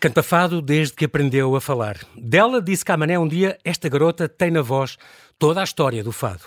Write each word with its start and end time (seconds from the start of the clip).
Canta 0.00 0.22
fado 0.22 0.62
desde 0.62 0.94
que 0.94 1.06
aprendeu 1.06 1.56
a 1.56 1.60
falar. 1.60 1.98
Dela 2.16 2.62
disse 2.62 2.84
Camané 2.84 3.18
um 3.18 3.26
dia: 3.26 3.58
Esta 3.64 3.88
garota 3.88 4.28
tem 4.28 4.48
na 4.48 4.62
voz 4.62 4.96
toda 5.36 5.60
a 5.60 5.64
história 5.64 6.04
do 6.04 6.12
fado. 6.12 6.44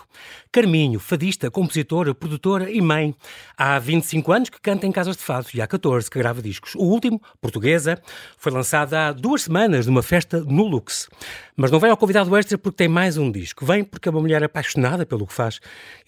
Carminho, 0.54 1.01
fadista, 1.01 1.51
compositora, 1.51 2.15
produtora 2.15 2.71
e 2.71 2.79
mãe. 2.79 3.14
Há 3.57 3.77
25 3.77 4.32
anos 4.32 4.50
que 4.50 4.61
canta 4.61 4.87
em 4.87 4.91
casas 4.91 5.18
de 5.18 5.23
fado 5.23 5.47
e 5.54 5.61
há 5.61 5.68
14 5.68 6.09
que 6.09 6.18
grava 6.18 6.41
discos. 6.41 6.75
O 6.75 6.83
último, 6.83 7.21
Portuguesa, 7.41 8.01
foi 8.37 8.54
lançado 8.54 8.93
há 8.93 9.11
duas 9.11 9.43
semanas 9.43 9.86
numa 9.86 10.02
festa 10.02 10.39
no 10.39 10.63
Lux. 10.63 11.09
Mas 11.57 11.71
não 11.71 11.79
vem 11.79 11.91
ao 11.91 11.97
convidado 11.97 12.36
extra 12.38 12.57
porque 12.57 12.77
tem 12.77 12.88
mais 12.88 13.18
um 13.18 13.29
disco. 13.29 13.65
Vem 13.65 13.83
porque 13.83 14.07
é 14.07 14.11
uma 14.11 14.21
mulher 14.21 14.43
apaixonada 14.43 15.05
pelo 15.05 15.27
que 15.27 15.33
faz 15.33 15.60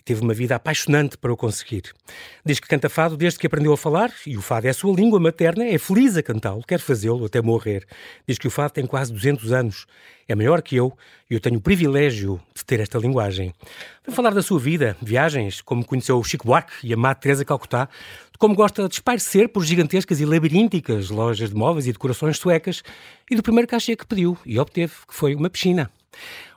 teve 0.05 0.21
uma 0.21 0.33
vida 0.33 0.55
apaixonante 0.55 1.17
para 1.17 1.31
o 1.31 1.37
conseguir. 1.37 1.83
Diz 2.45 2.59
que 2.59 2.67
canta 2.67 2.89
fado 2.89 3.15
desde 3.15 3.39
que 3.39 3.47
aprendeu 3.47 3.73
a 3.73 3.77
falar 3.77 4.13
e 4.27 4.37
o 4.37 4.41
fado 4.41 4.67
é 4.67 4.69
a 4.69 4.73
sua 4.73 4.93
língua 4.93 5.19
materna, 5.19 5.65
é 5.65 5.77
feliz 5.77 6.17
a 6.17 6.23
cantá-lo, 6.23 6.63
quer 6.67 6.79
fazê-lo 6.79 7.25
até 7.25 7.41
morrer. 7.41 7.85
Diz 8.27 8.37
que 8.37 8.47
o 8.47 8.51
fado 8.51 8.73
tem 8.73 8.85
quase 8.85 9.13
200 9.13 9.51
anos, 9.53 9.85
é 10.27 10.35
maior 10.35 10.61
que 10.61 10.75
eu 10.75 10.95
e 11.29 11.33
eu 11.33 11.39
tenho 11.39 11.57
o 11.57 11.61
privilégio 11.61 12.39
de 12.53 12.65
ter 12.65 12.79
esta 12.79 12.97
linguagem. 12.97 13.53
Vem 14.05 14.15
falar 14.15 14.33
da 14.33 14.41
sua 14.41 14.59
vida, 14.59 14.97
viagens, 15.01 15.61
como 15.61 15.85
conheceu 15.85 16.17
o 16.17 16.23
Chico 16.23 16.47
Buarque 16.47 16.73
e 16.83 16.93
a 16.93 16.97
Má 16.97 17.15
Teresa 17.15 17.45
Calcutá, 17.45 17.87
de 18.31 18.37
como 18.37 18.55
gosta 18.55 18.87
de 18.87 18.95
espairecer 18.95 19.49
por 19.49 19.63
gigantescas 19.63 20.19
e 20.19 20.25
labirínticas 20.25 21.09
lojas 21.09 21.49
de 21.49 21.55
móveis 21.55 21.87
e 21.87 21.93
decorações 21.93 22.37
suecas 22.37 22.83
e 23.29 23.35
do 23.35 23.43
primeiro 23.43 23.67
cachê 23.67 23.95
que 23.95 24.05
pediu 24.05 24.37
e 24.45 24.59
obteve, 24.59 24.93
que 25.07 25.13
foi 25.13 25.33
uma 25.35 25.49
piscina. 25.49 25.89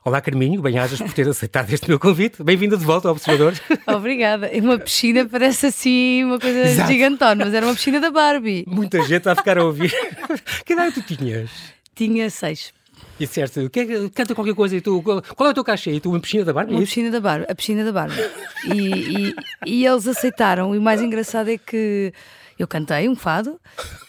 Olá, 0.04 0.20
Carminho, 0.20 0.62
bem-ajas 0.62 1.00
por 1.00 1.12
ter 1.12 1.28
aceitado 1.28 1.68
este 1.72 1.88
meu 1.88 1.98
convite. 1.98 2.40
Bem-vinda 2.42 2.76
de 2.76 2.84
volta 2.84 3.08
ao 3.08 3.14
Observador. 3.14 3.54
Obrigada. 3.88 4.48
Uma 4.54 4.78
piscina 4.78 5.26
parece 5.26 5.66
assim 5.66 6.22
uma 6.22 6.38
coisa 6.38 6.60
Exato. 6.60 6.92
gigantona, 6.92 7.44
mas 7.44 7.52
era 7.52 7.66
uma 7.66 7.74
piscina 7.74 7.98
da 7.98 8.10
Barbie. 8.10 8.64
Muita 8.68 9.02
gente 9.02 9.28
a 9.28 9.34
ficar 9.34 9.58
a 9.58 9.64
ouvir. 9.64 9.92
que 10.64 10.74
idade 10.74 11.02
tu 11.02 11.16
tinhas? 11.16 11.50
Tinha 11.94 12.30
seis. 12.30 12.72
E 13.18 13.26
disseste, 13.26 13.68
que, 13.70 14.10
canta 14.10 14.34
qualquer 14.34 14.54
coisa 14.54 14.76
e 14.76 14.80
tu, 14.80 15.02
qual 15.02 15.48
é 15.48 15.50
o 15.50 15.54
teu 15.54 15.64
cachê? 15.64 15.92
E 15.92 16.00
tu, 16.00 16.10
uma 16.10 16.20
piscina 16.20 16.44
da 16.44 16.52
Barbie? 16.52 16.74
Uma 16.74 16.80
piscina 16.80 17.10
da 17.10 17.20
Barbie, 17.20 17.46
a 17.48 17.54
piscina 17.54 17.84
da 17.84 17.92
Barbie. 17.92 18.20
e, 18.74 18.78
e, 18.78 19.34
e 19.66 19.86
eles 19.86 20.06
aceitaram. 20.06 20.74
E 20.74 20.78
o 20.78 20.82
mais 20.82 21.00
engraçado 21.00 21.48
é 21.48 21.56
que 21.56 22.12
eu 22.58 22.66
cantei 22.66 23.08
um 23.08 23.14
fado 23.14 23.60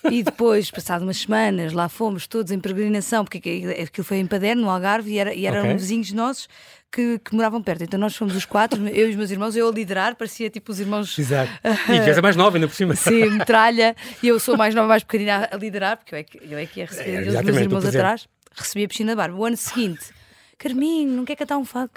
e 0.09 0.23
depois, 0.23 0.71
passado 0.71 1.03
umas 1.03 1.17
semanas, 1.17 1.73
lá 1.73 1.89
fomos 1.89 2.27
todos 2.27 2.51
em 2.51 2.59
peregrinação, 2.59 3.25
porque 3.25 3.75
aquilo 3.83 4.05
foi 4.05 4.17
em 4.17 4.25
Paderno, 4.25 4.63
no 4.63 4.69
Algarve, 4.69 5.11
e, 5.11 5.17
era, 5.17 5.33
e 5.33 5.45
eram 5.45 5.61
okay. 5.61 5.73
vizinhos 5.73 6.13
nossos 6.13 6.47
que, 6.89 7.19
que, 7.19 7.35
moravam 7.35 7.61
perto. 7.61 7.83
Então 7.83 7.99
nós 7.99 8.15
fomos 8.15 8.35
os 8.35 8.45
quatro, 8.45 8.87
eu 8.87 9.07
e 9.07 9.09
os 9.09 9.15
meus 9.17 9.31
irmãos, 9.31 9.55
eu 9.55 9.67
a 9.67 9.71
liderar, 9.71 10.15
parecia 10.15 10.49
tipo 10.49 10.71
os 10.71 10.79
irmãos. 10.79 11.17
Exato. 11.19 11.51
E 11.87 11.99
que 11.99 12.09
és 12.09 12.17
a 12.17 12.21
mais 12.21 12.35
nova 12.35 12.55
ainda 12.55 12.67
por 12.67 12.75
cima. 12.75 12.95
Sim, 12.95 13.31
metralha, 13.31 13.95
e 14.23 14.27
eu 14.29 14.39
sou 14.39 14.55
mais 14.55 14.73
nova, 14.73 14.87
mais 14.87 15.03
pequenina 15.03 15.49
a 15.51 15.57
liderar, 15.57 15.97
porque 15.97 16.15
eu 16.15 16.19
é 16.19 16.23
que, 16.23 16.39
eu 16.49 16.57
é 16.57 16.65
que 16.65 16.79
ia 16.79 16.85
receber 16.85 17.15
é, 17.15 17.27
os 17.27 17.41
meus 17.43 17.57
irmãos 17.57 17.85
atrás. 17.85 18.27
Recebi 18.57 18.85
a 18.85 18.87
piscina 18.87 19.15
da 19.15 19.21
barba. 19.21 19.37
O 19.37 19.45
ano 19.45 19.57
seguinte. 19.57 20.17
Carminho, 20.57 21.11
não 21.11 21.23
quer 21.23 21.35
cantar 21.35 21.57
um 21.57 21.65
fado? 21.65 21.91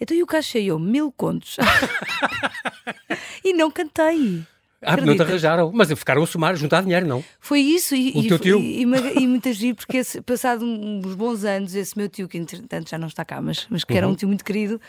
Então 0.00 0.16
e 0.16 0.22
o 0.22 0.26
cachê? 0.26 0.58
Eu, 0.58 0.78
mil 0.78 1.12
contos. 1.12 1.56
e 3.44 3.52
não 3.52 3.70
cantei. 3.70 4.44
Ah, 4.82 4.96
não 4.96 5.16
te 5.16 5.22
arranjaram, 5.22 5.72
mas 5.72 5.88
ficaram 5.90 6.22
a 6.22 6.26
somar, 6.26 6.54
juntar 6.54 6.82
dinheiro, 6.82 7.06
não? 7.06 7.24
Foi 7.40 7.60
isso 7.60 7.94
e, 7.94 8.12
o 8.12 8.22
e, 8.22 8.28
teu 8.28 8.38
tio? 8.38 8.60
e, 8.60 8.82
e, 8.82 9.22
e 9.22 9.26
muitas 9.26 9.56
vezes, 9.56 9.74
porque 9.74 9.98
esse, 9.98 10.20
passado 10.20 10.64
uns 10.64 11.14
bons 11.14 11.44
anos, 11.44 11.74
esse 11.74 11.96
meu 11.96 12.08
tio, 12.08 12.28
que 12.28 12.36
entretanto 12.36 12.90
já 12.90 12.98
não 12.98 13.08
está 13.08 13.24
cá, 13.24 13.40
mas, 13.40 13.66
mas 13.70 13.84
que 13.84 13.92
uhum. 13.92 13.98
era 13.98 14.08
um 14.08 14.14
tio 14.14 14.28
muito 14.28 14.44
querido, 14.44 14.80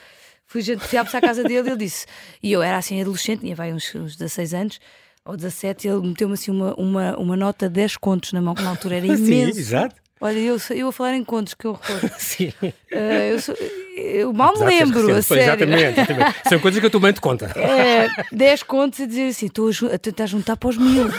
fui, 0.45 0.61
fui 0.61 0.97
à 0.99 1.21
casa 1.21 1.41
dele 1.43 1.69
e 1.69 1.71
ele 1.71 1.77
disse, 1.77 2.05
e 2.43 2.51
eu 2.51 2.61
era 2.61 2.77
assim 2.77 2.99
adolescente, 3.01 3.41
tinha 3.41 3.55
vai 3.55 3.73
uns, 3.73 3.95
uns 3.95 4.15
16 4.17 4.53
anos, 4.53 4.79
ou 5.23 5.35
17, 5.35 5.87
ele 5.87 6.07
meteu-me 6.07 6.33
assim 6.33 6.51
uma, 6.51 6.73
uma, 6.75 7.17
uma 7.17 7.37
nota 7.37 7.67
de 7.67 7.75
10 7.75 7.97
contos 7.97 8.33
na 8.33 8.41
mão, 8.41 8.53
que 8.53 8.61
na 8.61 8.69
altura 8.69 8.97
era 8.97 9.05
imenso. 9.07 9.25
Sim, 9.25 9.59
exato. 9.59 9.95
Olha, 10.19 10.39
eu, 10.39 10.57
eu 10.71 10.87
a 10.87 10.91
falar 10.91 11.15
em 11.15 11.23
contos 11.23 11.53
que 11.53 11.65
eu 11.67 11.77
Sim. 12.17 12.51
Uh, 12.91 13.31
eu, 13.31 13.41
sou, 13.41 13.55
eu 13.95 14.31
mal 14.33 14.57
me 14.57 14.65
lembro, 14.65 15.13
a 15.13 15.21
sério. 15.21 15.43
Exatamente, 15.43 15.99
exatamente. 15.99 16.35
São 16.47 16.59
coisas 16.59 16.79
que 16.79 16.87
a 16.87 16.89
tua 16.89 17.01
mãe 17.01 17.11
te 17.11 17.19
conta. 17.19 17.47
É, 17.59 18.07
10 18.31 18.63
contos 18.63 18.99
e 18.99 19.07
dizer 19.07 19.27
assim, 19.29 19.47
estou 19.47 19.69
a, 19.91 19.97
tentar 19.97 20.25
juntar 20.25 20.55
para 20.55 20.69
os 20.69 20.77
mil. 20.77 21.09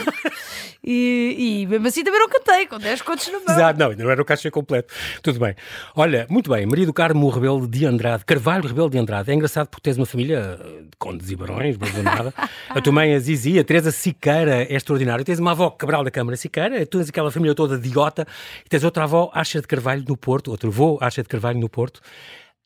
E, 0.83 1.35
e 1.37 1.67
mesmo 1.67 1.87
assim 1.87 2.03
também 2.03 2.19
não 2.19 2.29
cantei, 2.29 2.65
com 2.65 2.79
10 2.79 3.01
contos 3.01 3.27
na 3.27 3.39
mão. 3.39 3.55
Exato, 3.55 3.79
não, 3.79 3.91
não 3.93 4.09
era 4.09 4.21
o 4.21 4.25
caixa 4.25 4.49
completo. 4.49 4.93
Tudo 5.21 5.37
bem. 5.37 5.53
Olha, 5.95 6.25
muito 6.29 6.49
bem, 6.49 6.65
Maria 6.65 6.85
do 6.85 6.93
Carmo 6.93 7.27
Rebelo 7.29 7.67
de 7.67 7.85
Andrade, 7.85 8.23
Carvalho 8.25 8.65
Rebelo 8.65 8.89
de 8.89 8.97
Andrade. 8.97 9.29
É 9.29 9.33
engraçado 9.33 9.67
porque 9.67 9.83
tens 9.83 9.97
uma 9.97 10.05
família 10.05 10.57
de 10.81 10.97
condes 10.97 11.29
e 11.29 11.35
barões, 11.35 11.77
nada. 12.03 12.33
A 12.69 12.81
tua 12.81 12.93
mãe, 12.93 13.13
a 13.13 13.19
Zizi, 13.19 13.59
a 13.59 13.63
Teresa 13.63 13.91
Siqueira, 13.91 14.63
é 14.63 14.73
extraordinária. 14.73 15.23
Tens 15.25 15.39
uma 15.39 15.51
avó 15.51 15.69
Cabral 15.69 16.03
da 16.03 16.11
Câmara 16.11 16.37
Siqueira, 16.37 16.85
tu 16.85 16.97
tens 16.97 17.09
aquela 17.09 17.29
família 17.29 17.53
toda 17.53 17.77
de 17.77 17.87
idiota, 17.87 18.25
e 18.65 18.69
tens 18.69 18.83
outra 18.83 19.03
avó, 19.03 19.29
Acha 19.33 19.59
de 19.59 19.67
Carvalho, 19.67 20.05
no 20.07 20.15
Porto, 20.15 20.49
outro 20.49 20.69
avô, 20.69 20.97
Acha 21.01 21.21
de 21.21 21.27
Carvalho, 21.27 21.58
no 21.59 21.69
Porto 21.69 22.01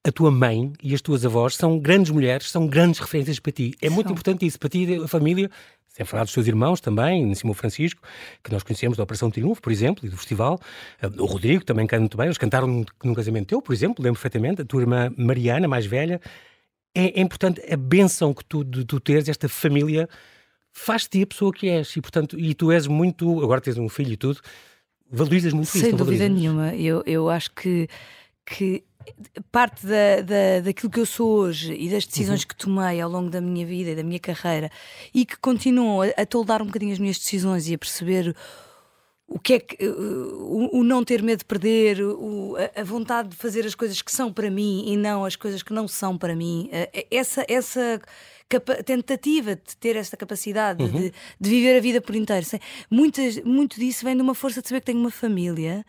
a 0.04 0.12
tua 0.12 0.30
mãe 0.30 0.74
e 0.84 0.94
as 0.94 1.02
tuas 1.02 1.26
avós 1.26 1.56
são 1.56 1.80
grandes 1.80 2.12
mulheres, 2.12 2.52
são 2.52 2.68
grandes 2.68 3.00
referências 3.00 3.40
para 3.40 3.52
ti. 3.54 3.74
É 3.82 3.90
muito 3.90 4.12
importante 4.12 4.46
isso. 4.46 4.60
Para 4.60 4.70
ti, 4.70 5.00
a 5.02 5.08
família, 5.08 5.50
sem 5.88 6.06
falar 6.06 6.26
dos 6.26 6.34
teus 6.34 6.46
irmãos 6.46 6.82
também, 6.82 7.24
em 7.24 7.36
cima 7.36 7.52
o 7.52 7.54
Francisco, 7.54 8.02
que 8.44 8.52
nós 8.52 8.64
conhecemos 8.64 8.98
da 8.98 9.04
Operação 9.04 9.32
Triunfo, 9.32 9.62
por 9.62 9.72
exemplo, 9.72 10.06
e 10.06 10.10
do 10.10 10.18
festival. 10.18 10.60
Eh, 11.02 11.08
o 11.18 11.26
Rodrigo 11.26 11.64
também 11.64 11.88
canta 11.88 12.02
muito 12.02 12.18
bem. 12.18 12.26
Eles 12.26 12.38
cantaram 12.38 12.86
num 13.04 13.14
casamento 13.14 13.48
teu, 13.48 13.62
por 13.62 13.74
exemplo, 13.74 14.04
lembro 14.04 14.20
perfeitamente. 14.20 14.62
A 14.62 14.66
tua 14.66 14.82
irmã 14.82 15.10
Mariana, 15.16 15.70
mais 15.70 15.86
velha. 15.86 16.20
É, 16.94 17.20
é 17.20 17.22
importante 17.22 17.62
a 17.72 17.78
benção 17.78 18.34
que 18.34 18.44
tu, 18.44 18.64
de, 18.64 18.84
tu 18.84 19.00
teres 19.00 19.30
esta 19.30 19.48
família 19.48 20.10
faz-te 20.74 21.22
a 21.22 21.28
pessoa 21.28 21.54
que 21.54 21.70
és. 21.70 21.96
E, 21.96 22.02
portanto, 22.02 22.38
e 22.38 22.54
tu 22.54 22.72
és 22.74 22.88
muito, 22.88 23.42
agora 23.42 23.62
tens 23.62 23.78
um 23.78 23.88
filho 23.88 24.12
e 24.12 24.18
tudo, 24.18 24.42
valorizas 25.10 25.54
muito 25.54 25.70
Sem 25.70 25.80
isso. 25.80 25.90
Sem 25.92 25.98
dúvida 25.98 26.28
nenhuma. 26.28 26.76
Eu, 26.76 27.04
eu 27.06 27.30
acho 27.30 27.52
que, 27.52 27.88
que 28.46 28.84
parte 29.52 29.86
da, 29.86 30.22
da, 30.22 30.60
daquilo 30.64 30.92
que 30.92 31.00
eu 31.00 31.06
sou 31.06 31.30
hoje 31.30 31.74
e 31.74 31.90
das 31.90 32.06
decisões 32.06 32.42
uhum. 32.42 32.48
que 32.48 32.56
tomei 32.56 33.02
ao 33.02 33.10
longo 33.10 33.30
da 33.30 33.42
minha 33.42 33.66
vida 33.66 33.92
e 33.92 33.96
da 33.96 34.04
minha 34.04 34.20
carreira 34.20 34.72
e 35.14 35.26
que 35.26 35.38
continuam 35.38 36.02
a, 36.02 36.22
a 36.22 36.26
toldar 36.26 36.62
um 36.62 36.66
bocadinho 36.66 36.94
as 36.94 37.00
minhas 37.00 37.18
decisões 37.18 37.68
e 37.68 37.74
a 37.74 37.78
perceber 37.78 38.36
o 39.28 39.40
que 39.40 39.54
é 39.54 39.60
que 39.60 39.86
o, 39.86 40.80
o 40.80 40.84
não 40.84 41.04
ter 41.04 41.22
medo 41.22 41.40
de 41.40 41.46
perder, 41.46 42.02
o, 42.02 42.56
a, 42.56 42.82
a, 42.82 42.84
vontade 42.84 43.30
de 43.30 43.36
fazer 43.36 43.66
as 43.66 43.76
coisas 43.76 44.02
que 44.02 44.12
são 44.12 44.32
para 44.32 44.50
mim 44.50 44.86
e 44.88 44.96
não 44.96 45.26
as 45.26 45.36
coisas 45.36 45.64
que 45.64 45.74
não 45.74 45.88
são 45.88 46.18
para 46.18 46.36
mim, 46.36 46.70
essa 47.10 47.46
essa 47.48 48.02
tentativa 48.60 49.56
de 49.56 49.76
ter 49.80 49.96
esta 49.96 50.18
capacidade 50.18 50.84
uhum. 50.84 50.92
de, 50.92 51.14
de, 51.40 51.50
viver 51.50 51.78
a 51.78 51.80
vida 51.80 52.02
por 52.02 52.16
inteiro. 52.16 52.46
Muitas, 52.90 53.40
muito 53.44 53.80
disso 53.80 54.06
vem 54.06 54.16
de 54.16 54.22
uma 54.22 54.36
força 54.36 54.62
de 54.62 54.68
saber 54.68 54.82
que 54.82 54.88
tenho 54.88 55.00
uma 55.00 55.12
família 55.12 55.86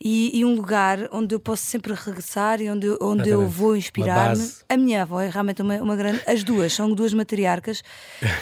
e, 0.00 0.38
e, 0.38 0.44
um 0.44 0.54
lugar 0.54 1.08
onde 1.12 1.34
eu 1.34 1.40
posso 1.40 1.64
sempre 1.64 1.92
regressar 1.92 2.60
e 2.60 2.70
onde, 2.70 2.86
onde 3.00 3.28
eu 3.28 3.48
vou 3.48 3.76
inspirar-me. 3.76 4.48
A 4.68 4.76
minha 4.76 5.02
avó 5.02 5.20
é 5.20 5.28
realmente 5.28 5.60
uma, 5.60 5.74
uma 5.76 5.96
grande. 5.96 6.22
As 6.26 6.44
duas 6.44 6.72
são 6.72 6.92
duas 6.92 7.12
matriarcas 7.12 7.82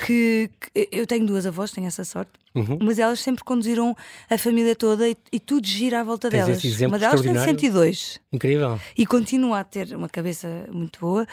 que, 0.05 0.51
que 0.61 0.89
eu 0.93 1.07
tenho 1.07 1.25
duas 1.25 1.47
avós, 1.47 1.71
tenho 1.71 1.87
essa 1.87 2.05
sorte. 2.05 2.33
Uhum. 2.57 2.79
Mas 2.81 2.99
elas 2.99 3.21
sempre 3.21 3.45
conduziram 3.45 3.95
a 4.31 4.39
família 4.39 4.75
toda 4.75 5.07
e, 5.07 5.17
e 5.31 5.39
tudo 5.39 5.67
gira 5.67 6.01
à 6.01 6.05
volta 6.05 6.31
Tens 6.31 6.47
delas. 6.47 6.81
Uma 6.81 6.99
delas 6.99 7.21
tem 7.21 7.35
102. 7.39 8.21
Incrível. 8.33 8.81
E 8.97 9.07
continua 9.07 9.61
a 9.61 9.65
ter 9.65 9.95
uma 9.95 10.09
cabeça 10.09 10.49
muito 10.73 10.99
boa, 10.99 11.27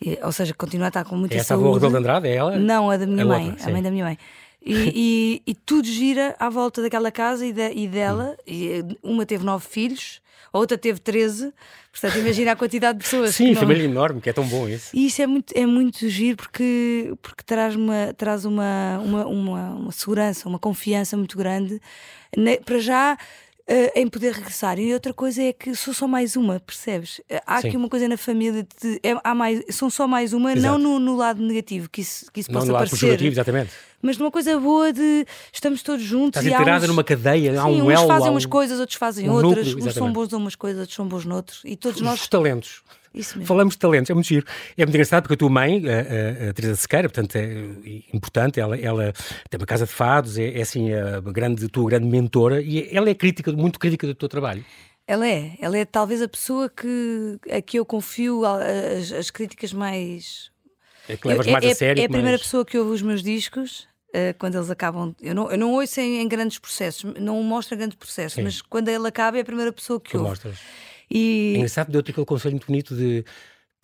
e, 0.00 0.18
ou 0.22 0.32
seja, 0.32 0.52
continua 0.52 0.86
a 0.86 0.88
estar 0.88 1.04
com 1.04 1.16
muita 1.16 1.34
Essa 1.36 1.44
saúde. 1.44 1.68
Essa 1.68 1.86
avó 1.86 1.88
de 1.88 1.96
Andrade 1.96 2.28
é 2.28 2.34
ela? 2.36 2.58
Não, 2.58 2.90
a 2.90 2.96
da 2.96 3.06
minha 3.06 3.22
a 3.22 3.26
mãe, 3.26 3.50
outra, 3.50 3.68
a 3.68 3.72
mãe 3.72 3.82
da 3.82 3.90
minha 3.90 4.04
mãe. 4.04 4.18
E, 4.66 5.42
e, 5.46 5.50
e, 5.52 5.54
tudo 5.54 5.86
gira 5.86 6.34
à 6.40 6.50
volta 6.50 6.82
daquela 6.82 7.12
casa 7.12 7.46
e, 7.46 7.52
de, 7.52 7.72
e 7.72 7.86
dela. 7.86 8.36
Hum. 8.40 8.42
E 8.52 8.84
uma 9.00 9.24
teve 9.24 9.44
nove 9.44 9.64
filhos, 9.64 10.20
a 10.52 10.58
outra 10.58 10.76
teve 10.76 10.98
treze. 10.98 11.52
Portanto, 11.92 12.18
imagina 12.18 12.52
a 12.52 12.56
quantidade 12.56 12.98
de 12.98 13.04
pessoas. 13.04 13.34
Sim, 13.34 13.52
não... 13.52 13.60
família 13.60 13.84
enorme, 13.84 14.20
que 14.20 14.28
é 14.28 14.32
tão 14.32 14.46
bom 14.46 14.68
isso. 14.68 14.90
E 14.92 15.06
isso 15.06 15.22
é 15.22 15.26
muito, 15.26 15.52
é 15.56 15.64
muito 15.64 16.08
giro 16.08 16.36
porque, 16.36 17.14
porque 17.22 17.42
traz, 17.44 17.76
uma, 17.76 18.12
traz 18.14 18.44
uma, 18.44 18.98
uma, 18.98 19.26
uma, 19.26 19.70
uma 19.70 19.92
segurança, 19.92 20.48
uma 20.48 20.58
confiança 20.58 21.16
muito 21.16 21.38
grande. 21.38 21.80
Para 22.64 22.78
já 22.80 23.16
uh, 23.68 23.90
em 23.94 24.08
poder 24.08 24.32
regressar. 24.32 24.78
E 24.78 24.92
outra 24.92 25.12
coisa 25.12 25.42
é 25.42 25.52
que 25.52 25.74
sou 25.74 25.92
só 25.92 26.06
mais 26.06 26.36
uma, 26.36 26.60
percebes? 26.60 27.20
Eh, 27.28 27.42
há 27.46 27.60
Sim. 27.60 27.68
aqui 27.68 27.76
uma 27.76 27.88
coisa 27.88 28.08
na 28.08 28.16
família 28.16 28.66
de, 28.82 29.00
é, 29.02 29.16
há 29.22 29.34
mais, 29.34 29.62
são 29.70 29.90
só 29.90 30.06
mais 30.06 30.32
uma, 30.32 30.52
Exato. 30.52 30.78
não 30.78 30.78
no, 30.78 30.98
no, 30.98 31.16
lado 31.16 31.42
negativo 31.42 31.88
que 31.90 32.00
isso, 32.00 32.30
que 32.32 32.40
isso 32.40 32.50
não 32.50 32.60
possa 32.60 32.72
no 32.72 32.78
lado 32.78 32.88
parecer. 32.88 33.22
exatamente. 33.22 33.70
Mas 34.00 34.18
numa 34.18 34.30
coisa 34.30 34.58
boa 34.60 34.92
de 34.92 35.26
estamos 35.52 35.82
todos 35.82 36.04
juntos. 36.04 36.40
Estás 36.40 36.46
integrada 36.46 36.84
uns, 36.84 36.88
numa 36.88 37.02
cadeia, 37.02 37.52
sim, 37.52 37.58
há 37.58 37.66
um 37.66 37.86
uns 37.86 37.92
elo. 37.92 38.04
Uns 38.04 38.08
fazem 38.08 38.28
um, 38.28 38.32
umas 38.32 38.46
coisas, 38.46 38.78
outros 38.78 38.98
fazem 38.98 39.28
um 39.28 39.32
outras, 39.32 39.66
núcleo, 39.66 39.88
uns 39.88 39.94
são 39.94 40.12
bons 40.12 40.32
em 40.32 40.36
umas 40.36 40.54
coisas, 40.54 40.80
outros 40.80 40.96
são 40.96 41.08
bons 41.08 41.24
noutros. 41.24 41.62
E 41.64 41.76
todos 41.76 42.00
Os 42.00 42.06
nós. 42.06 42.28
talentos. 42.28 42.82
Falamos 43.44 43.74
de 43.74 43.78
talentos, 43.78 44.10
é 44.10 44.14
muito 44.14 44.26
giro. 44.26 44.46
É 44.76 44.84
muito 44.84 44.94
engraçado 44.94 45.22
porque 45.22 45.34
a 45.34 45.36
tua 45.36 45.50
mãe, 45.50 45.82
a, 45.88 46.46
a, 46.46 46.50
a 46.50 46.52
Teresa 46.52 46.76
Sequeira, 46.76 47.08
portanto, 47.08 47.36
é 47.36 47.54
importante, 48.12 48.60
ela, 48.60 48.76
ela 48.78 49.12
tem 49.48 49.58
uma 49.58 49.66
casa 49.66 49.86
de 49.86 49.92
fados, 49.92 50.38
é, 50.38 50.58
é 50.58 50.62
assim 50.62 50.92
a 50.92 51.20
grande, 51.20 51.68
tua 51.68 51.88
grande 51.88 52.06
mentora 52.06 52.60
e 52.60 52.88
ela 52.94 53.08
é 53.08 53.14
crítica, 53.14 53.52
muito 53.52 53.78
crítica 53.78 54.06
do 54.06 54.14
teu 54.14 54.28
trabalho. 54.28 54.64
Ela 55.06 55.28
é, 55.28 55.52
ela 55.60 55.78
é 55.78 55.84
talvez 55.84 56.20
a 56.20 56.28
pessoa 56.28 56.68
que, 56.68 57.38
a 57.50 57.62
que 57.62 57.78
eu 57.78 57.86
confio 57.86 58.44
as, 58.44 59.12
as 59.12 59.30
críticas 59.30 59.72
mais. 59.72 60.50
É 61.08 61.16
que 61.16 61.28
levas 61.28 61.46
eu, 61.46 61.52
mais 61.52 61.64
é, 61.64 61.70
a 61.70 61.74
sério. 61.74 62.02
É 62.02 62.06
a 62.06 62.08
primeira 62.08 62.38
pessoa 62.38 62.64
que 62.64 62.76
ouve 62.76 62.90
os 62.90 63.02
meus 63.02 63.22
discos. 63.22 63.86
uh, 64.16 64.34
quando 64.38 64.56
eles 64.56 64.70
acabam. 64.70 65.14
Eu 65.20 65.34
não, 65.34 65.50
eu 65.50 65.58
não 65.58 65.72
ouço 65.72 66.00
em, 66.00 66.20
em 66.20 66.28
grandes 66.28 66.58
processos, 66.58 67.12
não 67.20 67.42
mostra 67.42 67.76
grandes 67.76 67.96
processos, 67.96 68.34
Sim. 68.34 68.42
mas 68.42 68.62
quando 68.62 68.88
ele 68.88 69.06
acaba 69.06 69.36
é 69.38 69.40
a 69.40 69.44
primeira 69.44 69.72
pessoa 69.72 70.00
que 70.00 70.10
tu 70.10 70.18
ouve. 70.18 70.30
Mostras. 70.30 70.58
E... 71.10 71.52
É 71.54 71.56
engraçado, 71.58 71.90
deu-te 71.90 72.10
aquele 72.10 72.26
conselho 72.26 72.52
muito 72.52 72.66
bonito 72.66 72.94
de 72.94 73.24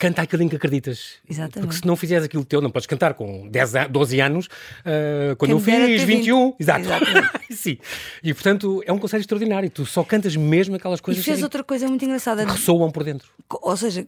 canta 0.03 0.23
aquilo 0.23 0.43
em 0.43 0.49
que 0.49 0.57
acreditas. 0.57 1.15
Exatamente. 1.29 1.61
Porque 1.61 1.81
se 1.81 1.87
não 1.87 1.95
fizeres 1.95 2.25
aquilo 2.25 2.45
teu, 2.45 2.61
não 2.61 2.71
podes 2.71 2.87
cantar 2.89 3.15
com 3.15 3.49
10, 3.49 3.73
12 3.89 4.21
anos, 4.21 4.47
uh, 4.47 5.37
quando 5.37 5.63
Quem 5.63 5.75
eu 5.77 5.89
fiz 5.89 6.03
21. 6.03 6.47
20. 6.47 6.61
Exato. 6.61 6.85
Sim. 7.51 7.79
E 8.23 8.35
portanto 8.35 8.83
é 8.85 8.93
um 8.93 8.99
conselho 8.99 9.21
extraordinário. 9.21 9.71
Tu 9.71 9.87
só 9.87 10.03
cantas 10.03 10.35
mesmo 10.35 10.75
aquelas 10.75 11.01
coisas 11.01 11.23
e 11.23 11.25
fez 11.25 11.43
outra 11.43 11.63
coisa 11.63 11.87
muito 11.87 12.05
engraçada. 12.05 12.45
Que 12.45 12.51
ressoam 12.51 12.91
por 12.91 13.05
dentro. 13.05 13.31
Ou 13.49 13.77
seja, 13.77 14.05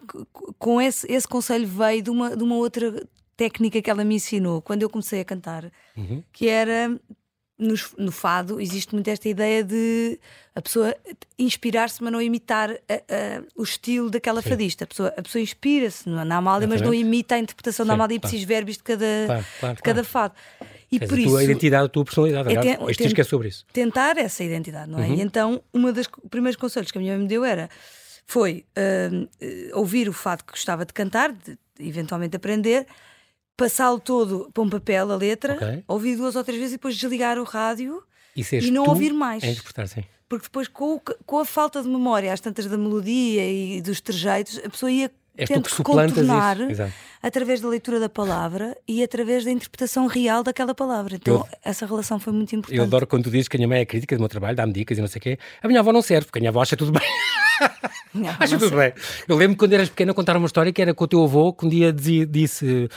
com 0.58 0.80
esse, 0.82 1.10
esse 1.10 1.28
conselho 1.28 1.68
veio 1.68 2.02
de 2.02 2.10
uma, 2.10 2.36
de 2.36 2.42
uma 2.42 2.56
outra 2.56 3.06
técnica 3.36 3.80
que 3.80 3.90
ela 3.90 4.04
me 4.04 4.16
ensinou 4.16 4.60
quando 4.60 4.82
eu 4.82 4.90
comecei 4.90 5.20
a 5.20 5.24
cantar, 5.24 5.70
uhum. 5.96 6.22
que 6.32 6.48
era 6.48 6.98
no, 7.58 7.74
no, 7.98 8.10
fado 8.10 8.60
existe 8.60 8.92
muito 8.94 9.08
esta 9.08 9.28
ideia 9.28 9.62
de 9.62 10.18
a 10.54 10.60
pessoa 10.60 10.94
inspirar-se, 11.38 12.02
mas 12.02 12.12
não 12.12 12.20
imitar 12.20 12.70
a, 12.70 12.94
a, 12.94 13.42
o 13.56 13.62
estilo 13.62 14.10
daquela 14.10 14.42
Sim. 14.42 14.50
fadista. 14.50 14.84
A 14.84 14.86
pessoa, 14.86 15.14
a 15.16 15.22
pessoa 15.22 15.42
inspira-se 15.42 16.08
na 16.08 16.36
Amália, 16.36 16.66
mas 16.66 16.80
não 16.80 16.92
imita 16.92 17.36
a 17.36 17.38
interpretação 17.38 17.84
Sim, 17.84 17.88
da 17.88 17.94
Amália 17.94 18.16
e 18.16 18.20
claro. 18.20 18.46
verbis 18.46 18.76
de 18.76 18.82
cada, 18.82 19.06
claro, 19.26 19.44
claro, 19.60 19.76
de 19.76 19.82
cada 19.82 20.04
fado. 20.04 20.34
E 20.90 20.98
por 20.98 21.14
a 21.14 21.20
isso, 21.20 21.30
tua 21.30 21.44
identidade, 21.44 21.86
a 21.86 21.88
tua 21.88 22.04
personalidade. 22.04 22.56
É, 22.56 22.60
ten, 22.60 22.78
este 22.88 23.02
disco 23.04 23.20
é 23.20 23.24
sobre 23.24 23.48
isso. 23.48 23.64
Tentar 23.72 24.16
essa 24.16 24.44
identidade, 24.44 24.90
não 24.90 25.00
é? 25.00 25.06
Uhum. 25.06 25.14
E 25.14 25.20
então, 25.22 25.62
uma 25.72 25.92
das 25.92 26.06
primeiros 26.30 26.56
conselhos 26.56 26.90
que 26.90 26.98
a 26.98 27.00
minha 27.00 27.14
mãe 27.14 27.22
me 27.22 27.28
deu 27.28 27.44
era 27.44 27.68
foi 28.26 28.64
uh, 28.78 29.78
ouvir 29.78 30.08
o 30.08 30.12
fado 30.12 30.44
que 30.44 30.52
gostava 30.52 30.84
de 30.84 30.92
cantar, 30.92 31.32
de, 31.32 31.58
eventualmente 31.80 32.36
aprender, 32.36 32.86
passá-lo 33.56 34.00
todo 34.00 34.50
para 34.52 34.62
um 34.62 34.68
papel, 34.68 35.10
a 35.10 35.16
letra, 35.16 35.54
okay. 35.54 35.84
ouvir 35.86 36.16
duas 36.16 36.36
ou 36.36 36.44
três 36.44 36.58
vezes 36.58 36.74
e 36.74 36.76
depois 36.76 36.96
desligar 36.96 37.38
o 37.38 37.44
rádio 37.44 38.02
e, 38.36 38.42
e 38.66 38.70
não 38.70 38.84
ouvir 38.86 39.12
mais. 39.12 39.42
É 39.42 39.50
interpretar, 39.50 39.88
sim. 39.88 40.04
Porque 40.28 40.44
depois, 40.44 40.68
com, 40.68 41.00
com, 41.26 41.38
a 41.38 41.44
falta 41.44 41.82
de 41.82 41.88
memória, 41.88 42.32
às 42.32 42.40
tantas 42.40 42.66
da 42.66 42.76
melodia 42.76 43.46
e 43.46 43.80
dos 43.80 44.00
trejeitos, 44.00 44.58
a 44.64 44.70
pessoa 44.70 44.90
ia 44.90 45.10
És 45.36 45.48
tendo 45.48 45.68
que 45.68 45.82
contornar 45.82 46.56
através 47.20 47.60
da 47.60 47.68
leitura 47.68 47.98
da 47.98 48.08
palavra 48.08 48.76
e 48.86 49.02
através 49.02 49.44
da 49.44 49.50
interpretação 49.50 50.06
real 50.06 50.44
daquela 50.44 50.74
palavra. 50.74 51.16
Então, 51.16 51.34
eu, 51.34 51.48
essa 51.64 51.84
relação 51.86 52.20
foi 52.20 52.32
muito 52.32 52.54
importante. 52.54 52.78
Eu 52.78 52.84
adoro 52.84 53.04
quando 53.04 53.24
tu 53.24 53.30
dizes 53.30 53.48
que 53.48 53.56
a 53.56 53.58
minha 53.58 53.68
mãe 53.68 53.80
é 53.80 53.84
crítica 53.84 54.14
do 54.16 54.20
meu 54.20 54.28
trabalho, 54.28 54.56
dá-me 54.56 54.72
dicas 54.72 54.96
e 54.96 55.00
não 55.00 55.08
sei 55.08 55.18
o 55.18 55.22
quê. 55.22 55.38
A 55.60 55.66
minha 55.66 55.80
avó 55.80 55.92
não 55.92 56.02
serve, 56.02 56.26
porque 56.26 56.38
a 56.38 56.40
minha 56.40 56.50
avó 56.50 56.62
acha 56.62 56.76
tudo 56.76 56.92
bem. 56.92 57.02
acha 58.38 58.58
tudo 58.58 58.76
bem. 58.76 58.92
Eu 59.26 59.36
lembro 59.36 59.56
quando 59.56 59.72
eras 59.72 59.88
pequena 59.88 60.14
contar 60.14 60.36
uma 60.36 60.46
história 60.46 60.72
que 60.72 60.80
era 60.80 60.94
com 60.94 61.02
o 61.02 61.08
teu 61.08 61.24
avô 61.24 61.52
que 61.52 61.66
um 61.66 61.68
dia 61.68 61.92
dizia, 61.92 62.24
disse 62.24 62.88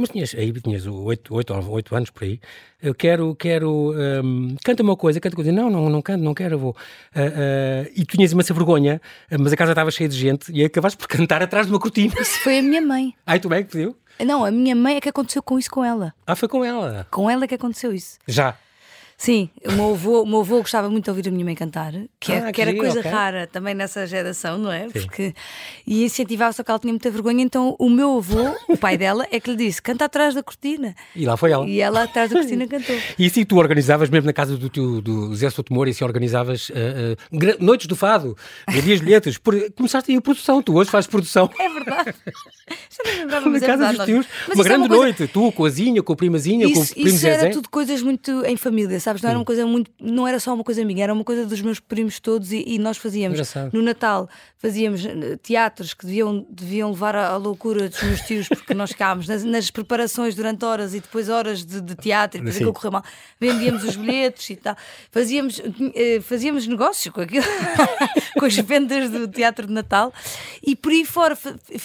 mas 0.00 0.10
tinhas, 0.10 0.34
aí 0.34 0.52
tinhas 0.52 0.86
8, 0.86 1.34
8, 1.34 1.70
8 1.70 1.96
anos 1.96 2.10
por 2.10 2.24
aí, 2.24 2.40
eu 2.82 2.94
quero, 2.94 3.34
quero, 3.34 3.92
um, 4.24 4.56
canta 4.64 4.82
uma 4.82 4.96
coisa, 4.96 5.20
canta 5.20 5.34
uma 5.34 5.44
coisa, 5.44 5.52
não, 5.52 5.70
não, 5.70 5.90
não 5.90 6.02
canto, 6.02 6.22
não 6.24 6.34
quero, 6.34 6.58
vou. 6.58 6.70
Uh, 6.70 7.20
uh, 7.20 7.92
e 7.94 8.04
tu 8.04 8.16
tinhas 8.16 8.32
imensa 8.32 8.54
vergonha, 8.54 9.00
mas 9.38 9.52
a 9.52 9.56
casa 9.56 9.72
estava 9.72 9.90
cheia 9.90 10.08
de 10.08 10.16
gente 10.16 10.50
e 10.52 10.64
acabaste 10.64 10.98
por 10.98 11.06
cantar 11.08 11.42
atrás 11.42 11.66
de 11.66 11.72
uma 11.72 11.78
cortina. 11.78 12.14
Isso 12.18 12.40
foi 12.40 12.58
a 12.58 12.62
minha 12.62 12.80
mãe. 12.80 13.14
Ai, 13.26 13.38
tu 13.38 13.48
bem 13.48 13.62
que 13.64 13.72
pediu? 13.72 13.96
Não, 14.24 14.44
a 14.44 14.50
minha 14.50 14.76
mãe 14.76 14.96
é 14.96 15.00
que 15.00 15.08
aconteceu 15.08 15.42
com 15.42 15.58
isso 15.58 15.70
com 15.70 15.84
ela. 15.84 16.12
Ah, 16.26 16.36
foi 16.36 16.48
com 16.48 16.64
ela? 16.64 17.06
Com 17.10 17.30
ela 17.30 17.46
que 17.46 17.54
aconteceu 17.54 17.92
isso. 17.92 18.18
Já? 18.26 18.56
Sim, 19.20 19.50
o 19.66 19.72
meu 19.72 19.90
avô, 19.90 20.22
o 20.22 20.26
meu 20.26 20.40
avô 20.40 20.60
gostava 20.60 20.88
muito 20.88 21.04
de 21.04 21.10
ouvir 21.10 21.28
a 21.28 21.30
minha 21.30 21.44
mãe 21.44 21.54
cantar, 21.54 21.92
que, 22.18 22.32
é, 22.32 22.38
ah, 22.38 22.50
que 22.50 22.62
era 22.62 22.74
coisa 22.74 23.00
okay. 23.00 23.10
rara 23.10 23.46
também 23.46 23.74
nessa 23.74 24.06
geração, 24.06 24.56
não 24.56 24.72
é? 24.72 24.88
Sim. 24.88 24.92
Porque, 24.92 25.34
e 25.86 26.04
incentivava, 26.04 26.54
só 26.54 26.62
que 26.62 26.70
ela 26.70 26.80
tinha 26.80 26.90
muita 26.90 27.10
vergonha, 27.10 27.42
então 27.42 27.76
o 27.78 27.90
meu 27.90 28.16
avô, 28.16 28.56
o 28.66 28.78
pai 28.78 28.96
dela, 28.96 29.26
é 29.30 29.38
que 29.38 29.50
lhe 29.50 29.58
disse: 29.58 29.82
canta 29.82 30.06
atrás 30.06 30.34
da 30.34 30.42
cortina. 30.42 30.94
E 31.14 31.26
lá 31.26 31.36
foi 31.36 31.52
ela. 31.52 31.68
E 31.68 31.82
ela 31.82 32.04
atrás 32.04 32.30
da 32.30 32.38
cortina 32.38 32.64
cantou. 32.66 32.96
E 33.18 33.26
assim 33.26 33.44
tu 33.44 33.58
organizavas, 33.58 34.08
mesmo 34.08 34.24
na 34.24 34.32
casa 34.32 34.56
do, 34.56 34.70
teu, 34.70 35.02
do 35.02 35.36
Zé 35.36 35.50
Sotomor, 35.50 35.86
e 35.86 35.92
se 35.92 36.02
organizavas 36.02 36.70
uh, 36.70 36.72
uh, 36.72 37.62
noites 37.62 37.88
do 37.88 37.96
fado, 37.96 38.34
dias 38.82 39.02
bilhetes, 39.02 39.36
por, 39.36 39.54
começaste 39.72 40.16
a 40.16 40.20
produção, 40.22 40.62
tu 40.62 40.74
hoje 40.78 40.90
fazes 40.90 41.06
produção. 41.06 41.50
É 41.58 41.68
verdade. 41.68 42.14
Já 42.88 43.04
não 43.04 43.20
lembrava, 43.20 43.50
mas 43.50 43.60
na 43.60 43.66
é 43.66 43.70
casa 43.70 43.92
dos 43.92 44.04
tios, 44.06 44.26
uma 44.54 44.64
grande 44.64 44.84
é 44.84 44.86
uma 44.86 44.88
coisa... 44.88 45.02
noite, 45.02 45.26
tu 45.26 45.52
com 45.52 45.66
a 45.66 45.68
Zinha, 45.68 46.02
com 46.02 46.14
a 46.14 46.16
primazinha, 46.16 46.64
isso, 46.64 46.74
com 46.74 46.80
o 46.80 46.86
primo 46.86 47.08
Isso 47.08 47.26
era 47.26 47.50
tudo 47.50 47.68
coisas 47.68 48.00
muito 48.00 48.46
em 48.46 48.56
família, 48.56 48.98
sabe? 48.98 49.09
Sabes? 49.10 49.22
Não 49.22 49.30
era 49.30 49.38
uma 49.38 49.44
coisa 49.44 49.66
muito. 49.66 49.90
Não 50.00 50.26
era 50.26 50.38
só 50.38 50.54
uma 50.54 50.64
coisa 50.64 50.84
minha, 50.84 51.04
era 51.04 51.12
uma 51.12 51.24
coisa 51.24 51.44
dos 51.44 51.60
meus 51.60 51.80
primos 51.80 52.20
todos 52.20 52.52
e, 52.52 52.64
e 52.66 52.78
nós 52.78 52.96
fazíamos. 52.96 53.38
Engraçado. 53.38 53.70
No 53.72 53.82
Natal 53.82 54.28
fazíamos 54.60 55.04
eh, 55.04 55.38
teatros 55.42 55.94
que 55.94 56.04
deviam, 56.04 56.46
deviam 56.50 56.90
levar 56.90 57.16
à, 57.16 57.36
loucura 57.36 57.88
dos 57.88 58.02
meus 58.02 58.20
tios, 58.20 58.46
porque 58.46 58.74
nós 58.74 58.90
ficávamos 58.90 59.26
nas, 59.26 59.42
nas 59.42 59.70
preparações 59.70 60.34
durante 60.34 60.64
horas 60.66 60.94
e 60.94 61.00
depois 61.00 61.30
horas 61.30 61.64
de, 61.64 61.80
de 61.80 61.94
teatro 61.94 62.38
e 62.38 62.40
depois 62.40 62.56
aquilo 62.56 62.72
correu 62.72 62.92
mal. 62.92 63.04
Vendíamos 63.40 63.84
os 63.84 63.96
bilhetes 63.96 64.50
e 64.50 64.56
tal. 64.56 64.76
Fazíamos, 65.10 65.60
eh, 65.94 66.20
fazíamos 66.20 66.66
negócios 66.66 67.12
com 67.12 67.22
aquilo, 67.22 67.46
com 68.38 68.44
as 68.44 68.54
vendas 68.56 69.10
do 69.10 69.26
teatro 69.26 69.66
de 69.66 69.72
Natal 69.72 70.12
e 70.62 70.76
por 70.76 70.92
aí 70.92 71.06
fora. 71.06 71.38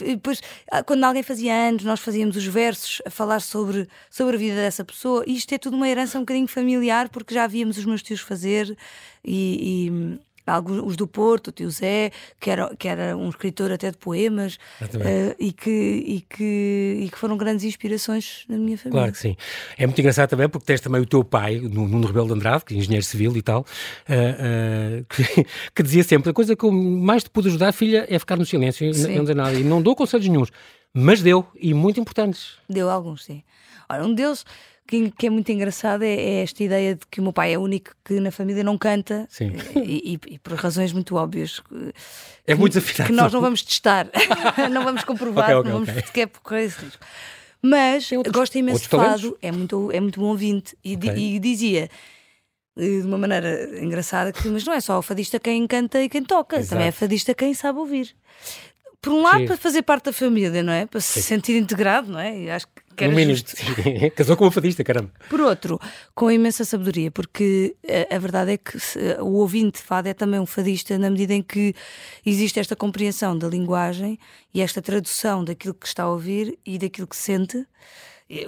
Depois, 0.05 0.41
ah, 0.69 0.83
quando 0.83 1.05
alguém 1.05 1.23
fazia 1.23 1.53
anos, 1.53 1.83
nós 1.85 2.01
fazíamos 2.01 2.35
os 2.35 2.45
versos 2.45 3.01
a 3.05 3.09
falar 3.09 3.39
sobre, 3.39 3.87
sobre 4.09 4.35
a 4.35 4.39
vida 4.39 4.55
dessa 4.55 4.83
pessoa. 4.83 5.23
E 5.25 5.35
isto 5.35 5.53
é 5.53 5.57
tudo 5.57 5.77
uma 5.77 5.87
herança 5.87 6.17
um 6.17 6.21
bocadinho 6.21 6.47
familiar, 6.47 7.07
porque 7.15 7.33
já 7.33 7.47
víamos 7.47 7.77
os 7.77 7.85
meus 7.85 8.03
tios 8.03 8.19
fazer 8.19 8.77
e, 9.23 9.87
e 9.87 10.19
alguns 10.45 10.81
os 10.85 10.97
do 10.97 11.07
Porto, 11.07 11.47
o 11.47 11.51
tio 11.53 11.71
Zé, 11.71 12.11
que 12.41 12.49
era, 12.49 12.75
que 12.75 12.89
era 12.89 13.15
um 13.15 13.29
escritor 13.29 13.71
até 13.71 13.89
de 13.89 13.95
poemas 13.97 14.55
uh, 14.81 15.33
e, 15.39 15.53
que, 15.53 15.71
e, 15.71 16.25
que, 16.27 16.99
e 17.03 17.09
que 17.09 17.17
foram 17.17 17.37
grandes 17.37 17.63
inspirações 17.63 18.43
na 18.49 18.57
minha 18.57 18.77
família. 18.77 18.99
Claro 18.99 19.11
que 19.13 19.17
sim. 19.17 19.37
É 19.77 19.85
muito 19.85 19.97
engraçado 19.97 20.29
também 20.29 20.49
porque 20.49 20.65
tens 20.65 20.81
também 20.81 20.99
o 20.99 21.05
teu 21.05 21.23
pai, 21.23 21.57
Nuno 21.57 22.05
Rebelo 22.05 22.27
de 22.27 22.33
Andrade, 22.33 22.65
que 22.65 22.73
é 22.73 22.77
engenheiro 22.77 23.05
civil 23.05 23.37
e 23.37 23.41
tal, 23.41 23.61
uh, 23.61 23.63
uh, 23.63 25.05
que, 25.05 25.45
que, 25.73 25.83
dizia 25.83 26.03
sempre: 26.03 26.31
a 26.31 26.33
coisa 26.33 26.53
que 26.53 26.65
eu 26.65 26.71
mais 26.73 27.23
te 27.23 27.29
pude 27.29 27.47
ajudar, 27.47 27.71
filha, 27.71 28.05
é 28.09 28.19
ficar 28.19 28.35
no 28.35 28.45
silêncio 28.45 28.85
e 28.85 29.15
não 29.15 29.21
dizer 29.21 29.35
nada. 29.37 29.57
E 29.57 29.63
não 29.63 29.81
dou 29.81 29.95
conselhos 29.95 30.27
nenhums, 30.27 30.51
mas 30.93 31.21
deu, 31.21 31.47
e 31.55 31.73
muito 31.73 31.97
importantes. 31.97 32.57
Deu 32.67 32.89
alguns, 32.89 33.23
sim. 33.23 33.41
Ora, 33.87 34.05
um 34.05 34.13
deles 34.13 34.43
que, 34.87 35.11
que 35.11 35.27
é 35.27 35.29
muito 35.29 35.51
engraçado 35.51 36.03
é, 36.03 36.13
é, 36.13 36.43
esta 36.43 36.63
ideia 36.63 36.95
de 36.95 37.05
que 37.09 37.19
o 37.19 37.23
meu 37.23 37.33
pai 37.33 37.53
é 37.53 37.57
o 37.57 37.61
único 37.61 37.91
que 38.03 38.19
na 38.19 38.31
família 38.31 38.63
não 38.63 38.77
canta 38.77 39.27
e, 39.75 40.13
e, 40.13 40.33
e, 40.33 40.39
por 40.39 40.53
razões 40.53 40.93
muito 40.93 41.15
óbvias. 41.15 41.61
É 42.45 42.53
que, 42.53 42.59
muito 42.59 42.73
desafiado. 42.73 43.09
Que 43.09 43.15
nós 43.15 43.33
não 43.33 43.41
vamos 43.41 43.63
testar, 43.63 44.07
não 44.71 44.83
vamos 44.83 45.03
comprovar, 45.03 45.45
okay, 45.45 45.55
okay, 45.55 45.71
não 45.71 45.79
vamos 45.79 45.89
okay. 45.89 46.05
sequer 46.05 46.29
correr 46.43 46.65
esse 46.65 46.79
risco. 46.79 47.03
Mas 47.61 48.11
outros, 48.11 48.33
gosto 48.33 48.57
imenso 48.57 48.83
de 48.83 48.89
fado, 48.89 49.37
é 49.41 49.51
muito, 49.51 49.89
é 49.91 49.99
muito 49.99 50.19
bom 50.19 50.27
ouvinte 50.27 50.77
e, 50.83 50.93
e 50.93 51.39
dizia 51.39 51.89
eh, 52.77 52.99
de 53.01 53.07
uma 53.07 53.17
maneira 53.17 53.79
engraçada 53.83 54.31
que 54.31 54.47
mas 54.49 54.63
não 54.63 54.73
é 54.73 54.79
só 54.79 54.99
o 54.99 55.01
fadista 55.01 55.39
quem 55.39 55.65
canta 55.65 55.99
e 56.03 56.07
quem 56.07 56.23
toca, 56.23 56.57
Exato. 56.57 56.69
também 56.69 56.87
é 56.87 56.91
fadista 56.91 57.33
quem 57.33 57.55
sabe 57.55 57.79
ouvir. 57.79 58.15
Por 59.01 59.13
um 59.13 59.21
lado, 59.23 59.39
Sim. 59.39 59.45
para 59.47 59.57
fazer 59.57 59.81
parte 59.81 60.05
da 60.05 60.13
família, 60.13 60.61
não 60.61 60.73
é? 60.73 60.85
Para 60.85 60.99
se 60.99 61.21
Sim. 61.21 61.21
sentir 61.21 61.57
integrado, 61.57 62.11
não 62.11 62.19
é? 62.19 62.37
E 62.37 62.49
acho 62.51 62.67
que 62.67 62.84
que 62.95 63.03
era 63.03 63.11
no 63.11 63.17
mínimo. 63.17 63.37
Justo. 63.37 63.55
Casou 64.15 64.37
com 64.37 64.45
uma 64.45 64.51
fadista, 64.51 64.83
caramba. 64.83 65.11
Por 65.29 65.41
outro, 65.41 65.79
com 66.13 66.31
imensa 66.31 66.63
sabedoria, 66.63 67.11
porque 67.11 67.75
a, 67.87 67.91
eh, 67.91 68.15
a 68.15 68.19
verdade 68.19 68.53
é 68.53 68.57
que 68.57 68.79
se, 68.79 68.99
o 69.19 69.33
ouvinte 69.33 69.79
de 69.79 69.85
fado 69.85 70.07
é 70.07 70.13
também 70.13 70.39
um 70.39 70.45
fadista 70.45 70.97
na 70.97 71.09
medida 71.09 71.33
em 71.33 71.41
que 71.41 71.73
existe 72.25 72.59
esta 72.59 72.75
compreensão 72.75 73.37
da 73.37 73.47
linguagem 73.47 74.17
e 74.53 74.61
esta 74.61 74.81
tradução 74.81 75.43
daquilo 75.43 75.73
que 75.73 75.87
está 75.87 76.03
a 76.03 76.09
ouvir 76.09 76.57
e 76.65 76.77
daquilo 76.77 77.07
que 77.07 77.15
sente 77.15 77.65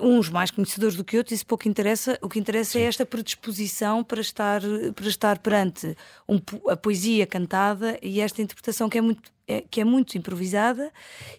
uns 0.01 0.29
mais 0.29 0.49
conhecedores 0.49 0.95
do 0.95 1.03
que 1.03 1.17
outros, 1.17 1.35
isso 1.35 1.45
pouco 1.45 1.67
interessa. 1.67 2.17
O 2.21 2.27
que 2.27 2.39
interessa 2.39 2.77
é 2.77 2.81
Sim. 2.81 2.85
é 2.85 2.87
esta 2.87 3.05
predisposição 3.05 4.03
para 4.03 4.21
estar, 4.21 4.61
para 4.95 5.07
estar 5.07 5.37
perante 5.39 5.95
um, 6.27 6.39
a 6.69 6.75
poesia 6.75 7.27
cantada 7.27 7.97
e 8.01 8.19
esta 8.19 8.41
interpretação 8.41 8.89
que 8.89 8.97
é 8.97 9.01
muito, 9.01 9.31
é, 9.47 9.61
que 9.61 9.79
é 9.79 9.83
muito 9.83 10.17
improvisada 10.17 10.91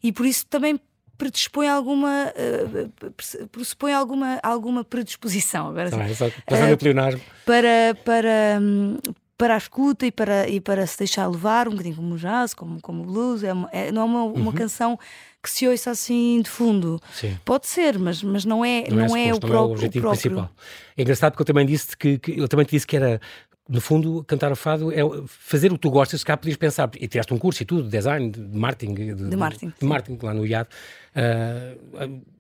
e 0.03 0.13
por 0.13 0.25
isso 0.25 0.47
também 0.47 0.81
predispõe 1.19 1.69
alguma 1.69 2.33
uh, 2.33 3.49
pressupõe 3.49 3.93
alguma 3.93 4.39
alguma 4.43 4.85
predisposição 4.85 5.69
agora 5.69 5.91
tá, 5.91 6.07
sim, 6.09 6.15
uh, 6.15 7.21
para 7.45 7.95
para 8.05 8.59
um, 8.61 8.97
para 9.37 9.55
a 9.55 9.59
escuta 9.59 10.07
e 10.07 10.13
para 10.13 10.49
e 10.49 10.61
para 10.61 10.87
se 10.87 10.99
deixar 10.99 11.27
levar 11.27 11.69
um 11.69 11.73
bocadinho 11.73 11.97
como 11.97 12.15
o 12.15 12.19
jazz 12.19 12.55
como 12.55 12.81
como 12.81 13.03
o 13.03 13.07
blues 13.07 13.43
é, 13.43 13.53
uma, 13.53 13.69
é 13.73 13.91
não 13.91 14.03
é 14.03 14.05
uma, 14.05 14.25
uhum. 14.25 14.33
uma 14.35 14.53
canção 14.53 14.99
que 15.43 15.51
se 15.51 15.67
ouça 15.67 15.91
assim 15.91 16.41
de 16.41 16.49
fundo 16.49 17.01
sim. 17.13 17.37
pode 17.45 17.67
ser 17.67 17.99
mas 17.99 18.23
mas 18.23 18.45
não 18.45 18.65
é 18.65 18.85
não, 18.89 19.09
não 19.09 19.17
é, 19.17 19.29
é, 19.29 19.35
o, 19.35 19.39
não 19.41 19.55
é 19.55 19.61
o 19.61 19.65
objetivo 19.71 20.07
o 20.07 20.11
próprio. 20.11 20.31
principal 20.31 20.51
é 20.97 21.03
engraçado 21.03 21.33
porque 21.33 21.43
eu 21.43 21.47
também 21.47 21.67
disse 21.67 21.97
que, 21.97 22.19
que 22.19 22.39
eu 22.39 22.49
também 22.49 22.65
te 22.65 22.71
disse 22.71 22.87
que 22.87 22.97
era 22.97 23.21
no 23.69 23.81
fundo, 23.81 24.25
cantar 24.25 24.51
o 24.51 24.57
fado 24.57 24.91
é 24.91 25.01
fazer 25.27 25.71
o 25.71 25.75
que 25.75 25.81
tu 25.81 25.91
gostas, 25.91 26.21
se 26.21 26.27
cá 26.27 26.37
podias 26.37 26.57
pensar, 26.57 26.91
e 26.99 27.07
tiraste 27.07 27.35
um 27.35 27.39
curso 27.39 27.63
e 27.63 27.67
tudo, 27.67 27.89
design, 27.89 28.31
de 28.31 28.41
marketing, 28.59 28.95
de, 28.95 29.15
de 29.15 29.37
marketing, 29.37 29.73
de, 29.79 29.87
marketing 29.87 30.25
lá 30.25 30.33
no 30.33 30.47
IAD. 30.47 30.69
Uh, 31.15 32.38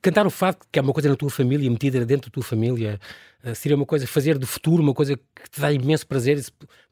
cantar 0.00 0.26
o 0.26 0.30
fado, 0.30 0.58
que 0.70 0.78
é 0.78 0.82
uma 0.82 0.92
coisa 0.92 1.08
na 1.08 1.16
tua 1.16 1.30
família, 1.30 1.70
metida 1.70 2.04
dentro 2.04 2.30
da 2.30 2.34
tua 2.34 2.42
família, 2.42 2.98
uh, 3.44 3.54
seria 3.54 3.76
uma 3.76 3.84
coisa, 3.84 4.06
fazer 4.06 4.38
do 4.38 4.46
futuro 4.46 4.82
uma 4.82 4.94
coisa 4.94 5.16
que 5.16 5.50
te 5.50 5.60
dá 5.60 5.72
imenso 5.72 6.06
prazer. 6.06 6.42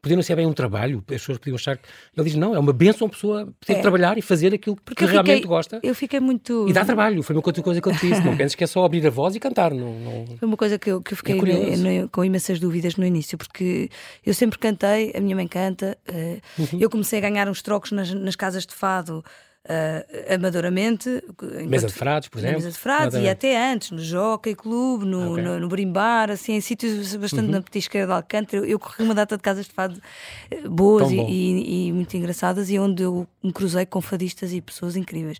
Podia 0.01 0.15
não 0.15 0.23
ser 0.23 0.35
bem 0.35 0.45
um 0.45 0.53
trabalho, 0.53 0.99
as 1.07 1.21
pessoas 1.21 1.37
podiam 1.37 1.55
achar. 1.55 1.79
Ele 2.15 2.25
diz: 2.25 2.35
não, 2.35 2.53
é 2.53 2.59
uma 2.59 2.73
benção 2.73 3.07
a 3.07 3.09
pessoa 3.09 3.53
poder 3.59 3.79
é. 3.79 3.81
trabalhar 3.81 4.17
e 4.17 4.21
fazer 4.21 4.53
aquilo 4.53 4.75
Porque 4.75 5.05
que 5.05 5.11
realmente 5.11 5.37
fiquei, 5.37 5.47
gosta. 5.47 5.79
Eu 5.81 5.95
fiquei 5.95 6.19
muito. 6.19 6.67
E 6.69 6.73
dá 6.73 6.85
trabalho, 6.85 7.23
foi 7.23 7.35
uma 7.35 7.41
coisa 7.41 7.81
que 7.81 7.87
eu 7.87 7.93
te 7.93 8.07
disse. 8.07 8.21
não 8.21 8.35
penses 8.37 8.55
que 8.55 8.63
é 8.63 8.67
só 8.67 8.85
abrir 8.85 9.05
a 9.07 9.09
voz 9.09 9.35
e 9.35 9.39
cantar. 9.39 9.73
Não, 9.73 9.99
não... 9.99 10.37
Foi 10.37 10.47
uma 10.47 10.57
coisa 10.57 10.77
que 10.77 10.91
eu, 10.91 11.01
que 11.01 11.13
eu 11.13 11.17
fiquei 11.17 11.37
é 11.37 11.77
no, 11.77 12.01
no, 12.01 12.09
com 12.09 12.23
imensas 12.23 12.59
dúvidas 12.59 12.95
no 12.95 13.05
início, 13.05 13.37
porque 13.37 13.89
eu 14.25 14.33
sempre 14.33 14.59
cantei, 14.59 15.13
a 15.15 15.19
minha 15.19 15.35
mãe 15.35 15.47
canta, 15.47 15.97
uh, 16.09 16.61
uhum. 16.61 16.79
eu 16.79 16.89
comecei 16.89 17.19
a 17.19 17.21
ganhar 17.21 17.47
uns 17.47 17.61
trocos 17.61 17.91
nas, 17.91 18.13
nas 18.13 18.35
casas 18.35 18.65
de 18.65 18.73
fado 18.73 19.23
uh, 19.67 20.33
amadoramente. 20.33 21.23
Mesa 21.67 21.87
de 21.87 21.93
Frades, 21.93 22.29
por 22.29 22.39
exemplo. 22.39 22.57
Mesa 22.57 22.71
de 22.71 22.77
Frades 22.77 23.19
e 23.19 23.27
até 23.27 23.71
antes, 23.71 23.91
no 23.91 23.99
Jockey 23.99 24.55
Clube, 24.55 25.05
no, 25.05 25.33
okay. 25.33 25.43
no, 25.43 25.59
no 25.59 25.67
Brimbar, 25.67 26.31
assim, 26.31 26.53
em 26.53 26.61
sítios 26.61 27.15
bastante 27.15 27.45
uhum. 27.45 27.51
na 27.51 27.61
petisqueira 27.61 28.07
de 28.07 28.13
Alcântara. 28.13 28.63
Eu, 28.63 28.65
eu, 28.65 28.79
corri 28.79 29.03
uma 29.03 29.13
data 29.13 29.35
de 29.35 29.43
casas 29.43 29.65
de 29.65 29.73
fado 29.73 30.01
eh, 30.49 30.67
boas 30.67 31.11
e, 31.11 31.15
e, 31.15 31.87
e, 31.87 31.93
muito 31.93 32.15
engraçadas 32.15 32.69
e 32.69 32.79
onde 32.79 33.03
eu 33.03 33.27
me 33.43 33.51
cruzei 33.51 33.85
com 33.85 34.01
fadistas 34.01 34.53
e 34.53 34.61
pessoas 34.61 34.95
incríveis. 34.95 35.37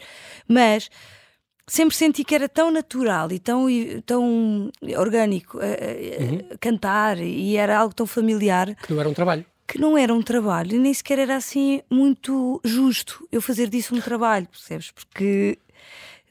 Mas 0.47 0.89
sempre 1.65 1.95
senti 1.95 2.23
que 2.23 2.35
era 2.35 2.47
tão 2.47 2.71
natural 2.71 3.31
e 3.31 3.39
tão, 3.39 3.67
tão 4.05 4.71
orgânico 4.97 5.57
uh, 5.57 5.61
uhum. 5.61 6.57
cantar 6.59 7.19
e 7.19 7.57
era 7.57 7.77
algo 7.77 7.93
tão 7.93 8.05
familiar. 8.05 8.75
Que 8.75 8.93
não 8.93 8.99
era 8.99 9.09
um 9.09 9.13
trabalho 9.13 9.45
que 9.67 9.77
não 9.77 9.97
era 9.97 10.13
um 10.13 10.21
trabalho 10.21 10.75
e 10.75 10.79
nem 10.79 10.93
sequer 10.93 11.19
era 11.19 11.35
assim 11.35 11.81
muito 11.89 12.61
justo 12.63 13.27
eu 13.31 13.41
fazer 13.41 13.69
disso 13.69 13.93
um 13.93 13.99
trabalho, 13.99 14.47
percebes? 14.47 14.91
Porque 14.91 15.59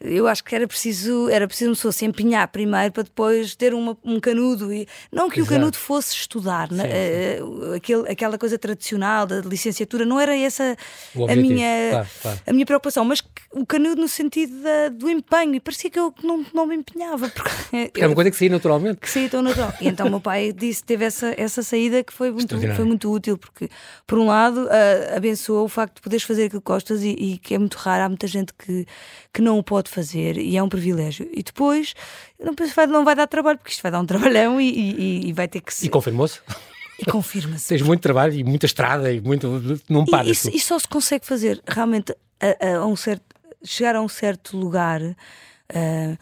eu 0.00 0.28
acho 0.28 0.44
que 0.44 0.54
era 0.54 0.66
preciso, 0.66 1.28
era 1.30 1.46
preciso 1.46 1.70
uma 1.70 1.76
pessoa 1.76 1.92
se 1.92 2.04
empenhar 2.04 2.46
primeiro 2.48 2.92
para 2.92 3.02
depois 3.02 3.56
ter 3.56 3.72
uma, 3.72 3.96
um 4.04 4.20
canudo. 4.20 4.72
E, 4.72 4.86
não 5.10 5.30
que 5.30 5.40
Exato. 5.40 5.54
o 5.54 5.56
canudo 5.58 5.76
fosse 5.78 6.14
estudar, 6.14 6.68
sim, 6.68 6.74
né? 6.74 6.84
sim. 7.38 7.74
aquele, 7.74 8.08
aquela 8.10 8.38
coisa 8.38 8.58
tradicional 8.58 9.26
da 9.26 9.40
licenciatura, 9.40 10.04
não 10.04 10.20
era 10.20 10.36
essa 10.36 10.76
a 11.28 11.34
minha, 11.34 11.88
claro, 11.90 12.08
claro. 12.20 12.40
a 12.46 12.52
minha 12.52 12.66
preocupação, 12.66 13.04
mas 13.06 13.22
o 13.52 13.64
canudo 13.64 14.02
no 14.02 14.08
sentido 14.08 14.62
da, 14.62 14.90
do 14.90 15.08
empenho. 15.08 15.54
E 15.54 15.60
parecia 15.60 15.90
que 15.90 15.98
eu 15.98 16.14
não, 16.22 16.44
não 16.52 16.66
me 16.66 16.76
empenhava. 16.76 17.30
Porque 17.32 18.00
é 18.00 18.06
uma 18.06 18.14
coisa 18.14 18.30
que 18.30 18.36
saía 18.36 18.50
naturalmente. 18.50 19.00
Que 19.00 19.08
saía 19.08 19.30
tão 19.30 19.40
natural. 19.40 19.72
E 19.80 19.88
então 19.88 20.06
o 20.08 20.10
meu 20.10 20.20
pai 20.20 20.52
disse, 20.52 20.84
teve 20.84 21.06
essa, 21.06 21.34
essa 21.38 21.62
saída 21.62 22.04
que 22.04 22.12
foi 22.12 22.30
muito, 22.30 22.54
foi 22.74 22.84
muito 22.84 23.10
útil, 23.10 23.38
porque, 23.38 23.70
por 24.06 24.18
um 24.18 24.26
lado, 24.26 24.66
uh, 24.66 25.16
abençoou 25.16 25.64
o 25.64 25.68
facto 25.68 25.96
de 25.96 26.02
poderes 26.02 26.24
fazer 26.24 26.44
aquilo 26.44 26.60
que 26.60 26.66
gostas 26.66 27.02
e, 27.02 27.10
e 27.10 27.38
que 27.38 27.54
é 27.54 27.58
muito 27.58 27.76
raro. 27.76 28.04
Há 28.04 28.08
muita 28.10 28.26
gente 28.26 28.52
que, 28.52 28.86
que 29.32 29.40
não 29.40 29.58
o 29.58 29.62
pode 29.62 29.85
pode 29.86 29.88
fazer 29.88 30.36
e 30.36 30.56
é 30.56 30.62
um 30.62 30.68
privilégio. 30.68 31.28
E 31.32 31.42
depois 31.42 31.94
não, 32.38 32.54
não 32.88 33.04
vai 33.04 33.14
dar 33.14 33.26
trabalho, 33.26 33.58
porque 33.58 33.70
isto 33.70 33.82
vai 33.82 33.90
dar 33.90 34.00
um 34.00 34.06
trabalhão 34.06 34.60
e, 34.60 34.68
e, 34.68 35.28
e 35.28 35.32
vai 35.32 35.48
ter 35.48 35.60
que 35.60 35.72
ser. 35.72 35.86
E 35.86 35.88
confirmou-se? 35.88 36.40
E 36.98 37.04
confirma-se. 37.04 37.68
Tens 37.68 37.82
muito 37.82 38.00
trabalho 38.00 38.32
e 38.32 38.42
muita 38.42 38.66
estrada 38.66 39.12
e 39.12 39.20
muito. 39.20 39.80
Não 39.88 40.04
paras. 40.04 40.46
E, 40.46 40.56
e, 40.56 40.60
só 40.60 40.78
se 40.78 40.88
consegue 40.88 41.26
fazer 41.26 41.62
realmente 41.66 42.14
a, 42.40 42.78
a, 42.78 42.86
um 42.86 42.96
certo. 42.96 43.22
chegar 43.62 43.96
a 43.96 44.00
um 44.00 44.08
certo 44.08 44.56
lugar. 44.56 45.02
Uh, 45.02 46.16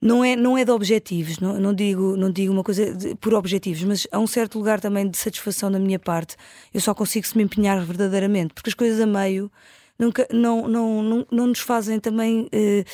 não 0.00 0.22
é, 0.22 0.36
não 0.36 0.58
é 0.58 0.66
de 0.66 0.70
objetivos, 0.70 1.38
não, 1.38 1.58
não, 1.58 1.72
digo, 1.72 2.14
não 2.14 2.30
digo 2.30 2.52
uma 2.52 2.62
coisa 2.62 2.94
de, 2.94 3.14
por 3.14 3.32
objetivos, 3.32 3.82
mas 3.84 4.06
a 4.12 4.18
um 4.18 4.26
certo 4.26 4.58
lugar 4.58 4.78
também 4.78 5.08
de 5.08 5.16
satisfação 5.16 5.70
da 5.70 5.78
minha 5.78 5.98
parte, 5.98 6.36
eu 6.74 6.80
só 6.80 6.94
consigo 6.94 7.26
se 7.26 7.34
me 7.34 7.42
empenhar 7.42 7.82
verdadeiramente, 7.82 8.52
porque 8.52 8.68
as 8.68 8.74
coisas 8.74 9.00
a 9.00 9.06
meio 9.06 9.50
nunca, 9.98 10.26
não, 10.32 10.68
não, 10.68 11.02
não, 11.02 11.26
não 11.30 11.46
nos 11.48 11.60
fazem 11.60 11.98
também. 11.98 12.48
Uh, 12.52 12.84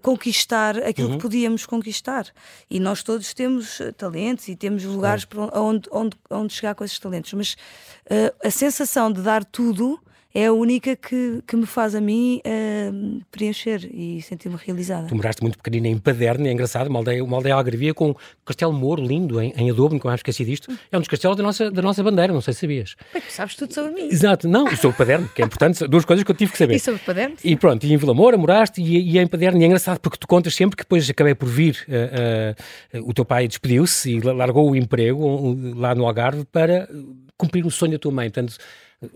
conquistar 0.00 0.76
aquilo 0.78 1.10
uhum. 1.10 1.14
que 1.18 1.22
podíamos 1.22 1.64
conquistar. 1.64 2.26
E 2.68 2.80
nós 2.80 3.04
todos 3.04 3.32
temos 3.32 3.78
uh, 3.78 3.92
talentos 3.92 4.48
e 4.48 4.56
temos 4.56 4.82
lugares 4.82 5.24
é. 5.24 5.56
onde, 5.56 5.88
onde, 5.92 6.16
onde 6.28 6.52
chegar 6.52 6.74
com 6.74 6.82
esses 6.82 6.98
talentos, 6.98 7.32
mas 7.32 7.52
uh, 7.52 8.34
a 8.44 8.50
sensação 8.50 9.12
de 9.12 9.22
dar 9.22 9.44
tudo 9.44 10.00
é 10.34 10.46
a 10.46 10.52
única 10.52 10.96
que, 10.96 11.42
que 11.46 11.56
me 11.56 11.66
faz 11.66 11.94
a 11.94 12.00
mim 12.00 12.40
uh, 12.46 13.20
preencher 13.30 13.88
e 13.92 14.20
sentir-me 14.22 14.56
realizada. 14.56 15.06
Tu 15.06 15.14
moraste 15.14 15.42
muito 15.42 15.58
pequenina 15.58 15.88
em 15.88 15.98
Paderno, 15.98 16.46
é 16.46 16.52
engraçado, 16.52 16.88
uma 16.88 17.00
aldeia, 17.00 17.22
uma 17.22 17.36
aldeia 17.36 17.54
algarvia 17.54 17.92
com 17.92 18.10
um 18.10 18.14
castelo 18.44 18.72
moro 18.72 19.02
lindo 19.02 19.40
em, 19.40 19.52
em 19.56 19.70
Adobe, 19.70 19.94
nunca 19.94 20.08
mais 20.08 20.20
esqueci 20.20 20.44
disto. 20.44 20.72
É 20.90 20.96
um 20.96 21.00
dos 21.00 21.08
castelos 21.08 21.36
da 21.36 21.42
nossa, 21.42 21.70
da 21.70 21.82
nossa 21.82 22.02
bandeira, 22.02 22.32
não 22.32 22.40
sei 22.40 22.54
se 22.54 22.60
sabias. 22.60 22.96
Bem, 23.12 23.22
sabes 23.28 23.54
tudo 23.56 23.74
sobre 23.74 23.92
mim. 23.92 24.08
Exato, 24.08 24.48
não, 24.48 24.74
sobre 24.76 24.96
Paderno, 24.96 25.28
que 25.34 25.42
é 25.42 25.44
importante, 25.44 25.86
duas 25.86 26.04
coisas 26.04 26.24
que 26.24 26.30
eu 26.30 26.34
tive 26.34 26.52
que 26.52 26.58
saber. 26.58 26.74
E 26.74 26.80
sobre 26.80 27.00
Paderno? 27.00 27.36
E 27.44 27.56
pronto, 27.56 27.84
e 27.84 27.92
em 27.92 27.96
Vila 27.96 28.14
Moura 28.14 28.38
moraste 28.38 28.80
e, 28.80 29.12
e 29.12 29.18
em 29.18 29.26
Paderno, 29.26 29.60
e 29.60 29.64
é 29.64 29.66
engraçado 29.66 29.98
porque 30.00 30.18
tu 30.18 30.26
contas 30.26 30.54
sempre 30.54 30.76
que 30.76 30.82
depois 30.82 31.08
acabei 31.08 31.34
por 31.34 31.48
vir, 31.48 31.84
uh, 31.88 32.98
uh, 32.98 33.08
o 33.08 33.12
teu 33.12 33.24
pai 33.24 33.46
despediu-se 33.46 34.10
e 34.10 34.20
largou 34.20 34.70
o 34.70 34.76
emprego 34.76 35.56
lá 35.76 35.94
no 35.94 36.06
Algarve 36.06 36.44
para 36.44 36.88
cumprir 37.36 37.66
o 37.66 37.70
sonho 37.70 37.92
da 37.92 37.98
tua 37.98 38.12
mãe, 38.12 38.30
portanto 38.30 38.56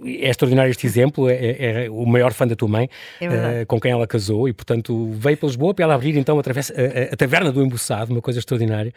é 0.04 0.28
extraordinário 0.28 0.70
este 0.70 0.86
exemplo, 0.86 1.28
é, 1.28 1.34
é, 1.34 1.84
é, 1.84 1.90
o 1.90 2.04
maior 2.06 2.32
fã 2.32 2.46
da 2.46 2.56
tua 2.56 2.68
mãe, 2.68 2.88
é 3.20 3.62
uh, 3.62 3.66
com 3.66 3.80
quem 3.80 3.92
ela 3.92 4.06
casou, 4.06 4.48
e 4.48 4.52
portanto 4.52 5.10
veio 5.12 5.36
para 5.36 5.46
Lisboa 5.46 5.74
para 5.74 5.84
ela 5.84 5.94
abrir 5.94 6.16
então 6.16 6.38
a, 6.38 6.42
travessa, 6.42 6.74
a, 6.74 7.14
a 7.14 7.16
taverna 7.16 7.52
do 7.52 7.62
Embuçado, 7.62 8.12
uma 8.12 8.22
coisa 8.22 8.38
extraordinária. 8.38 8.92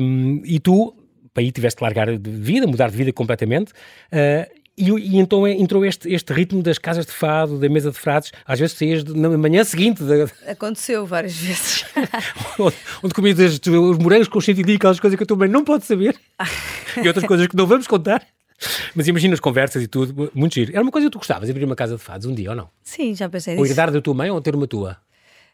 Um, 0.00 0.42
e 0.44 0.58
tu, 0.58 0.94
para 1.32 1.42
aí 1.42 1.52
tiveste 1.52 1.78
que 1.78 1.84
largar 1.84 2.16
de 2.16 2.30
vida, 2.30 2.66
mudar 2.66 2.90
de 2.90 2.96
vida 2.96 3.12
completamente, 3.12 3.72
uh, 3.72 4.58
e, 4.78 4.90
e, 4.90 5.18
então 5.18 5.44
é, 5.44 5.52
entrou 5.52 5.84
este, 5.84 6.08
este 6.12 6.32
ritmo 6.32 6.62
das 6.62 6.78
casas 6.78 7.04
de 7.04 7.10
fado, 7.10 7.58
da 7.58 7.68
mesa 7.68 7.90
de 7.90 7.98
frases, 7.98 8.30
às 8.46 8.60
vezes 8.60 8.76
saías 8.76 9.02
na 9.02 9.28
manhã 9.36 9.64
seguinte. 9.64 10.02
Aconteceu 10.46 11.04
várias 11.04 11.36
vezes. 11.36 11.84
onde, 12.58 12.76
onde 13.02 13.14
comias 13.14 13.38
os 13.38 13.98
morangos 13.98 14.28
com 14.28 14.40
chantilly, 14.40 14.76
aquelas 14.76 15.00
coisas 15.00 15.16
que 15.16 15.24
a 15.24 15.26
tua 15.26 15.36
mãe 15.36 15.48
não 15.48 15.64
pode 15.64 15.84
saber, 15.84 16.16
e 17.02 17.08
outras 17.08 17.26
coisas 17.26 17.48
que 17.48 17.56
não 17.56 17.66
vamos 17.66 17.88
contar. 17.88 18.24
Mas 18.94 19.06
imagina 19.06 19.34
as 19.34 19.40
conversas 19.40 19.82
e 19.82 19.86
tudo, 19.86 20.30
muito 20.34 20.54
giro. 20.54 20.72
Era 20.72 20.82
uma 20.82 20.90
coisa 20.90 21.06
que 21.06 21.12
tu 21.12 21.18
gostavas, 21.18 21.48
abrir 21.48 21.64
uma 21.64 21.76
casa 21.76 21.96
de 21.96 22.02
fados 22.02 22.26
um 22.26 22.34
dia 22.34 22.50
ou 22.50 22.56
não? 22.56 22.68
Sim, 22.82 23.14
já 23.14 23.28
pensei 23.28 23.54
nisso. 23.54 23.62
Ou 23.62 23.68
herdar 23.68 23.90
da 23.90 24.00
tua 24.00 24.14
mãe 24.14 24.30
ou 24.30 24.40
ter 24.40 24.54
uma 24.54 24.66
tua? 24.66 24.98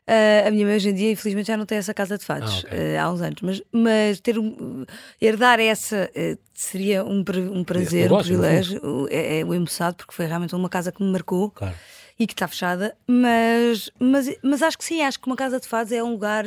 Uh, 0.07 0.49
a 0.49 0.51
minha 0.51 0.67
mãe 0.67 0.77
hoje 0.77 0.91
em 0.91 0.95
dia, 0.95 1.13
infelizmente, 1.13 1.47
já 1.47 1.57
não 1.57 1.65
tem 1.65 1.79
essa 1.79 1.95
casa 1.95 2.19
de 2.19 2.25
fados 2.27 2.63
ah, 2.67 2.69
okay. 2.69 2.97
uh, 2.97 3.01
há 3.01 3.11
uns 3.11 3.23
anos, 3.23 3.41
mas, 3.41 3.63
mas 3.73 4.21
ter 4.21 4.39
um, 4.39 4.85
herdar 5.21 5.59
essa 5.59 6.11
uh, 6.15 6.39
seria 6.53 7.03
um, 7.03 7.25
um 7.53 7.65
prazer, 7.65 8.13
um 8.13 8.19
privilégio. 8.19 9.09
É, 9.11 9.41
é 9.41 9.45
o 9.45 9.55
emoçado, 9.55 9.97
porque 9.97 10.13
foi 10.13 10.27
realmente 10.27 10.55
uma 10.55 10.69
casa 10.69 10.93
que 10.93 11.03
me 11.03 11.11
marcou 11.11 11.51
claro. 11.51 11.75
e 12.19 12.27
que 12.27 12.35
está 12.35 12.47
fechada. 12.47 12.95
Mas, 13.07 13.91
mas, 13.99 14.31
mas 14.43 14.63
acho 14.63 14.77
que 14.77 14.85
sim, 14.85 15.03
acho 15.03 15.19
que 15.19 15.27
uma 15.27 15.37
casa 15.37 15.59
de 15.59 15.67
fados 15.67 15.91
é 15.91 16.03
um 16.03 16.11
lugar, 16.11 16.45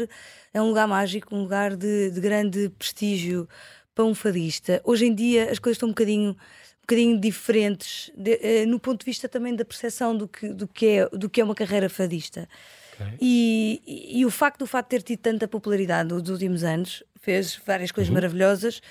é 0.54 0.62
um 0.62 0.68
lugar 0.68 0.88
mágico, 0.88 1.36
um 1.36 1.42
lugar 1.42 1.76
de, 1.76 2.12
de 2.12 2.22
grande 2.22 2.70
prestígio 2.78 3.50
para 3.98 4.06
um 4.06 4.14
fadista. 4.14 4.80
Hoje 4.84 5.08
em 5.08 5.16
dia 5.16 5.50
as 5.50 5.58
coisas 5.58 5.78
estão 5.78 5.90
um 5.90 5.92
bocadinho, 5.92 6.30
um 6.30 6.82
bocadinho 6.82 7.20
diferentes 7.20 8.12
de, 8.16 8.36
uh, 8.36 8.68
no 8.68 8.80
ponto 8.80 9.00
de 9.00 9.06
vista 9.08 9.28
também 9.28 9.56
da 9.56 9.66
percepção 9.66 10.16
do 10.16 10.28
que, 10.28 10.50
do 10.50 10.68
que, 10.68 10.86
é, 10.86 11.10
do 11.10 11.28
que 11.28 11.42
é 11.42 11.44
uma 11.44 11.56
carreira 11.56 11.90
fadista. 11.90 12.48
Okay. 12.94 13.18
E, 13.20 13.82
e, 13.88 14.20
e, 14.20 14.26
o 14.26 14.30
facto 14.30 14.60
do 14.60 14.68
fato 14.68 14.86
de 14.86 14.90
ter 14.92 15.02
tido 15.02 15.20
tanta 15.20 15.48
popularidade 15.48 16.10
nos 16.10 16.30
últimos 16.30 16.64
anos 16.64 17.04
fez 17.20 17.60
várias 17.66 17.92
coisas 17.92 18.10
uhum. 18.10 18.16
maravilhosas, 18.16 18.82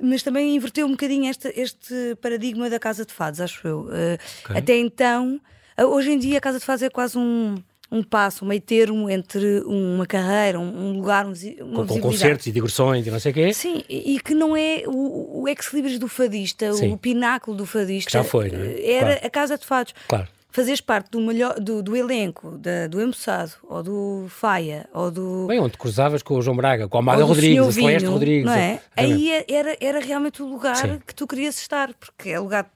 mas 0.00 0.22
também 0.22 0.54
inverteu 0.54 0.86
um 0.86 0.92
bocadinho 0.92 1.28
este, 1.28 1.52
este 1.56 2.16
paradigma 2.20 2.70
da 2.70 2.78
Casa 2.78 3.04
de 3.04 3.12
Fados, 3.12 3.40
acho 3.40 3.66
eu. 3.66 3.80
Uh, 3.80 4.18
okay. 4.44 4.58
Até 4.58 4.76
então, 4.78 5.40
hoje 5.76 6.12
em 6.12 6.18
dia, 6.18 6.38
a 6.38 6.40
Casa 6.40 6.60
de 6.60 6.64
Fados 6.64 6.82
é 6.82 6.90
quase 6.90 7.18
um 7.18 7.56
um 7.90 8.02
passo, 8.02 8.44
um 8.44 8.48
meio 8.48 8.60
termo 8.60 9.08
entre 9.08 9.60
uma 9.60 10.06
carreira, 10.06 10.58
um, 10.58 10.92
lugar, 10.92 11.26
uma 11.26 11.86
com, 11.86 11.86
com 11.86 12.00
concertos 12.00 12.46
e 12.46 12.52
digressões 12.52 13.06
e 13.06 13.10
não 13.10 13.20
sei 13.20 13.32
o 13.32 13.34
quê. 13.34 13.52
Sim, 13.52 13.82
e, 13.88 14.18
que 14.20 14.34
não 14.34 14.56
é 14.56 14.82
o, 14.86 15.42
o 15.42 15.48
ex-libris 15.48 15.98
do 15.98 16.08
fadista, 16.08 16.72
Sim. 16.72 16.92
o 16.92 16.98
pináculo 16.98 17.56
do 17.56 17.66
fadista. 17.66 18.10
Que 18.10 18.18
já 18.18 18.24
foi, 18.24 18.50
não 18.50 18.60
é? 18.60 18.90
Era 18.90 19.06
claro. 19.06 19.26
a 19.26 19.30
Casa 19.30 19.58
de 19.58 19.64
Fados. 19.64 19.94
Claro. 20.08 20.28
Fazeres 20.50 20.80
parte 20.80 21.10
do, 21.10 21.20
melhor, 21.20 21.60
do, 21.60 21.82
do 21.82 21.94
elenco, 21.94 22.56
da, 22.56 22.86
do 22.86 23.00
Embuçado, 23.00 23.52
ou 23.62 23.82
do 23.82 24.26
Faia, 24.30 24.88
ou 24.92 25.10
do. 25.10 25.46
Bem, 25.46 25.60
onde 25.60 25.76
cruzavas 25.76 26.22
com 26.22 26.34
o 26.34 26.40
João 26.40 26.56
Braga, 26.56 26.88
com 26.88 26.96
a 26.96 27.00
Amada 27.00 27.24
Rodrigues, 27.24 27.66
o 27.66 27.72
Celeste 27.72 28.08
Rodrigues. 28.08 28.46
Não 28.46 28.54
é? 28.54 28.80
Aí 28.96 29.30
é, 29.30 29.44
era, 29.50 29.76
era 29.78 30.00
realmente 30.00 30.42
o 30.42 30.46
lugar 30.46 30.76
Sim. 30.76 30.98
que 31.06 31.14
tu 31.14 31.26
querias 31.26 31.58
estar, 31.60 31.92
porque 31.92 32.30
é 32.30 32.40
o 32.40 32.44
lugar 32.44 32.70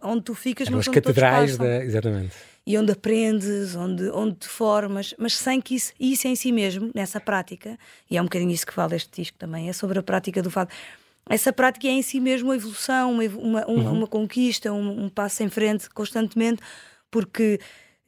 onde 0.00 0.22
tu 0.22 0.34
ficas, 0.34 0.68
mas 0.68 0.86
as 0.86 0.94
catedrais 0.94 1.56
da. 1.58 1.84
Exatamente 1.84 2.47
e 2.68 2.76
onde 2.76 2.92
aprendes, 2.92 3.74
onde, 3.74 4.10
onde 4.10 4.34
te 4.34 4.46
formas, 4.46 5.14
mas 5.16 5.34
sem 5.34 5.58
que 5.58 5.74
isso, 5.74 5.90
isso 5.98 6.28
em 6.28 6.36
si 6.36 6.52
mesmo, 6.52 6.90
nessa 6.94 7.18
prática, 7.18 7.78
e 8.10 8.18
é 8.18 8.20
um 8.20 8.26
bocadinho 8.26 8.50
isso 8.50 8.66
que 8.66 8.74
fala 8.74 8.94
este 8.94 9.22
disco 9.22 9.38
também, 9.38 9.70
é 9.70 9.72
sobre 9.72 9.98
a 9.98 10.02
prática 10.02 10.42
do 10.42 10.50
fado. 10.50 10.70
Essa 11.30 11.50
prática 11.50 11.86
é 11.86 11.92
em 11.92 12.02
si 12.02 12.20
mesmo 12.20 12.48
uma 12.48 12.56
evolução, 12.56 13.12
uma, 13.12 13.24
uma, 13.24 13.66
uhum. 13.66 13.92
uma 13.92 14.06
conquista, 14.06 14.70
um, 14.70 15.04
um, 15.04 15.08
passo 15.08 15.42
em 15.42 15.48
frente 15.48 15.88
constantemente, 15.88 16.60
porque 17.10 17.58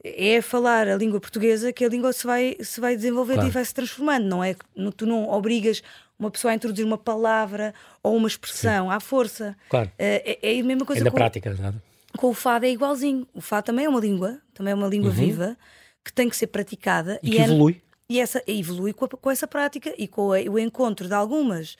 é 0.03 0.43
falar 0.43 0.87
a 0.87 0.95
língua 0.95 1.19
portuguesa 1.19 1.73
que 1.73 1.83
a 1.83 1.89
língua 1.89 2.13
se 2.13 2.23
vai, 2.23 2.55
se 2.61 2.79
vai 2.79 2.95
desenvolvendo 2.95 3.37
claro. 3.37 3.49
e 3.49 3.51
vai 3.51 3.65
se 3.65 3.73
transformando, 3.73 4.27
não 4.27 4.43
é? 4.43 4.55
Tu 4.95 5.07
não 5.07 5.27
obrigas 5.27 5.81
uma 6.19 6.29
pessoa 6.29 6.51
a 6.51 6.55
introduzir 6.55 6.85
uma 6.85 6.99
palavra 6.99 7.73
ou 8.03 8.15
uma 8.15 8.27
expressão 8.27 8.89
Sim. 8.89 8.93
à 8.93 8.99
força. 8.99 9.57
Claro. 9.69 9.91
É, 9.97 10.37
é 10.39 10.59
a 10.59 10.63
mesma 10.63 10.85
coisa. 10.85 11.01
É 11.01 11.03
na 11.03 11.09
com... 11.09 11.17
prática, 11.17 11.51
nada 11.59 11.81
com 12.17 12.29
o 12.29 12.33
fado 12.33 12.65
é 12.65 12.69
igualzinho. 12.69 13.27
O 13.33 13.41
fado 13.41 13.65
também 13.65 13.85
é 13.85 13.89
uma 13.89 13.99
língua, 13.99 14.39
também 14.53 14.71
é 14.71 14.75
uma 14.75 14.87
língua 14.87 15.09
uhum. 15.09 15.15
viva 15.15 15.57
que 16.03 16.11
tem 16.11 16.29
que 16.29 16.35
ser 16.35 16.47
praticada 16.47 17.19
e, 17.21 17.31
que 17.31 17.37
é, 17.37 17.43
evolui. 17.43 17.81
e 18.09 18.19
essa 18.19 18.41
evolui 18.47 18.93
com, 18.93 19.05
a, 19.05 19.09
com 19.09 19.31
essa 19.31 19.47
prática 19.47 19.93
e 19.97 20.07
com 20.07 20.33
a, 20.33 20.39
o 20.39 20.57
encontro 20.57 21.07
de 21.07 21.13
algumas, 21.13 21.75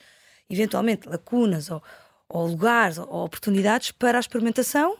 eventualmente, 0.48 1.08
lacunas 1.08 1.70
ou, 1.70 1.82
ou 2.28 2.46
lugares 2.46 2.98
ou 2.98 3.24
oportunidades 3.24 3.90
para 3.90 4.18
a 4.18 4.20
experimentação 4.20 4.96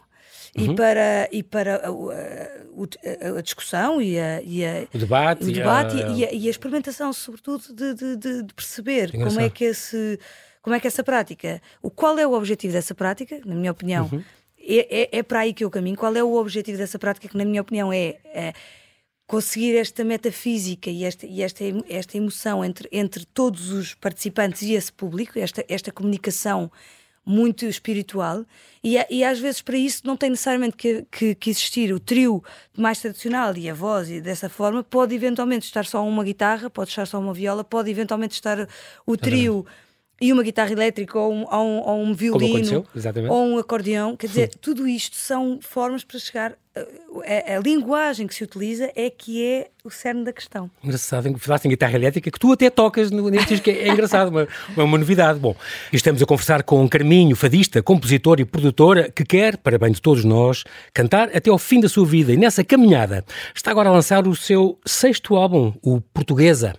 e 0.54 0.68
uhum. 0.68 0.74
para, 0.74 1.28
e 1.32 1.42
para 1.42 1.76
a, 1.76 1.88
a, 1.88 3.38
a 3.38 3.42
discussão 3.42 4.02
e, 4.02 4.18
a, 4.18 4.42
e 4.42 4.62
o 4.92 4.98
debate, 4.98 5.44
o 5.44 5.52
debate 5.52 5.96
e, 5.96 6.24
a, 6.24 6.32
e, 6.32 6.46
a, 6.46 6.50
experimentação, 6.50 7.12
sobretudo, 7.12 7.72
de, 7.72 7.94
de, 7.94 8.42
de 8.42 8.54
perceber 8.54 9.08
Engraçado. 9.08 9.28
como 9.28 9.40
é 9.40 9.48
que 9.48 9.64
esse 9.64 10.18
como 10.60 10.76
é 10.76 10.80
que 10.80 10.86
essa 10.86 11.02
prática, 11.02 11.60
o 11.82 11.90
qual 11.90 12.16
é 12.18 12.26
o 12.26 12.32
objetivo 12.34 12.72
dessa 12.72 12.94
prática, 12.94 13.40
na 13.44 13.54
minha 13.54 13.72
opinião, 13.72 14.08
uhum. 14.12 14.22
É, 14.62 15.02
é, 15.02 15.18
é, 15.18 15.22
para 15.22 15.40
aí 15.40 15.52
que 15.52 15.64
eu 15.64 15.70
caminho. 15.70 15.96
Qual 15.96 16.14
é 16.14 16.22
o 16.22 16.34
objetivo 16.34 16.78
dessa 16.78 16.98
prática, 16.98 17.28
que 17.28 17.36
na 17.36 17.44
minha 17.44 17.60
opinião 17.60 17.92
é, 17.92 18.18
é 18.24 18.52
conseguir 19.26 19.76
esta 19.76 20.04
metafísica 20.04 20.90
e 20.90 21.04
esta, 21.04 21.26
e 21.26 21.42
esta, 21.42 21.64
esta 21.88 22.16
emoção 22.16 22.64
entre, 22.64 22.88
entre 22.92 23.24
todos 23.24 23.70
os 23.70 23.94
participantes 23.94 24.62
e 24.62 24.74
esse 24.74 24.92
público, 24.92 25.38
esta, 25.38 25.64
esta 25.68 25.90
comunicação 25.90 26.70
muito 27.24 27.64
espiritual? 27.64 28.44
E, 28.82 28.96
e 29.08 29.24
às 29.24 29.38
vezes 29.38 29.62
para 29.62 29.76
isso 29.76 30.02
não 30.04 30.16
tem 30.16 30.30
necessariamente 30.30 30.76
que, 30.76 31.06
que, 31.10 31.34
que, 31.34 31.50
existir 31.50 31.92
o 31.92 32.00
trio 32.00 32.42
mais 32.76 33.00
tradicional 33.00 33.56
e 33.56 33.70
a 33.70 33.74
voz 33.74 34.10
e 34.10 34.20
dessa 34.20 34.48
forma. 34.48 34.82
Pode 34.82 35.14
eventualmente 35.14 35.66
estar 35.66 35.86
só 35.86 36.06
uma 36.06 36.24
guitarra 36.24 36.68
pode 36.68 36.90
estar 36.90 37.06
só 37.06 37.18
uma 37.18 37.32
viola 37.32 37.64
pode 37.64 37.90
eventualmente 37.90 38.34
estar 38.34 38.68
o 39.06 39.16
trio 39.16 39.64
e 40.22 40.32
uma 40.32 40.44
guitarra 40.44 40.70
elétrica 40.70 41.18
ou 41.18 41.32
um, 41.32 41.44
ou 41.50 41.66
um, 41.66 41.78
ou 41.80 42.02
um 42.04 42.14
violino 42.14 42.86
ou 43.28 43.46
um 43.48 43.58
acordeão. 43.58 44.16
Quer 44.16 44.28
dizer, 44.28 44.48
tudo 44.60 44.86
isto 44.86 45.16
são 45.16 45.58
formas 45.60 46.04
para 46.04 46.18
chegar. 46.20 46.54
A, 46.74 46.80
a, 46.80 47.56
a, 47.56 47.60
linguagem 47.60 48.26
que 48.26 48.34
se 48.34 48.42
utiliza 48.42 48.90
é 48.96 49.10
que 49.10 49.44
é 49.44 49.68
o 49.84 49.90
cerne 49.90 50.24
da 50.24 50.32
questão. 50.32 50.70
Engraçado, 50.82 51.36
falaste 51.38 51.66
em 51.66 51.68
guitarra 51.68 51.96
elétrica 51.96 52.30
que 52.30 52.38
tu 52.38 52.50
até 52.50 52.70
tocas 52.70 53.10
no 53.10 53.30
que 53.62 53.70
é, 53.70 53.88
é 53.88 53.88
engraçado, 53.88 54.28
uma, 54.28 54.48
uma 54.76 54.96
novidade. 54.96 55.38
Bom, 55.38 55.54
estamos 55.92 56.22
a 56.22 56.24
conversar 56.24 56.62
com 56.62 56.88
Carminho, 56.88 57.36
fadista, 57.36 57.82
compositor 57.82 58.40
e 58.40 58.46
produtora, 58.46 59.10
que 59.10 59.22
quer, 59.22 59.58
para 59.58 59.76
bem 59.76 59.92
de 59.92 60.00
todos 60.00 60.24
nós, 60.24 60.64
cantar 60.94 61.28
até 61.36 61.50
ao 61.50 61.58
fim 61.58 61.78
da 61.78 61.90
sua 61.90 62.06
vida. 62.06 62.32
E 62.32 62.38
nessa 62.38 62.64
caminhada 62.64 63.22
está 63.54 63.70
agora 63.70 63.90
a 63.90 63.92
lançar 63.92 64.26
o 64.26 64.34
seu 64.34 64.78
sexto 64.86 65.36
álbum, 65.36 65.74
o 65.82 66.00
Portuguesa. 66.00 66.74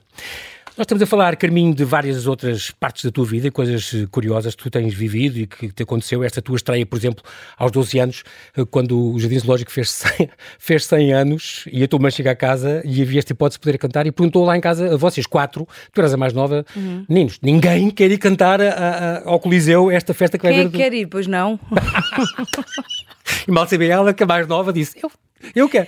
Nós 0.76 0.86
estamos 0.86 1.04
a 1.04 1.06
falar, 1.06 1.36
Carminho, 1.36 1.72
de 1.72 1.86
várias 1.86 2.26
outras 2.26 2.72
partes 2.72 3.06
da 3.06 3.12
tua 3.12 3.24
vida, 3.24 3.52
coisas 3.52 3.94
eh, 3.94 4.08
curiosas 4.10 4.56
que 4.56 4.64
tu 4.64 4.72
tens 4.72 4.92
vivido 4.92 5.38
e 5.38 5.46
que 5.46 5.72
te 5.72 5.84
aconteceu. 5.84 6.24
Esta 6.24 6.42
tua 6.42 6.56
estreia, 6.56 6.84
por 6.84 6.98
exemplo, 6.98 7.24
aos 7.56 7.72
12 7.72 8.00
anos, 8.00 8.24
eh, 8.58 8.66
quando 8.66 9.14
o 9.14 9.20
Jardim 9.20 9.38
Zoológico 9.38 9.72
fez 9.72 9.92
100, 10.18 10.30
fez 10.58 10.86
100 10.88 11.14
anos 11.14 11.66
e 11.72 11.84
a 11.84 11.88
tua 11.88 12.00
mãe 12.00 12.10
chega 12.10 12.32
a 12.32 12.36
casa 12.36 12.82
e 12.84 13.04
havia 13.04 13.20
esta 13.20 13.34
hipótese 13.34 13.60
de 13.60 13.62
poder 13.62 13.78
cantar 13.78 14.08
e 14.08 14.12
perguntou 14.12 14.44
lá 14.46 14.58
em 14.58 14.62
casa 14.62 14.96
a 14.96 14.98
vocês 14.98 15.28
quatro, 15.28 15.68
tu 15.94 16.02
eras 16.02 16.12
a 16.12 16.18
mais 16.18 16.34
nova, 16.34 16.66
uhum. 16.76 17.06
meninos, 17.08 17.38
ninguém 17.44 17.92
quer 17.92 18.10
ir 18.10 18.18
cantar 18.18 18.60
a, 18.60 18.70
a, 18.70 19.30
ao 19.30 19.40
Coliseu 19.40 19.92
esta 19.92 20.12
festa 20.12 20.40
que 20.40 20.44
vai 20.44 20.56
Quem 20.56 20.66
é 20.66 20.70
quer 20.70 20.92
ir? 20.92 21.06
Pois 21.06 21.28
não. 21.28 21.60
e 23.48 23.52
mal 23.52 23.68
sabia 23.68 23.94
ela 23.94 24.12
que 24.12 24.24
a 24.24 24.26
mais 24.26 24.48
nova 24.48 24.74
disse, 24.74 24.98
eu, 25.04 25.12
eu 25.56 25.70
quero. 25.70 25.88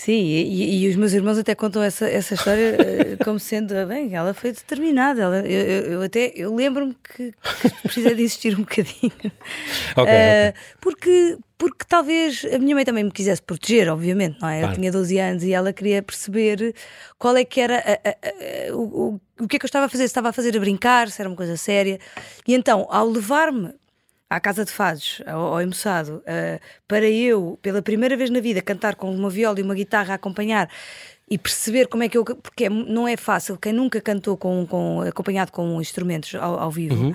Sim, 0.00 0.24
e, 0.24 0.82
e, 0.82 0.88
os 0.88 0.96
meus 0.96 1.12
irmãos 1.12 1.36
até 1.36 1.54
contam 1.54 1.82
essa, 1.82 2.08
essa 2.08 2.32
história 2.32 2.74
eh, 2.78 3.16
como 3.22 3.38
sendo, 3.38 3.74
bem, 3.86 4.14
ela 4.14 4.32
foi 4.32 4.50
determinada. 4.50 5.20
Ela, 5.20 5.46
eu, 5.46 5.92
eu, 5.92 6.02
até 6.02 6.32
eu 6.34 6.54
lembro-me 6.54 6.96
que, 7.04 7.34
que, 7.60 7.82
precisa 7.82 8.14
de 8.14 8.22
insistir 8.22 8.54
um 8.54 8.60
bocadinho. 8.60 9.12
Okay, 9.92 10.02
uh, 10.02 10.50
okay. 10.50 10.60
Porque, 10.80 11.38
porque 11.58 11.84
talvez 11.86 12.46
a 12.50 12.58
minha 12.58 12.74
mãe 12.74 12.84
também 12.84 13.04
me 13.04 13.10
quisesse 13.10 13.42
proteger, 13.42 13.90
obviamente, 13.90 14.40
não 14.40 14.48
é? 14.48 14.64
Eu 14.64 14.72
tinha 14.72 14.90
12 14.90 15.18
anos 15.18 15.42
e 15.42 15.52
ela 15.52 15.72
queria 15.72 16.02
perceber 16.02 16.74
qual 17.18 17.36
é 17.36 17.44
que 17.44 17.60
era 17.60 17.78
a, 17.78 18.08
a, 18.08 18.70
a, 18.70 18.76
o, 18.76 19.20
o 19.38 19.48
que 19.48 19.56
é 19.56 19.58
que 19.58 19.64
eu 19.64 19.68
estava 19.68 19.84
a 19.86 19.88
fazer, 19.88 20.04
se 20.04 20.10
estava 20.10 20.30
a 20.30 20.32
fazer 20.32 20.56
a 20.56 20.60
brincar, 20.60 21.10
se 21.10 21.20
era 21.20 21.28
uma 21.28 21.36
coisa 21.36 21.56
séria. 21.56 21.98
E 22.46 22.54
então, 22.54 22.86
ao 22.88 23.06
levar-me 23.06 23.74
à 24.30 24.38
Casa 24.40 24.64
de 24.64 24.70
Fados, 24.70 25.20
ao, 25.26 25.54
ao 25.54 25.60
Emoçado, 25.60 26.22
uh, 26.22 26.60
para 26.86 27.10
eu, 27.10 27.58
pela 27.60 27.82
primeira 27.82 28.16
vez 28.16 28.30
na 28.30 28.40
vida, 28.40 28.62
cantar 28.62 28.94
com 28.94 29.12
uma 29.12 29.28
viola 29.28 29.58
e 29.58 29.62
uma 29.62 29.74
guitarra 29.74 30.12
a 30.12 30.14
acompanhar 30.14 30.70
e 31.28 31.36
perceber 31.36 31.88
como 31.88 32.04
é 32.04 32.08
que 32.08 32.16
eu. 32.16 32.24
Porque 32.24 32.66
é, 32.66 32.70
não 32.70 33.08
é 33.08 33.16
fácil, 33.16 33.58
quem 33.58 33.72
nunca 33.72 34.00
cantou 34.00 34.36
com, 34.36 34.64
com 34.66 35.02
acompanhado 35.02 35.50
com 35.50 35.80
instrumentos 35.80 36.34
ao, 36.36 36.60
ao 36.60 36.70
vivo. 36.70 36.94
Uhum 36.94 37.14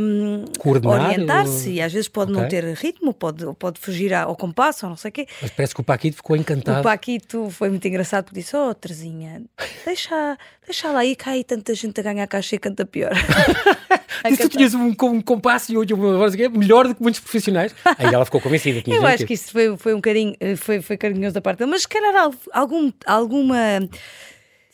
um, 0.00 0.44
orientar-se 0.88 1.70
e 1.70 1.80
às 1.80 1.92
vezes 1.92 2.08
pode 2.08 2.32
okay. 2.32 2.42
não 2.42 2.48
ter 2.48 2.64
ritmo, 2.74 3.14
pode, 3.14 3.44
pode 3.58 3.80
fugir 3.80 4.12
ao 4.12 4.36
compasso 4.36 4.86
ou 4.86 4.90
não 4.90 4.96
sei 4.96 5.08
o 5.08 5.12
quê. 5.12 5.26
Mas 5.40 5.50
parece 5.50 5.74
que 5.74 5.80
o 5.80 5.84
Paquito 5.84 6.16
ficou 6.16 6.36
encantado. 6.36 6.80
O 6.80 6.82
Paquito 6.82 7.50
foi 7.50 7.70
muito 7.70 7.86
engraçado 7.86 8.24
porque 8.24 8.40
disse: 8.40 8.56
Oh, 8.56 8.74
Terezinha, 8.74 9.42
deixa, 9.84 10.38
deixa 10.64 10.90
lá 10.90 11.00
aí, 11.00 11.16
cai 11.16 11.44
tanta 11.44 11.74
gente 11.74 11.98
a 12.00 12.02
ganhar 12.02 12.26
caixa 12.26 12.56
e 12.56 12.58
canta 12.58 12.84
pior. 12.84 13.12
e 14.28 14.36
tu 14.36 14.48
tinhas 14.48 14.74
um, 14.74 14.88
um 15.02 15.20
compasso 15.20 15.72
e 15.72 15.92
uma 15.92 16.18
voz 16.18 16.34
melhor 16.34 16.88
do 16.88 16.94
que 16.94 17.02
muitos 17.02 17.20
profissionais. 17.20 17.74
Aí 17.98 18.12
ela 18.12 18.24
ficou 18.24 18.40
convencida. 18.40 18.82
Eu 18.86 19.06
acho 19.06 19.26
que 19.26 19.34
isso 19.34 19.52
foi, 19.52 19.76
foi 19.76 19.94
um 19.94 20.00
carinho, 20.00 20.34
foi, 20.56 20.80
foi 20.80 20.96
carinhoso 20.96 21.34
da 21.34 21.40
parte 21.40 21.58
dele, 21.58 21.70
mas 21.70 21.82
se 21.82 21.88
calhar 21.88 22.30
algum, 22.52 22.92
alguma 23.06 23.56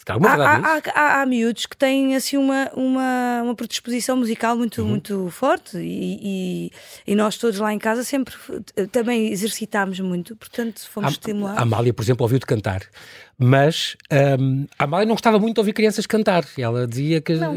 Há, 0.06 0.80
há, 0.94 1.22
há, 1.22 1.26
miúdos 1.26 1.66
que 1.66 1.76
têm 1.76 2.16
assim 2.16 2.36
uma, 2.36 2.70
uma, 2.74 3.42
uma 3.44 3.54
predisposição 3.54 4.16
musical 4.16 4.56
muito, 4.56 4.80
uhum. 4.80 4.88
muito 4.88 5.28
forte 5.30 5.76
e, 5.76 6.72
e, 7.06 7.14
nós 7.14 7.36
todos 7.36 7.58
lá 7.58 7.72
em 7.72 7.78
casa 7.78 8.02
sempre 8.02 8.34
também 8.90 9.30
exercitámos 9.30 10.00
muito, 10.00 10.34
portanto 10.36 10.80
fomos 10.88 11.12
estimulados. 11.12 11.58
A 11.58 11.62
Amália, 11.62 11.92
por 11.92 12.02
exemplo, 12.02 12.24
ouviu-te 12.24 12.46
cantar, 12.46 12.82
mas 13.38 13.96
um, 14.40 14.66
a 14.78 14.84
Amália 14.84 15.06
não 15.06 15.14
gostava 15.14 15.38
muito 15.38 15.54
de 15.54 15.60
ouvir 15.60 15.72
crianças 15.72 16.06
cantar. 16.06 16.44
Ela 16.58 16.86
dizia 16.86 17.20
que 17.20 17.34
não. 17.34 17.52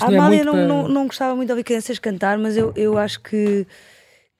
a 0.00 0.06
Amália 0.06 0.40
é 0.40 0.44
não, 0.44 0.52
para... 0.52 0.66
não, 0.66 0.88
não 0.88 1.06
gostava 1.06 1.34
muito 1.34 1.48
de 1.48 1.52
ouvir 1.52 1.64
crianças 1.64 1.98
cantar, 1.98 2.38
mas 2.38 2.56
eu, 2.56 2.72
eu 2.76 2.96
acho 2.98 3.20
que 3.20 3.66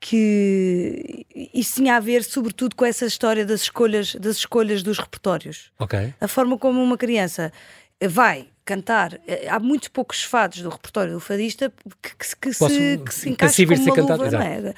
que 0.00 1.26
isso 1.52 1.76
tinha 1.76 1.96
a 1.96 2.00
ver 2.00 2.22
sobretudo 2.22 2.76
com 2.76 2.84
essa 2.84 3.04
história 3.06 3.44
das 3.44 3.62
escolhas, 3.62 4.14
das 4.14 4.36
escolhas 4.36 4.82
dos 4.82 4.98
repertórios. 4.98 5.72
Okay. 5.78 6.14
A 6.20 6.28
forma 6.28 6.56
como 6.56 6.82
uma 6.82 6.96
criança 6.96 7.52
vai 8.06 8.46
cantar. 8.68 9.18
Eh, 9.26 9.48
há 9.48 9.58
muitos 9.58 9.88
poucos 9.88 10.22
fados 10.22 10.60
do 10.60 10.68
repertório 10.68 11.14
do 11.14 11.20
fadista 11.20 11.72
que, 12.02 12.10
que, 12.10 12.36
que 12.36 12.52
se, 12.52 12.98
que 12.98 13.14
se 13.14 13.30
encaixam 13.30 13.66
como 13.66 13.82
uma 13.82 13.94
cantado, 13.94 14.24
luva, 14.24 14.44
é? 14.44 14.74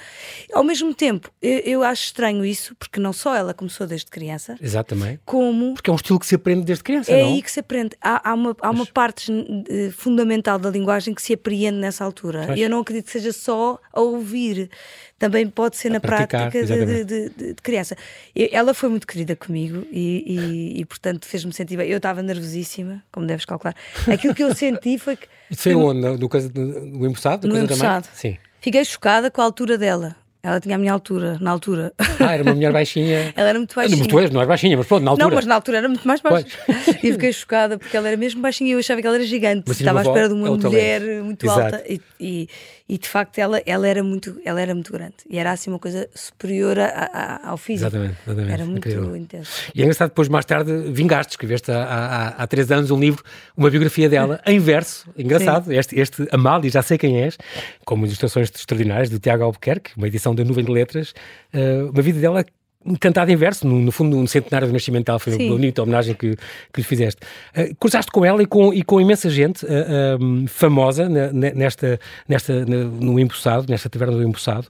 Ao 0.52 0.62
mesmo 0.62 0.94
tempo, 0.94 1.28
eu, 1.42 1.59
eu, 1.59 1.83
acho 1.83 2.04
estranho 2.04 2.44
isso, 2.44 2.72
porque 2.76 3.00
não 3.00 3.12
só 3.12 3.35
ela 3.35 3.52
começou 3.52 3.88
desde 3.88 4.06
criança, 4.06 4.56
Exatamente. 4.62 5.20
como... 5.24 5.74
Porque 5.74 5.90
é 5.90 5.92
um 5.92 5.96
estilo 5.96 6.20
que 6.20 6.26
se 6.26 6.37
aprende 6.37 6.64
desde 6.64 6.85
criança, 6.85 7.11
É 7.11 7.20
não? 7.20 7.30
aí 7.30 7.42
que 7.42 7.50
se 7.50 7.59
aprende. 7.59 7.96
Há, 8.00 8.30
há 8.30 8.35
uma, 8.35 8.56
há 8.61 8.70
uma 8.70 8.87
parte 8.87 9.33
uh, 9.33 9.90
fundamental 9.90 10.56
da 10.56 10.70
linguagem 10.70 11.12
que 11.12 11.20
se 11.20 11.35
apreende 11.35 11.78
nessa 11.78 12.04
altura. 12.04 12.56
E 12.56 12.62
eu 12.62 12.70
não 12.70 12.78
acredito 12.78 13.06
que 13.06 13.12
seja 13.12 13.33
só 13.33 13.80
a 13.92 14.00
ouvir 14.00 14.70
também 15.20 15.46
pode 15.46 15.76
ser 15.76 15.88
a 15.88 15.92
na 15.92 16.00
prática 16.00 16.48
de, 16.50 17.04
de, 17.04 17.28
de, 17.28 17.54
criança. 17.62 17.94
ela 18.50 18.72
foi 18.72 18.88
muito 18.88 19.06
querida 19.06 19.37
comigo 19.37 19.87
e, 19.92 20.24
e, 20.26 20.80
e 20.80 20.85
portanto, 20.87 21.26
fez-me 21.26 21.52
sentir 21.52 21.76
bem. 21.76 21.90
Eu 21.90 21.98
estava 21.98 22.22
nervosíssima, 22.22 23.04
como 23.12 23.26
deves 23.26 23.44
calcular. 23.44 23.76
Aquilo 24.11 24.35
que 24.35 24.42
eu 24.42 24.54
senti 24.54 24.96
foi 24.96 25.16
que. 25.16 25.28
Isso 25.50 25.64
foi 25.64 25.74
onde? 25.74 26.00
No, 26.00 26.16
no, 26.16 26.87
no 26.98 27.06
empossado? 27.06 27.46
No 27.46 27.59
empossado. 27.59 28.09
Sim. 28.14 28.38
Fiquei 28.62 28.83
chocada 28.83 29.30
com 29.30 29.42
a 29.42 29.44
altura 29.44 29.76
dela. 29.76 30.16
Ela 30.42 30.59
tinha 30.59 30.76
a 30.76 30.78
minha 30.78 30.92
altura, 30.92 31.37
na 31.38 31.50
altura. 31.50 31.92
Ah, 32.18 32.33
era 32.33 32.42
uma 32.42 32.54
mulher 32.54 32.72
baixinha. 32.72 33.30
ela 33.37 33.50
era 33.50 33.59
muito 33.59 33.74
baixinha. 33.74 34.09
Tu 34.09 34.18
és, 34.18 34.30
não 34.30 34.40
és 34.40 34.48
baixinha, 34.48 34.74
mas 34.74 34.87
pronto, 34.87 35.04
na 35.04 35.11
altura. 35.11 35.28
Não, 35.28 35.35
mas 35.35 35.44
na 35.44 35.54
altura 35.54 35.78
era 35.78 35.88
muito 35.88 36.09
mais 36.09 36.22
baixa. 36.22 36.46
e 37.02 37.12
fiquei 37.12 37.30
chocada 37.30 37.78
porque 37.78 37.94
ela 37.94 38.09
era 38.09 38.16
mesmo 38.16 38.40
baixinha 38.40 38.70
e 38.70 38.72
eu 38.72 38.78
achava 38.78 39.02
que 39.02 39.06
ela 39.06 39.16
era 39.16 39.26
gigante. 39.26 39.64
Mas 39.68 39.78
Estava 39.78 39.98
à 39.98 40.02
espera 40.02 40.28
de 40.28 40.35
uma 40.35 40.48
é 40.48 40.50
mulher 40.50 41.22
muito 41.22 41.44
Exato. 41.44 41.61
alta 41.61 41.85
e, 41.87 42.00
e, 42.18 42.48
e, 42.90 42.98
de 42.98 43.09
facto 43.09 43.38
ela, 43.38 43.62
ela, 43.64 43.87
era 43.87 44.03
muito, 44.03 44.40
ela 44.44 44.61
era 44.61 44.74
muito 44.74 44.92
grande. 44.92 45.14
E 45.29 45.38
era 45.38 45.53
assim 45.53 45.70
uma 45.70 45.79
coisa 45.79 46.09
superior 46.12 46.76
a, 46.76 46.87
a, 46.87 47.50
ao 47.50 47.57
físico. 47.57 47.87
Exatamente, 47.87 48.16
exatamente. 48.26 48.53
Era 48.53 48.64
muito 48.64 48.88
Incrível. 48.88 49.16
intenso. 49.16 49.53
E 49.72 49.81
é 49.81 49.85
engraçado, 49.85 50.09
depois 50.09 50.29
mais 50.29 50.44
tarde 50.44 50.72
vingaste, 50.90 51.35
escreveste 51.35 51.70
há, 51.70 51.85
há, 51.85 52.29
há 52.31 52.46
três 52.48 52.68
anos 52.72 52.90
um 52.90 52.98
livro, 52.98 53.22
uma 53.57 53.70
biografia 53.70 54.09
dela, 54.09 54.40
em 54.44 54.59
verso. 54.59 55.09
Engraçado, 55.16 55.72
este, 55.72 56.00
este 56.00 56.26
Amália, 56.33 56.68
já 56.68 56.83
sei 56.83 56.98
quem 56.98 57.22
és, 57.22 57.38
com 57.85 57.96
ilustrações 57.98 58.50
extraordinárias 58.53 59.09
do 59.09 59.20
Tiago 59.20 59.44
Albuquerque, 59.44 59.92
uma 59.96 60.09
edição 60.09 60.35
da 60.35 60.42
Nuvem 60.42 60.64
de 60.64 60.72
Letras 60.72 61.14
uh, 61.55 61.90
uma 61.90 62.03
vida 62.03 62.18
dela 62.18 62.44
cantada 62.99 63.31
em 63.31 63.37
verso, 63.37 63.66
no, 63.66 63.79
no, 63.79 63.93
fundo, 63.93 64.16
no 64.16 64.27
centenário 64.27 64.66
do 64.69 64.73
nascimento 64.73 65.07
dela, 65.07 65.19
foi 65.19 65.35
Sim. 65.35 65.47
uma 65.47 65.57
bonita 65.57 65.83
homenagem 65.83 66.14
que, 66.14 66.37
que 66.73 66.81
lhe 66.81 66.83
fizeste. 66.83 67.21
Uh, 67.57 67.75
cruzaste 67.77 68.11
com 68.11 68.25
ela 68.25 68.43
e 68.43 68.47
com, 68.47 68.73
e 68.73 68.83
com 68.83 69.01
imensa 69.01 69.29
gente 69.29 69.64
uh, 69.66 69.69
um, 70.21 70.47
famosa 70.47 71.09
nesta, 71.09 72.01
nesta, 72.27 72.64
no 72.64 73.19
Empossado, 73.19 73.66
nesta 73.69 73.90
taverna 73.90 74.16
do 74.16 74.23
Empossado, 74.23 74.66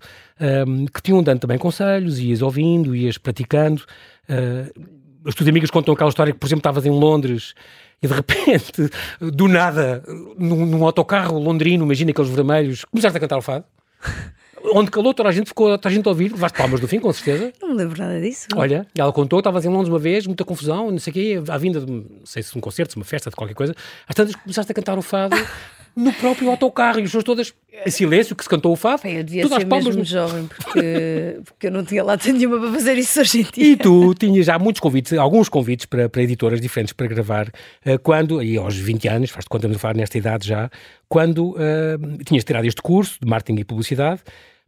um, 0.67 0.87
que 0.87 1.01
tinham 1.03 1.23
dando 1.23 1.41
também 1.41 1.59
conselhos, 1.59 2.19
ias 2.19 2.43
ouvindo, 2.43 2.97
ias 2.97 3.17
praticando. 3.17 3.83
Uh, 4.29 4.99
as 5.25 5.35
tuas 5.35 5.49
amigas 5.49 5.71
contam 5.71 5.95
aquela 5.95 6.09
história 6.11 6.33
que, 6.33 6.39
por 6.39 6.47
exemplo, 6.47 6.61
estavas 6.61 6.87
em 6.87 6.91
Londres 6.91 7.55
e 8.03 8.09
de 8.09 8.15
repente, 8.15 8.91
do 9.21 9.47
nada, 9.47 10.03
num, 10.39 10.65
num 10.65 10.85
autocarro 10.85 11.39
londrino, 11.39 11.85
imagina 11.85 12.11
aqueles 12.11 12.31
vermelhos, 12.31 12.85
começaste 12.87 13.17
a 13.17 13.21
cantar 13.21 13.39
o 13.39 13.43
fado. 13.43 13.65
onde 14.65 14.91
calou, 14.91 15.15
toda 15.15 15.29
a 15.29 15.33
gente 15.33 15.49
ficou, 15.49 15.67
toda 15.79 15.89
a 15.89 15.93
gente 15.93 16.07
a 16.07 16.11
ouvir, 16.11 16.33
levaste 16.33 16.57
palmas 16.57 16.81
do 16.81 16.89
fim, 16.89 16.99
com 16.99 17.13
certeza. 17.13 17.53
Não 17.61 17.71
me 17.71 17.75
lembro 17.75 17.99
nada 17.99 18.21
disso. 18.21 18.47
Olha, 18.55 18.87
ela 18.97 19.13
contou, 19.13 19.39
estavas 19.39 19.65
em 19.65 19.69
Londres 19.69 19.89
uma 19.89 19.99
vez, 19.99 20.27
muita 20.27 20.45
confusão, 20.45 20.91
não 20.91 20.99
sei 20.99 21.11
o 21.11 21.15
quê, 21.15 21.43
à 21.49 21.59
vinda 21.59 21.81
de, 21.81 21.91
não 21.91 22.05
sei 22.25 22.43
se 22.43 22.53
de 22.53 22.59
um 22.59 22.61
concerto, 22.61 22.95
de 22.95 22.97
uma 22.97 23.05
festa, 23.05 23.31
de 23.31 23.37
qualquer 23.37 23.55
coisa, 23.55 23.75
às 24.07 24.15
tantas 24.15 24.35
começaste 24.37 24.71
a 24.71 24.75
cantar 24.75 24.99
o 24.99 25.03
fado 25.03 25.37
no 25.97 26.13
próprio 26.13 26.51
autocarro 26.51 26.99
e 26.99 27.03
as 27.03 27.09
pessoas 27.09 27.25
todas 27.25 27.55
em 27.85 27.91
silêncio 27.91 28.37
que 28.37 28.43
se 28.43 28.49
cantou 28.49 28.73
o 28.73 28.77
fado. 28.77 29.03
Bem, 29.03 29.17
eu 29.17 29.25
devia 29.25 29.49
ser 29.49 29.67
mesmo 29.67 29.93
no... 29.93 30.05
jovem 30.05 30.47
porque, 30.47 31.41
porque 31.45 31.67
eu 31.67 31.71
não 31.71 31.85
tinha 31.85 32.05
lata 32.05 32.33
nenhuma 32.33 32.61
para 32.61 32.73
fazer 32.73 32.97
isso 32.99 33.21
hoje 33.21 33.41
em 33.41 33.47
dia. 33.53 33.73
E 33.73 33.77
tu 33.77 34.15
tinhas 34.15 34.47
já 34.47 34.59
muitos 34.59 34.81
convites, 34.81 35.13
alguns 35.15 35.49
convites 35.49 35.87
para, 35.87 36.09
para 36.09 36.23
editoras 36.23 36.61
diferentes 36.61 36.93
para 36.93 37.07
gravar, 37.07 37.51
eh, 37.85 37.99
quando, 37.99 38.43
e 38.43 38.57
aos 38.57 38.77
20 38.77 39.09
anos, 39.09 39.31
faz-te 39.31 39.49
conta 39.49 39.69
de 39.69 39.79
falar 39.79 39.95
nesta 39.95 40.17
idade 40.17 40.47
já, 40.47 40.71
quando 41.09 41.51
uh, 41.51 42.25
tinhas 42.25 42.45
tirado 42.45 42.67
este 42.67 42.81
curso 42.81 43.19
de 43.21 43.29
marketing 43.29 43.61
e 43.61 43.65
publicidade, 43.65 44.21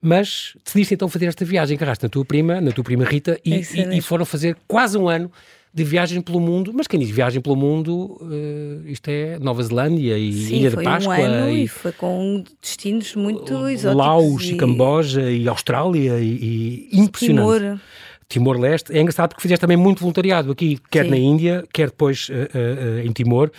mas 0.02 0.56
decidiste 0.64 0.94
então 0.94 1.08
fazer 1.08 1.26
esta 1.26 1.44
viagem, 1.44 1.78
carraste 1.78 2.02
na 2.02 2.08
tua 2.08 2.24
prima, 2.24 2.60
na 2.60 2.72
tua 2.72 2.82
prima 2.82 3.04
Rita, 3.04 3.38
e, 3.44 3.54
e, 3.54 3.98
e 3.98 4.00
foram 4.00 4.24
fazer 4.24 4.56
quase 4.66 4.98
um 4.98 5.08
ano 5.08 5.30
de 5.74 5.84
viagem 5.84 6.20
pelo 6.20 6.38
mundo, 6.38 6.70
mas 6.74 6.86
quem 6.86 7.00
diz 7.00 7.08
viagem 7.08 7.40
pelo 7.40 7.56
mundo, 7.56 8.18
uh, 8.20 8.86
isto 8.86 9.08
é 9.08 9.38
Nova 9.38 9.62
Zelândia 9.62 10.18
e 10.18 10.32
Sim, 10.32 10.56
Ilha 10.56 10.70
de 10.70 10.82
Páscoa. 10.82 11.16
Um 11.16 11.22
ano 11.22 11.50
e, 11.50 11.64
e 11.64 11.68
foi 11.68 11.92
com 11.92 12.44
destinos 12.60 13.14
muito 13.14 13.68
exóticos. 13.68 14.06
Laos 14.06 14.44
e, 14.44 14.56
Camboja 14.56 15.30
e 15.30 15.48
Austrália 15.48 16.18
e, 16.18 16.88
e 16.92 17.00
impressionante. 17.00 17.60
Timor. 17.60 17.80
Timor-Leste. 18.28 18.92
É 18.92 19.00
engraçado 19.00 19.30
porque 19.30 19.42
fizeste 19.42 19.60
também 19.60 19.76
muito 19.76 20.00
voluntariado 20.00 20.52
aqui, 20.52 20.78
quer 20.90 21.04
Sim. 21.04 21.10
na 21.10 21.16
Índia, 21.16 21.64
quer 21.72 21.88
depois 21.88 22.28
uh, 22.28 22.32
uh, 22.32 23.06
em 23.06 23.12
Timor. 23.12 23.50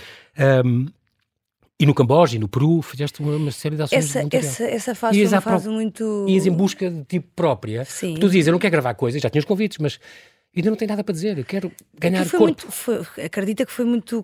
Um, 0.65 0.85
e 1.83 1.85
no 1.85 1.93
Camboja 1.93 2.37
e 2.37 2.39
no 2.39 2.47
Peru 2.47 2.81
fizeste 2.81 3.21
uma, 3.21 3.51
série 3.51 3.75
de 3.75 3.81
ações 3.81 4.05
essa, 4.05 4.23
de 4.23 4.37
essa, 4.37 4.63
essa 4.63 4.95
fase 4.95 5.19
foi 5.19 5.27
uma 5.27 5.41
fase 5.41 5.65
pro... 5.65 5.73
muito... 5.73 6.25
Ias 6.29 6.45
em 6.45 6.51
busca 6.51 6.89
de 6.89 7.03
tipo 7.03 7.27
própria. 7.35 7.83
Sim. 7.83 8.15
Tu 8.15 8.27
dizias, 8.27 8.47
eu 8.47 8.53
não 8.53 8.59
quero 8.59 8.71
gravar 8.71 8.93
coisas, 8.93 9.21
já 9.21 9.29
tinhas 9.29 9.43
convites, 9.43 9.77
mas 9.79 9.99
ainda 10.55 10.69
não 10.69 10.77
tem 10.77 10.87
nada 10.87 11.03
para 11.03 11.13
dizer, 11.13 11.37
eu 11.37 11.43
quero 11.43 11.71
ganhar 11.97 12.25
foi 12.25 12.39
corpo. 12.39 12.63
Muito, 12.63 12.71
foi, 12.71 13.25
acredita 13.25 13.65
que 13.65 13.71
foi 13.71 13.85
muito, 13.85 14.23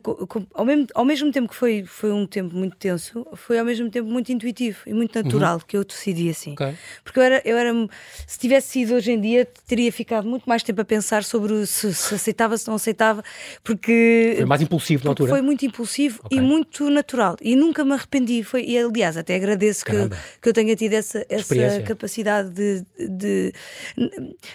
ao 0.53 0.63
mesmo, 0.63 0.87
ao 0.93 1.03
mesmo 1.03 1.31
tempo 1.31 1.49
que 1.49 1.55
foi, 1.55 1.83
foi 1.85 2.11
um 2.11 2.27
tempo 2.27 2.55
muito 2.55 2.75
tenso, 2.77 3.25
foi 3.33 3.57
ao 3.57 3.65
mesmo 3.65 3.89
tempo 3.89 4.07
muito 4.07 4.31
intuitivo 4.31 4.77
e 4.85 4.93
muito 4.93 5.21
natural 5.21 5.55
uhum. 5.55 5.61
que 5.67 5.75
eu 5.75 5.83
decidi 5.83 6.29
assim. 6.29 6.53
Okay. 6.53 6.75
Porque 7.03 7.19
eu 7.19 7.23
era, 7.23 7.41
eu 7.43 7.57
era, 7.57 7.73
se 8.27 8.37
tivesse 8.37 8.69
sido 8.69 8.93
hoje 8.93 9.11
em 9.11 9.19
dia, 9.19 9.47
teria 9.67 9.91
ficado 9.91 10.27
muito 10.27 10.47
mais 10.47 10.61
tempo 10.61 10.79
a 10.81 10.85
pensar 10.85 11.23
sobre 11.23 11.65
se, 11.65 11.93
se 11.95 12.13
aceitava, 12.13 12.55
se 12.57 12.67
não 12.67 12.75
aceitava, 12.75 13.23
porque... 13.63 14.35
Foi 14.37 14.45
mais 14.45 14.61
impulsivo 14.61 15.05
na 15.05 15.11
altura? 15.11 15.31
Foi 15.31 15.41
muito 15.41 15.65
impulsivo 15.65 16.21
okay. 16.25 16.37
e 16.37 16.41
muito 16.41 16.89
natural 16.91 17.37
e 17.41 17.55
nunca 17.55 17.83
me 17.83 17.93
arrependi, 17.93 18.43
foi, 18.43 18.65
e 18.65 18.77
aliás 18.77 19.17
até 19.17 19.35
agradeço 19.35 19.83
que, 19.83 19.93
que 20.41 20.49
eu 20.49 20.53
tenha 20.53 20.75
tido 20.75 20.93
essa, 20.93 21.25
essa 21.27 21.81
capacidade 21.81 22.49
de, 22.49 22.85
de, 22.99 23.53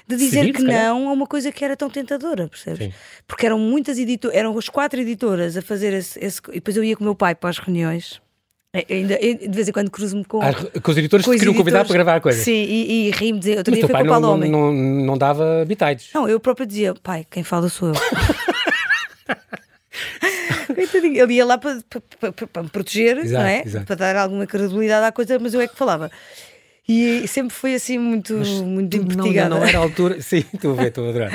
de 0.07 0.17
dizer 0.17 0.53
que 0.53 0.63
não 0.63 1.09
a 1.09 1.13
uma 1.13 1.27
coisa 1.27 1.51
que 1.51 1.64
era 1.65 1.77
tão 1.77 1.91
tentadora, 1.91 2.49
percebes? 2.49 2.87
Sim. 2.87 2.93
Porque 3.27 3.47
eram 3.47 3.59
muitas 3.59 3.99
editoras, 3.99 4.37
eram 4.37 4.57
as 4.59 4.69
quatro 4.69 5.01
editoras 5.01 5.57
a 5.57 5.63
fazer 5.63 5.93
esse, 5.93 6.23
esse, 6.25 6.41
E 6.49 6.55
depois 6.55 6.77
eu 6.77 6.85
ia 6.85 6.97
com 6.97 7.03
o 7.03 7.07
meu 7.07 7.15
pai 7.15 7.35
para 7.35 7.51
as 7.51 7.59
reuniões. 7.59 8.21
Ainda, 8.91 9.17
de 9.17 9.49
vez 9.51 9.69
em 9.69 9.73
quando 9.73 9.89
cruzo-me 9.89 10.25
com, 10.25 10.43
ah, 10.43 10.53
com 10.53 10.91
os 10.91 10.99
editores 10.99 11.25
que 11.25 11.39
queriam 11.39 11.55
convidar 11.55 11.85
para 11.85 11.95
gravar 11.95 12.17
a 12.17 12.21
coisa. 12.21 12.43
Sim, 12.43 12.65
e, 12.65 13.07
e 13.07 13.11
ri-me 13.13 13.39
dizer, 13.39 13.59
outro 13.59 13.71
Mas 13.71 13.79
dia 13.79 13.87
foi 13.87 13.93
pai 13.93 14.05
com 14.05 14.15
o 14.15 14.21
não, 14.21 14.33
Homem. 14.33 14.51
Não, 14.51 14.73
não, 14.73 15.05
não 15.07 15.19
dava 15.19 15.65
bitites. 15.65 16.13
Não, 16.13 16.29
eu 16.29 16.41
próprio 16.41 16.67
dizia, 16.67 16.93
pai, 16.95 17.25
quem 17.31 17.45
fala 17.45 17.69
sou 17.69 17.91
eu. 17.91 17.95
Ele 20.95 21.35
ia 21.35 21.45
lá 21.45 21.57
para, 21.57 21.81
para, 21.89 22.33
para, 22.33 22.47
para 22.47 22.63
me 22.63 22.69
proteger, 22.69 23.19
exato, 23.19 23.43
não 23.43 23.49
é? 23.49 23.63
Exato. 23.65 23.87
Para 23.87 23.97
dar 23.97 24.17
alguma 24.17 24.47
credibilidade 24.47 25.07
à 25.07 25.13
coisa, 25.13 25.39
mas 25.39 25.55
eu 25.55 25.61
é 25.61 25.69
que 25.69 25.77
falava. 25.77 26.11
E 26.87 27.27
sempre 27.27 27.55
foi 27.55 27.75
assim 27.75 27.99
muito, 27.99 28.35
mas 28.35 28.49
muito 28.49 28.97
investigada. 28.97 29.49
Não, 29.49 29.61
não 29.61 29.67
era 29.67 29.79
a 29.79 29.83
altura. 29.83 30.21
Sim, 30.23 30.45
estou 30.53 30.73
a 30.73 30.75
ver, 30.75 30.89
estou 30.89 31.07
a 31.07 31.09
adorar. 31.09 31.31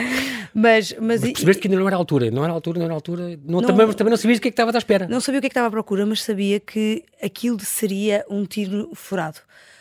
Mas, 0.54 0.94
mas, 0.94 1.22
mas 1.22 1.22
percebeste 1.22 1.62
que 1.62 1.68
ainda 1.68 1.80
não 1.80 1.88
era 1.88 1.96
a 1.96 2.00
altura, 2.00 2.30
não 2.30 2.44
era 2.44 2.54
a 2.54 2.56
altura, 2.56 2.78
não 2.78 2.86
era 2.86 2.94
a 2.94 2.98
altura. 2.98 3.40
Não, 3.44 3.62
não, 3.62 3.68
também, 3.68 3.94
também 3.94 4.12
não 4.12 4.18
sabias 4.18 4.38
o 4.38 4.42
que 4.42 4.48
é 4.48 4.52
que 4.52 4.54
estava 4.54 4.72
à 4.72 4.78
espera. 4.78 5.08
Não 5.08 5.20
sabia 5.20 5.40
o 5.40 5.42
que 5.42 5.48
é 5.48 5.50
que 5.50 5.54
estava 5.54 5.68
à 5.68 5.72
procura, 5.72 6.06
mas 6.06 6.22
sabia 6.22 6.60
que 6.60 7.04
aquilo 7.22 7.60
seria 7.62 8.24
um 8.30 8.46
tiro 8.46 8.92
furado. 8.94 9.38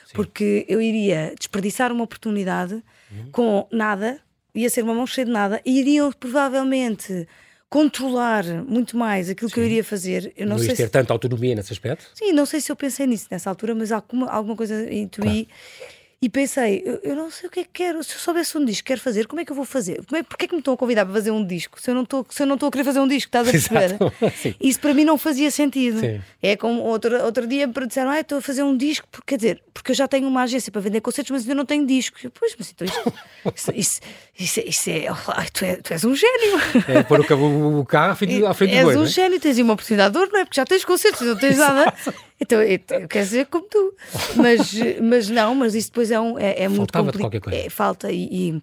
Sim. 0.07 0.15
Porque 0.15 0.65
eu 0.69 0.81
iria 0.81 1.35
desperdiçar 1.39 1.93
uma 1.93 2.05
oportunidade 2.05 2.83
uhum. 3.13 3.31
com 3.31 3.69
nada, 3.71 4.19
ia 4.55 4.71
ser 4.71 4.83
uma 4.83 4.95
mão 4.95 5.07
cheia 5.07 5.27
de 5.27 5.33
nada, 5.33 5.61
e 5.67 5.81
iriam 5.81 6.11
provavelmente 6.13 7.29
controlar 7.69 8.45
muito 8.67 8.97
mais 8.97 9.29
aquilo 9.29 9.49
Sim. 9.49 9.55
que 9.55 9.61
eu 9.61 9.65
iria 9.65 9.85
fazer. 9.85 10.33
Eu 10.37 10.47
não, 10.47 10.57
não 10.57 10.63
sei 10.63 10.75
ter 10.75 10.87
se... 10.87 10.89
tanta 10.89 11.13
autonomia 11.13 11.55
nesse 11.55 11.73
aspecto? 11.73 12.11
Sim, 12.15 12.33
não 12.33 12.47
sei 12.47 12.61
se 12.61 12.73
eu 12.73 12.77
pensei 12.77 13.07
nisso 13.07 13.27
nessa 13.31 13.51
altura, 13.51 13.75
mas 13.75 13.93
alguma, 13.93 14.31
alguma 14.31 14.57
coisa 14.57 14.93
intuí. 14.93 15.47
Claro 15.47 15.98
e 16.21 16.29
pensei, 16.29 16.83
eu, 16.85 16.99
eu, 17.05 17.15
não 17.15 17.31
sei 17.31 17.49
o 17.49 17.51
que 17.51 17.61
é 17.61 17.63
que 17.63 17.71
quero, 17.73 18.03
se 18.03 18.13
eu 18.13 18.19
soubesse 18.19 18.59
um 18.59 18.65
disco 18.65 18.83
que 18.83 18.89
quero 18.89 19.01
fazer, 19.01 19.29
como 19.29 19.41
é 19.41 19.45
que 19.45 19.53
eu 19.53 19.57
vou 19.57 19.65
fazer? 19.65 20.05
Como 20.05 20.19
é, 20.19 20.23
porquê 20.25 20.47
é 20.47 20.49
que 20.49 20.55
me 20.55 20.59
estão 20.59 20.75
a 20.75 20.77
convidar 20.77 21.05
para 21.05 21.15
fazer 21.15 21.31
um 21.31 21.47
disco 21.47 21.81
se 21.81 21.91
eu 21.91 21.95
não 21.95 22.03
estou, 22.03 22.27
se 22.29 22.43
eu 22.43 22.47
não 22.47 22.55
estou 22.55 22.69
a 22.69 22.73
querer 22.73 22.83
fazer 22.83 22.99
um 22.99 23.07
disco, 23.07 23.29
estás 23.29 23.47
a 23.47 23.51
perceber? 23.53 23.97
Isso 24.61 24.81
para 24.81 24.93
mim 24.95 25.05
não 25.05 25.17
fazia 25.17 25.49
sentido. 25.49 26.01
Sim. 26.01 26.21
É 26.43 26.57
como 26.57 26.83
outro, 26.83 27.23
outro 27.25 27.47
dia 27.47 27.69
para 27.69 27.87
disseram, 27.87 28.11
ah, 28.11 28.19
estou 28.19 28.39
a 28.39 28.43
fazer 28.43 28.65
um 28.65 28.77
disco, 28.77 29.07
porque, 29.13 29.27
quer 29.29 29.37
dizer, 29.37 29.63
porque 29.73 29.93
eu 29.93 29.95
já 29.95 30.09
tenho 30.09 30.27
uma 30.27 30.43
agência 30.43 30.73
para 30.73 30.81
vender 30.81 31.01
concertos, 31.01 31.31
mas 31.31 31.43
ainda 31.43 31.55
não 31.55 31.65
tenho 31.65 31.87
disco. 31.87 32.19
Eu, 32.21 32.33
pois, 32.33 32.53
mas 32.59 32.73
então 32.73 32.85
isto, 32.85 33.13
isso, 33.55 33.71
isso, 33.77 34.01
isso, 34.37 34.61
isso 34.67 34.91
é, 34.91 35.07
ai, 35.37 35.47
tu, 35.53 35.65
é, 35.65 35.77
tu 35.77 35.93
és 35.93 36.05
um 36.05 36.17
gênio. 36.17 36.59
É 36.89 37.05
pôr 37.05 37.21
o, 37.21 37.85
carro 37.87 38.11
à 38.11 38.17
frente, 38.17 38.45
à 38.45 38.55
frente 38.55 38.75
és 38.75 38.81
do 38.81 38.87
boi, 38.87 38.97
um 38.97 39.05
é? 39.05 39.07
gênio, 39.07 39.39
tens 39.39 39.57
uma 39.59 39.75
oportunidade 39.75 40.15
de 40.15 40.33
não 40.33 40.41
é? 40.41 40.45
Porque 40.45 40.57
já 40.57 40.65
tens 40.65 40.85
concertos, 40.85 41.25
não 41.25 41.37
tens 41.37 41.59
nada. 41.59 41.95
Então, 42.41 42.63
eu, 42.63 42.79
eu 42.91 43.09
quero 43.09 43.27
ser 43.27 43.47
como 43.47 43.67
tu. 43.67 43.95
Mas, 44.37 44.73
mas 45.03 45.29
não, 45.29 45.55
mas 45.55 45.75
isso 45.75 45.89
depois 45.89 46.11
é, 46.11 46.21
um, 46.21 46.39
é, 46.39 46.63
é 46.63 46.69
muito 46.69 46.93
complicado. 46.93 47.53
É, 47.53 47.69
falta 47.69 48.13
e, 48.13 48.29
e, 48.31 48.63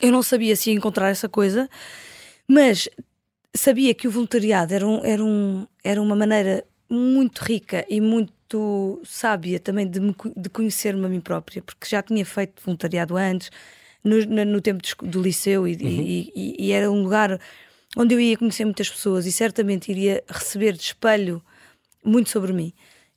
eu 0.00 0.10
não 0.10 0.22
sabia 0.22 0.56
se 0.56 0.70
ia 0.70 0.76
encontrar 0.76 1.08
essa 1.08 1.28
coisa, 1.28 1.68
mas 2.48 2.88
sabia 3.54 3.94
que 3.94 4.08
o 4.08 4.10
voluntariado 4.10 4.74
era, 4.74 4.86
um, 4.86 5.04
era, 5.04 5.24
um, 5.24 5.66
era 5.84 6.02
uma 6.02 6.16
maneira 6.16 6.64
muito 6.90 7.40
rica 7.40 7.84
e 7.88 8.00
muito 8.00 9.00
sábia 9.04 9.60
também 9.60 9.88
de, 9.88 10.00
me, 10.00 10.14
de 10.36 10.48
conhecer-me 10.50 11.04
a 11.04 11.08
mim 11.08 11.20
própria, 11.20 11.62
porque 11.62 11.88
já 11.88 12.02
tinha 12.02 12.24
feito 12.24 12.62
voluntariado 12.64 13.16
antes, 13.16 13.50
no, 14.02 14.18
no, 14.26 14.44
no 14.44 14.60
tempo 14.60 14.82
do, 14.82 15.06
do 15.06 15.22
liceu, 15.22 15.66
e, 15.66 15.74
uhum. 15.74 15.88
e, 15.88 16.32
e, 16.34 16.66
e 16.66 16.72
era 16.72 16.90
um 16.90 17.02
lugar 17.02 17.38
onde 17.96 18.14
eu 18.14 18.20
ia 18.20 18.36
conhecer 18.36 18.64
muitas 18.64 18.90
pessoas 18.90 19.26
e 19.26 19.32
certamente 19.32 19.90
iria 19.90 20.24
receber 20.28 20.72
de 20.72 20.82
espelho 20.82 21.42
muito 22.04 22.30
sobre 22.30 22.52
mim. 22.52 22.72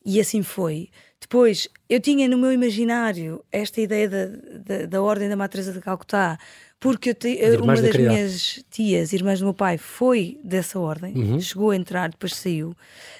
E 0.05 0.19
assim 0.19 0.43
foi. 0.43 0.89
Depois, 1.19 1.67
eu 1.89 1.99
tinha 1.99 2.27
no 2.27 2.37
meu 2.37 2.51
imaginário 2.51 3.43
esta 3.51 3.81
ideia 3.81 4.07
da, 4.07 4.25
da, 4.63 4.85
da 4.85 5.01
Ordem 5.01 5.27
da 5.27 5.35
Matresa 5.35 5.73
de 5.73 5.79
Calcutá, 5.79 6.37
porque 6.79 7.09
eu 7.09 7.15
te, 7.15 7.39
uma 7.59 7.73
das 7.75 7.93
da 7.93 7.99
minhas 7.99 8.63
tias, 8.69 9.11
irmãs 9.11 9.39
do 9.39 9.45
meu 9.45 9.53
pai, 9.53 9.77
foi 9.79 10.39
dessa 10.43 10.79
ordem, 10.79 11.15
uhum. 11.15 11.41
chegou 11.41 11.71
a 11.71 11.75
entrar, 11.75 12.09
depois 12.09 12.35
saiu. 12.35 12.75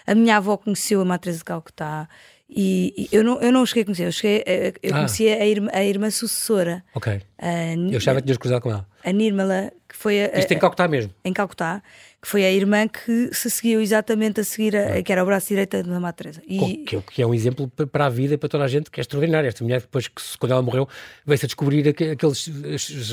A 0.06 0.13
minha 0.13 0.38
avó 0.38 0.56
conheceu 0.56 1.02
a 1.02 1.06
Matresa 1.06 1.39
de 1.39 1.45
Calcutá. 1.45 2.08
E, 2.48 2.93
e, 2.95 3.15
eu, 3.15 3.24
não, 3.24 3.41
eu 3.41 3.52
não 3.52 3.65
cheguei 3.65 3.82
a 3.82 3.86
conhecer, 3.86 4.06
eu, 4.06 4.12
cheguei, 4.12 4.43
eu 4.84 4.91
ah. 4.93 4.98
conheci 4.98 5.28
a 5.28 5.48
irmã, 5.48 5.71
a 5.74 5.84
irmã 5.84 6.12
sucessora. 6.12 6.84
Ok. 6.93 7.19
A, 7.39 7.74
eu 7.91 7.98
achava 7.98 8.19
que 8.19 8.28
tinhas 8.28 8.38
cruzado 8.38 8.62
com 8.62 8.69
ela. 8.69 8.88
A 9.04 9.12
Nirmala, 9.12 9.71
que 9.89 9.95
foi 9.95 10.26
a. 10.26 10.38
Isto 10.38 10.52
em 10.52 10.60
Calcutá 10.60 10.88
mesmo? 10.88 11.12
Em 11.24 11.34
Calcutá, 11.34 11.82
que 12.25 12.31
foi 12.31 12.43
a 12.43 12.51
irmã 12.51 12.88
que 12.88 13.29
se 13.31 13.51
seguiu 13.51 13.79
exatamente 13.79 14.41
a 14.41 14.43
seguir, 14.43 14.75
a, 14.75 14.99
que 15.03 15.11
era 15.11 15.21
o 15.21 15.25
braço 15.27 15.49
direito 15.49 15.83
da 15.83 15.99
Madre 15.99 16.23
Teresa. 16.23 16.41
E... 16.47 16.77
Que, 16.77 16.99
que, 16.99 17.21
é 17.21 17.27
um 17.27 17.35
exemplo 17.35 17.67
para 17.91 18.07
a 18.07 18.09
vida 18.09 18.33
e 18.33 18.38
para 18.38 18.49
toda 18.49 18.63
a 18.63 18.67
gente 18.67 18.89
que 18.89 18.99
é 18.99 19.01
extraordinário. 19.01 19.47
Esta 19.47 19.63
mulher, 19.63 19.81
depois, 19.81 20.07
que, 20.07 20.19
quando 20.39 20.51
ela 20.51 20.61
morreu, 20.63 20.89
veio-se 21.23 21.45
a 21.45 21.47
descobrir 21.47 21.88
aqueles 21.88 22.49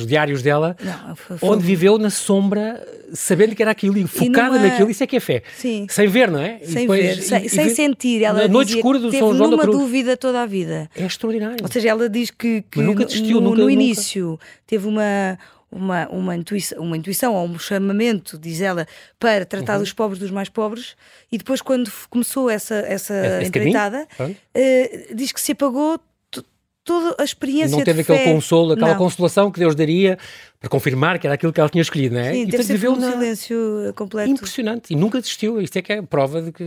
diários 0.06 0.40
dela, 0.40 0.74
Não, 0.82 1.14
foi, 1.14 1.36
foi... 1.36 1.48
onde 1.50 1.62
viveu 1.62 1.98
na 1.98 2.08
sombra, 2.08 2.82
sabendo 3.12 3.54
que 3.54 3.60
era 3.60 3.72
aquilo 3.72 3.98
e 3.98 4.06
focada 4.06 4.56
numa... 4.56 4.66
naquilo. 4.66 4.88
Isso 4.88 5.04
é 5.04 5.06
que 5.06 5.16
é 5.16 5.20
fé. 5.20 5.42
Sim. 5.58 5.86
Sem 5.90 6.08
ver, 6.08 6.30
não 6.30 6.40
é? 6.40 6.60
Sem 6.60 6.82
depois, 6.82 7.02
ver, 7.02 7.22
sem, 7.22 7.44
e, 7.44 7.48
sem 7.50 7.66
e, 7.66 7.70
sentir. 7.70 8.22
Ela 8.22 8.42
na 8.42 8.48
noite 8.48 8.76
escura 8.76 8.98
do 8.98 9.12
São 9.12 9.36
João 9.36 9.50
da 9.50 9.58
Cruz. 9.58 9.76
dúvida 9.76 10.16
toda 10.16 10.40
a 10.40 10.46
vida. 10.46 10.88
É 10.96 11.04
extraordinário. 11.04 11.58
Ou 11.62 11.70
seja, 11.70 11.90
ela 11.90 12.08
diz 12.08 12.30
que, 12.30 12.62
que 12.62 12.80
nunca 12.80 13.04
desistiu, 13.04 13.42
no, 13.42 13.50
nunca, 13.50 13.60
no 13.60 13.68
início 13.68 14.40
teve 14.66 14.88
uma 14.88 15.38
uma, 15.72 16.06
uma, 16.08 16.36
intuição, 16.36 16.78
uma 16.78 16.96
intuição 16.96 17.34
ou 17.34 17.46
um 17.46 17.58
chamamento, 17.58 18.38
diz 18.38 18.60
ela, 18.60 18.86
para 19.18 19.46
tratar 19.46 19.74
uhum. 19.74 19.80
dos 19.80 19.92
pobres 19.92 20.18
dos 20.18 20.30
mais 20.30 20.48
pobres, 20.48 20.94
e 21.30 21.38
depois, 21.38 21.62
quando 21.62 21.90
começou 22.10 22.50
essa, 22.50 22.74
essa 22.74 23.42
empreitada, 23.42 24.06
uh, 24.20 25.14
diz 25.14 25.32
que 25.32 25.40
se 25.40 25.52
apagou 25.52 25.98
toda 26.84 27.14
a 27.18 27.24
experiência 27.24 27.76
Não 27.76 27.84
teve 27.84 28.00
aquele 28.02 28.18
fé. 28.18 28.32
consolo, 28.32 28.72
aquela 28.72 28.90
não. 28.90 28.98
consolação 28.98 29.50
que 29.50 29.60
Deus 29.60 29.74
daria 29.74 30.18
para 30.60 30.68
confirmar 30.68 31.18
que 31.18 31.26
era 31.26 31.34
aquilo 31.34 31.52
que 31.52 31.60
ela 31.60 31.68
tinha 31.68 31.82
escolhido, 31.82 32.14
não 32.14 32.20
é? 32.20 32.32
Sim, 32.32 32.42
e 32.42 32.46
teve 32.46 32.62
viveu 32.62 32.92
um 32.92 32.96
na... 32.96 33.12
silêncio 33.12 33.92
completo. 33.96 34.30
Impressionante. 34.30 34.92
E 34.92 34.96
nunca 34.96 35.20
desistiu. 35.20 35.60
Isto 35.60 35.78
é 35.78 35.82
que 35.82 35.92
é 35.92 36.02
prova 36.02 36.40
de 36.40 36.52
que 36.52 36.64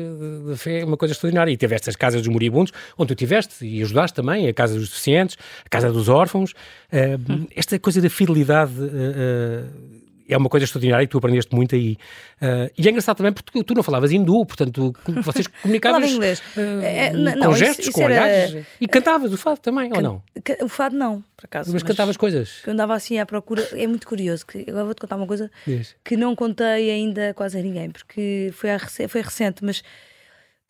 a 0.52 0.58
fé 0.58 0.82
é 0.82 0.86
uma 0.86 0.98
coisa 0.98 1.14
extraordinária. 1.14 1.52
E 1.52 1.58
teve 1.58 1.76
estas 1.76 1.96
casas 1.96 2.22
dos 2.22 2.30
moribundos, 2.30 2.74
onde 2.98 3.16
tu 3.16 3.16
tiveste 3.16 3.66
e 3.66 3.82
ajudaste 3.82 4.16
também, 4.16 4.48
a 4.48 4.54
Casa 4.54 4.76
dos 4.76 4.90
Deficientes, 4.90 5.38
a 5.66 5.70
Casa 5.70 5.92
dos 5.92 6.10
Órfãos. 6.10 6.52
Uh, 6.52 7.32
hum. 7.32 7.48
Esta 7.56 7.80
coisa 7.80 8.02
da 8.02 8.10
fidelidade... 8.10 8.74
Uh, 8.74 9.64
uh, 9.66 10.05
é 10.28 10.38
uma 10.38 10.50
coisa 10.50 10.64
extraordinária 10.64 11.04
e 11.04 11.08
tu 11.08 11.18
aprendeste 11.18 11.54
muito 11.56 11.76
aí. 11.76 11.98
Uh, 12.42 12.72
e 12.78 12.88
é 12.88 12.90
engraçado 12.90 13.18
também 13.18 13.32
porque 13.32 13.64
tu, 13.64 13.74
não 13.74 13.84
falavas 13.84 14.12
hindu, 14.12 14.46
portanto, 14.46 14.94
vocês 15.24 15.48
comunicavas 15.62 16.02
Falava 16.02 16.16
inglês. 16.16 16.40
Uh, 16.58 16.82
é, 16.82 17.14
não, 17.14 17.48
com 17.48 17.56
gestos, 17.56 17.80
isso, 17.80 17.90
isso 17.90 17.92
com 17.92 18.04
era... 18.04 18.14
olhares. 18.14 18.66
E 18.82 18.88
cantavas 18.88 19.32
o 19.32 19.38
fado 19.38 19.60
também, 19.60 19.90
Can... 19.90 19.98
ou 19.98 20.02
não? 20.02 20.24
O 20.62 20.68
fado 20.68 20.96
não, 20.96 21.24
por 21.36 21.46
acaso. 21.46 21.72
Mas, 21.72 21.82
mas 21.82 21.84
cantavas 21.84 22.18
coisas. 22.18 22.62
Eu 22.66 22.74
andava 22.74 22.94
assim 22.94 23.20
à 23.20 23.26
procura. 23.26 23.68
É 23.74 23.88
muito 23.88 24.08
curioso. 24.08 24.46
Que, 24.46 24.66
agora 24.68 24.86
vou-te 24.86 25.02
contar 25.02 25.16
uma 25.16 25.28
coisa 25.28 25.50
Diz. 25.66 25.96
que 26.04 26.18
não 26.18 26.36
contei 26.36 26.92
ainda 26.92 27.34
quase 27.34 27.58
a 27.58 27.62
ninguém, 27.62 27.90
porque 27.90 28.52
foi, 28.54 28.72
a, 28.72 28.80
foi 28.80 29.22
recente, 29.22 29.64
mas. 29.64 29.80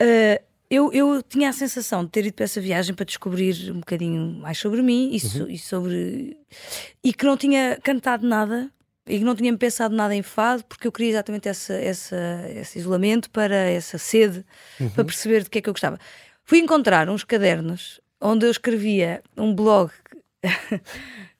Uh, 0.02 0.44
eu, 0.70 0.92
eu 0.92 1.22
tinha 1.22 1.50
a 1.50 1.54
sensação 1.54 2.04
de 2.04 2.10
ter 2.10 2.26
ido 2.26 2.34
para 2.34 2.46
essa 2.46 2.60
viagem 2.60 2.96
para 2.96 3.06
descobrir 3.06 3.72
um 3.72 3.80
bocadinho 3.80 4.40
mais 4.42 4.58
sobre 4.58 4.82
mim 4.82 5.12
e, 5.12 5.38
uhum. 5.38 5.50
e 5.50 5.58
sobre. 5.60 6.38
e 7.04 7.14
que 7.14 7.26
não 7.26 7.38
tinha 7.38 7.78
cantado 7.82 8.28
nada 8.28 8.70
e 9.08 9.20
que 9.20 9.24
não 9.24 9.36
tinha 9.36 9.56
pensado 9.58 9.96
nada 9.96 10.16
em 10.16 10.24
fado 10.24 10.64
porque 10.66 10.88
eu 10.88 10.92
queria 10.92 11.12
exatamente 11.12 11.48
essa, 11.48 11.74
essa, 11.74 12.46
esse 12.56 12.80
isolamento 12.80 13.30
para 13.30 13.56
essa 13.56 13.98
sede 13.98 14.44
uhum. 14.80 14.90
para 14.90 15.06
perceber 15.06 15.44
de 15.44 15.50
que 15.50 15.60
é 15.60 15.62
que 15.62 15.70
eu 15.70 15.74
gostava. 15.74 16.00
Fui 16.44 16.60
encontrar 16.60 17.10
uns 17.10 17.24
cadernos 17.24 18.00
onde 18.20 18.46
eu 18.46 18.52
escrevia 18.52 19.22
um 19.38 19.54
blog 19.54 19.92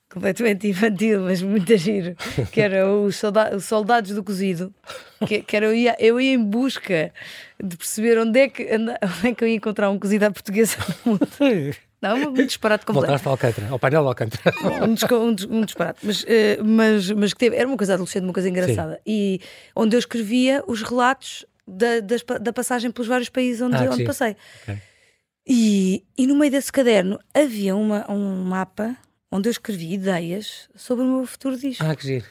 completamente 0.08 0.68
infantil, 0.68 1.22
mas 1.22 1.42
muito 1.42 1.76
giro, 1.76 2.16
que 2.52 2.60
era 2.60 2.90
os 2.90 3.20
soldados 3.62 4.12
do 4.12 4.24
cozido, 4.24 4.74
que, 5.26 5.42
que 5.42 5.56
era 5.56 5.66
eu 5.66 5.74
ia, 5.74 5.96
eu 5.98 6.20
ia 6.20 6.32
em 6.32 6.42
busca 6.42 7.12
de 7.62 7.76
perceber 7.76 8.18
onde 8.18 8.40
é, 8.40 8.48
que, 8.48 8.66
onde 8.74 9.28
é 9.28 9.34
que 9.34 9.44
eu 9.44 9.48
ia 9.48 9.54
encontrar 9.54 9.90
um 9.90 9.98
cozido 9.98 10.24
à 10.24 10.30
portuguesa 10.30 10.76
no 11.04 11.12
mundo. 11.12 11.28
Não, 12.00 12.16
um 12.28 12.32
disparate 12.32 12.84
completo. 12.84 13.06
Voltaste 13.06 13.26
ao 13.26 13.32
Alcântara, 13.32 13.68
ao 13.70 13.78
painel 13.78 14.06
Alcântara. 14.06 14.54
Um, 14.84 15.58
um, 15.58 15.64
disparate, 15.64 16.00
mas, 16.02 16.22
uh, 16.22 16.26
mas, 16.64 17.10
mas 17.10 17.32
que 17.32 17.38
teve, 17.38 17.56
era 17.56 17.66
uma 17.66 17.76
coisa 17.76 17.94
adolescente, 17.94 18.24
uma 18.24 18.32
coisa 18.32 18.48
engraçada. 18.48 18.94
Sim. 18.96 19.00
E 19.06 19.40
onde 19.74 19.96
eu 19.96 19.98
escrevia 19.98 20.62
os 20.66 20.82
relatos 20.82 21.46
da, 21.66 22.00
das, 22.00 22.22
da 22.40 22.52
passagem 22.52 22.90
pelos 22.90 23.08
vários 23.08 23.28
países 23.28 23.60
onde, 23.60 23.76
ah, 23.76 23.90
onde 23.90 24.04
passei. 24.04 24.36
Okay. 24.62 24.78
E, 25.46 26.04
e 26.18 26.26
no 26.26 26.36
meio 26.36 26.50
desse 26.50 26.72
caderno 26.72 27.18
havia 27.32 27.74
uma, 27.76 28.10
um 28.10 28.44
mapa 28.44 28.96
onde 29.30 29.48
eu 29.48 29.50
escrevi 29.50 29.92
ideias 29.94 30.68
sobre 30.74 31.04
o 31.04 31.08
meu 31.08 31.26
futuro 31.26 31.56
disco. 31.56 31.84
Ah, 31.84 31.94
que 31.94 32.06
giro. 32.06 32.26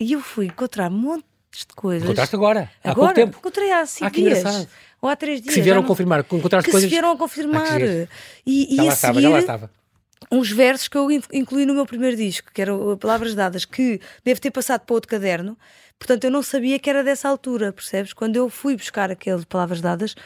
E 0.00 0.12
eu 0.12 0.20
fui 0.20 0.46
encontrar 0.46 0.90
montes 0.90 1.66
de 1.66 1.74
coisas. 1.74 2.04
Encontraste 2.04 2.36
agora? 2.36 2.70
Há 2.84 2.90
agora, 2.90 2.94
pouco 2.94 3.14
tempo? 3.14 3.38
Encontrei 3.38 3.72
há 3.72 3.86
cinco 3.86 4.06
ah, 4.06 4.10
dias. 4.10 4.38
Engraçado. 4.38 4.68
Ou 5.06 5.10
há 5.10 5.14
três 5.14 5.40
dias. 5.40 5.54
Que 5.54 5.60
se 5.60 5.62
vieram 5.62 5.82
não... 5.82 5.88
confirmar, 5.88 6.20
encontraste 6.20 6.66
que 6.66 6.72
coisas. 6.72 6.90
se 6.90 6.92
vieram 6.92 7.12
a 7.12 7.16
confirmar. 7.16 7.80
Ah, 7.80 8.08
e, 8.44 8.74
e 8.74 8.76
já 8.76 8.82
lá 8.82 8.92
estava, 8.92 9.20
já 9.20 9.28
lá 9.28 9.38
estava. 9.38 9.70
Uns 10.32 10.50
versos 10.50 10.88
que 10.88 10.98
eu 10.98 11.08
incluí 11.32 11.64
no 11.64 11.74
meu 11.74 11.86
primeiro 11.86 12.16
disco, 12.16 12.50
que 12.52 12.60
eram 12.60 12.96
Palavras 12.98 13.34
Dadas, 13.34 13.64
que 13.64 14.00
deve 14.24 14.40
ter 14.40 14.50
passado 14.50 14.80
para 14.80 14.94
outro 14.94 15.08
caderno. 15.08 15.56
Portanto, 15.96 16.24
eu 16.24 16.30
não 16.30 16.42
sabia 16.42 16.76
que 16.80 16.90
era 16.90 17.04
dessa 17.04 17.28
altura, 17.28 17.72
percebes? 17.72 18.12
Quando 18.12 18.34
eu 18.34 18.50
fui 18.50 18.74
buscar 18.74 19.12
aquele 19.12 19.46
Palavras 19.46 19.80
Dadas 19.80 20.16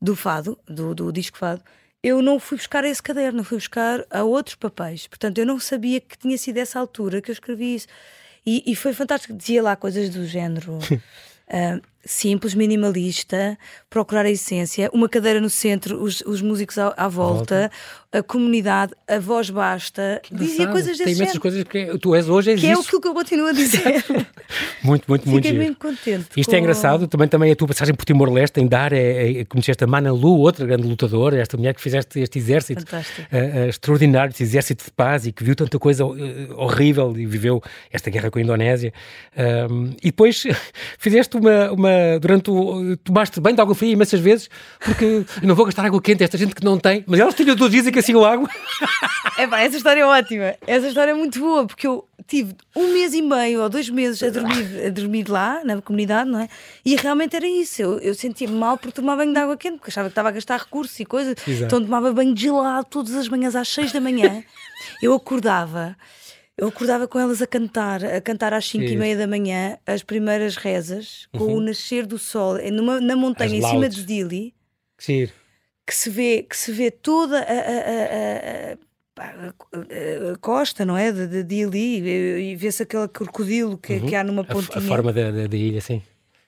do 0.00 0.14
Fado, 0.14 0.58
do, 0.68 0.94
do 0.94 1.10
disco 1.10 1.38
Fado, 1.38 1.62
eu 2.02 2.20
não 2.20 2.38
fui 2.38 2.58
buscar 2.58 2.84
esse 2.84 3.02
caderno, 3.02 3.42
fui 3.42 3.56
buscar 3.56 4.04
a 4.10 4.22
outros 4.24 4.56
papéis. 4.56 5.06
Portanto, 5.06 5.38
eu 5.38 5.46
não 5.46 5.58
sabia 5.58 6.02
que 6.02 6.18
tinha 6.18 6.36
sido 6.36 6.58
essa 6.58 6.78
altura 6.78 7.22
que 7.22 7.30
eu 7.30 7.32
escrevi 7.32 7.76
isso. 7.76 7.86
E, 8.44 8.62
e 8.66 8.76
foi 8.76 8.92
fantástico. 8.92 9.32
Dizia 9.32 9.62
lá 9.62 9.74
coisas 9.74 10.10
do 10.10 10.26
género. 10.26 10.74
uh, 10.78 11.82
simples, 12.08 12.54
minimalista, 12.54 13.58
procurar 13.90 14.24
a 14.24 14.30
essência, 14.30 14.88
uma 14.94 15.08
cadeira 15.08 15.40
no 15.40 15.50
centro, 15.50 16.02
os, 16.02 16.22
os 16.22 16.40
músicos 16.40 16.78
à, 16.78 16.94
à 16.96 17.06
volta, 17.06 17.38
volta, 17.38 17.70
a 18.10 18.22
comunidade, 18.22 18.94
a 19.06 19.18
voz 19.18 19.50
basta, 19.50 20.22
dizia 20.32 20.66
coisas 20.68 20.96
desse 20.96 21.04
Tem 21.04 21.14
imensas 21.14 21.38
coisas 21.38 21.62
que 21.64 21.98
tu 21.98 22.14
és 22.14 22.26
hoje, 22.26 22.52
és 22.52 22.60
que 22.60 22.66
isso. 22.66 22.94
é 22.94 22.96
o 22.96 23.00
que 23.00 23.08
eu 23.08 23.12
continuo 23.12 23.48
a 23.48 23.52
dizer. 23.52 24.02
muito, 24.82 25.04
muito, 25.06 25.28
muito. 25.28 25.44
Fiquei 25.44 25.58
bem 25.58 25.74
contente. 25.74 26.28
Isto 26.34 26.48
é 26.48 26.52
com... 26.52 26.56
é 26.56 26.58
engraçado, 26.60 27.06
também, 27.06 27.28
também 27.28 27.52
a 27.52 27.56
tua 27.56 27.68
passagem 27.68 27.94
por 27.94 28.06
Timor-Leste, 28.06 28.60
em 28.60 28.66
dar, 28.66 28.94
é, 28.94 29.40
é, 29.40 29.44
conheceste 29.44 29.84
a 29.84 29.86
Mana 29.86 30.10
Lu, 30.10 30.38
outra 30.38 30.64
grande 30.64 30.88
lutadora, 30.88 31.38
esta 31.38 31.58
mulher 31.58 31.74
que 31.74 31.82
fizeste 31.82 32.18
este 32.18 32.38
exército 32.38 32.82
uh, 32.82 32.96
uh, 32.96 33.68
extraordinário, 33.68 34.30
este 34.30 34.42
exército 34.42 34.86
de 34.86 34.90
paz 34.90 35.26
e 35.26 35.32
que 35.32 35.44
viu 35.44 35.54
tanta 35.54 35.78
coisa 35.78 36.06
uh, 36.06 36.16
horrível 36.56 37.14
e 37.14 37.26
viveu 37.26 37.62
esta 37.92 38.08
guerra 38.08 38.30
com 38.30 38.38
a 38.38 38.42
Indonésia. 38.42 38.92
e 40.02 40.06
depois 40.06 40.44
fizeste 40.98 41.36
uma, 41.36 41.72
uma 41.72 41.97
durante 42.20 42.50
o. 42.50 42.96
Tomaste 42.98 43.40
bem 43.40 43.54
de 43.54 43.60
água 43.60 43.74
fria 43.74 43.92
imensas 43.92 44.20
vezes, 44.20 44.48
porque 44.80 45.24
não 45.42 45.54
vou 45.54 45.64
gastar 45.64 45.84
água 45.84 46.00
quente, 46.00 46.22
esta 46.22 46.38
gente 46.38 46.54
que 46.54 46.64
não 46.64 46.78
tem. 46.78 47.04
Mas 47.06 47.20
elas 47.20 47.34
tinham 47.34 47.56
todos 47.56 47.72
dizem 47.72 47.92
que 47.92 47.98
assim 47.98 48.14
o 48.14 48.24
água. 48.24 48.48
É 49.38 49.46
pá, 49.46 49.60
essa 49.60 49.76
história 49.76 50.00
é 50.00 50.04
ótima. 50.04 50.56
Essa 50.66 50.88
história 50.88 51.12
é 51.12 51.14
muito 51.14 51.38
boa, 51.38 51.64
porque 51.64 51.86
eu 51.86 52.04
tive 52.26 52.56
um 52.74 52.92
mês 52.92 53.14
e 53.14 53.22
meio 53.22 53.62
ou 53.62 53.68
dois 53.68 53.88
meses 53.88 54.20
a 54.20 54.30
dormir, 54.30 54.86
a 54.86 54.90
dormir 54.90 55.28
lá, 55.28 55.60
na 55.64 55.80
comunidade, 55.80 56.28
não 56.28 56.40
é? 56.40 56.48
E 56.84 56.96
realmente 56.96 57.36
era 57.36 57.46
isso. 57.46 57.80
Eu, 57.80 57.98
eu 58.00 58.14
sentia-me 58.16 58.56
mal 58.56 58.76
por 58.76 58.90
tomar 58.90 59.16
banho 59.16 59.32
de 59.32 59.38
água 59.38 59.56
quente, 59.56 59.76
porque 59.76 59.90
achava 59.90 60.08
que 60.08 60.12
estava 60.12 60.30
a 60.30 60.32
gastar 60.32 60.58
recursos 60.58 60.98
e 60.98 61.04
coisas. 61.04 61.36
Exato. 61.46 61.64
Então 61.66 61.80
tomava 61.80 62.12
banho 62.12 62.36
gelado 62.36 62.88
todas 62.90 63.14
as 63.14 63.28
manhãs 63.28 63.54
às 63.54 63.68
seis 63.68 63.92
da 63.92 64.00
manhã. 64.00 64.42
Eu 65.00 65.14
acordava 65.14 65.96
eu 66.58 66.66
acordava 66.66 67.06
com 67.06 67.20
elas 67.20 67.40
a 67.40 67.46
cantar, 67.46 68.04
a 68.04 68.20
cantar 68.20 68.52
às 68.52 68.66
5 68.68 68.84
e 68.84 68.96
meia 68.96 69.16
da 69.16 69.28
manhã 69.28 69.78
as 69.86 70.02
primeiras 70.02 70.56
rezas, 70.56 71.28
com 71.30 71.44
uhum. 71.44 71.54
o 71.58 71.60
nascer 71.60 72.04
do 72.04 72.18
sol, 72.18 72.58
numa, 72.72 73.00
na 73.00 73.14
montanha, 73.14 73.56
em 73.56 73.62
cima 73.62 73.88
de 73.88 74.04
Dili. 74.04 74.52
Sim. 74.98 75.28
Que 75.86 75.94
se 75.94 76.10
vê, 76.10 76.42
que 76.42 76.56
se 76.56 76.72
vê 76.72 76.90
toda 76.90 77.38
a, 77.38 78.72
a, 79.22 79.24
a, 79.24 80.32
a 80.32 80.36
costa, 80.38 80.84
não 80.84 80.96
é? 80.96 81.12
De, 81.12 81.28
de 81.28 81.44
Dili, 81.44 82.50
e, 82.50 82.56
vê-se 82.56 82.82
aquele 82.82 83.06
crocodilo 83.06 83.78
que, 83.78 83.94
uhum. 83.94 84.06
que 84.06 84.16
há 84.16 84.24
numa 84.24 84.42
pontinha. 84.42 84.78
A, 84.78 84.80
forma 84.80 85.12
da, 85.12 85.30
da, 85.30 85.46
da 85.46 85.56
ilha, 85.56 85.80
sim. 85.80 86.02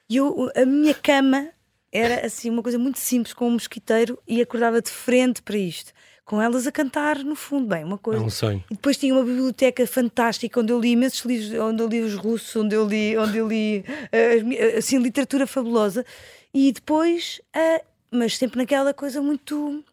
E 0.09 0.17
eu, 0.17 0.51
a 0.57 0.67
minha 0.67 0.93
cama 0.93 1.51
era 1.93 2.27
assim 2.27 2.51
uma 2.51 2.65
coisa 2.65 2.81
muito 2.81 2.99
simples, 2.99 3.33
com 3.33 3.47
um 3.47 3.53
mosquiteiro, 3.53 4.21
e 4.27 4.43
acordava 4.43 4.83
de 4.83 4.91
frente 4.91 5.41
para 5.41 5.57
isto 5.57 5.93
com 6.31 6.41
elas 6.41 6.65
a 6.65 6.71
cantar 6.71 7.19
no 7.25 7.35
fundo, 7.35 7.67
bem, 7.67 7.83
uma 7.83 7.99
coisa. 7.99 8.23
É 8.23 8.25
um 8.25 8.31
sonho. 8.31 8.63
E 8.71 8.75
depois 8.75 8.97
tinha 8.97 9.13
uma 9.13 9.25
biblioteca 9.25 9.85
fantástica 9.85 10.61
onde 10.61 10.73
eu 10.73 10.79
li 10.79 10.93
imensos 10.93 11.25
livros, 11.25 11.53
onde 11.59 11.83
eu 11.83 11.89
li 11.89 12.01
os 12.03 12.15
russos, 12.15 12.55
onde 12.55 12.73
eu 12.73 12.87
li, 12.87 13.19
onde 13.19 13.39
eu 13.39 13.49
li 13.49 13.81
uh, 13.81 14.79
assim, 14.79 14.99
literatura 14.99 15.45
fabulosa. 15.45 16.07
E 16.55 16.71
depois, 16.71 17.41
uh, 17.57 17.85
mas 18.13 18.39
sempre 18.39 18.59
naquela 18.59 18.95
coisa 18.95 19.21
muito. 19.21 19.85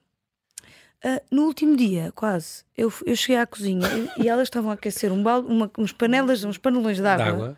Uh, 1.04 1.22
no 1.32 1.46
último 1.46 1.76
dia, 1.76 2.12
quase, 2.14 2.64
eu, 2.78 2.94
eu 3.04 3.16
cheguei 3.16 3.38
à 3.38 3.48
cozinha 3.48 3.88
e, 4.16 4.26
e 4.26 4.30
elas 4.30 4.44
estavam 4.44 4.70
a 4.70 4.76
aquecer 4.76 5.12
um 5.12 5.24
balde, 5.24 5.52
uma, 5.52 5.72
uns 5.76 5.92
panelas, 5.92 6.44
uns 6.44 6.60
panelões 6.60 6.98
de 6.98 7.08
água. 7.08 7.58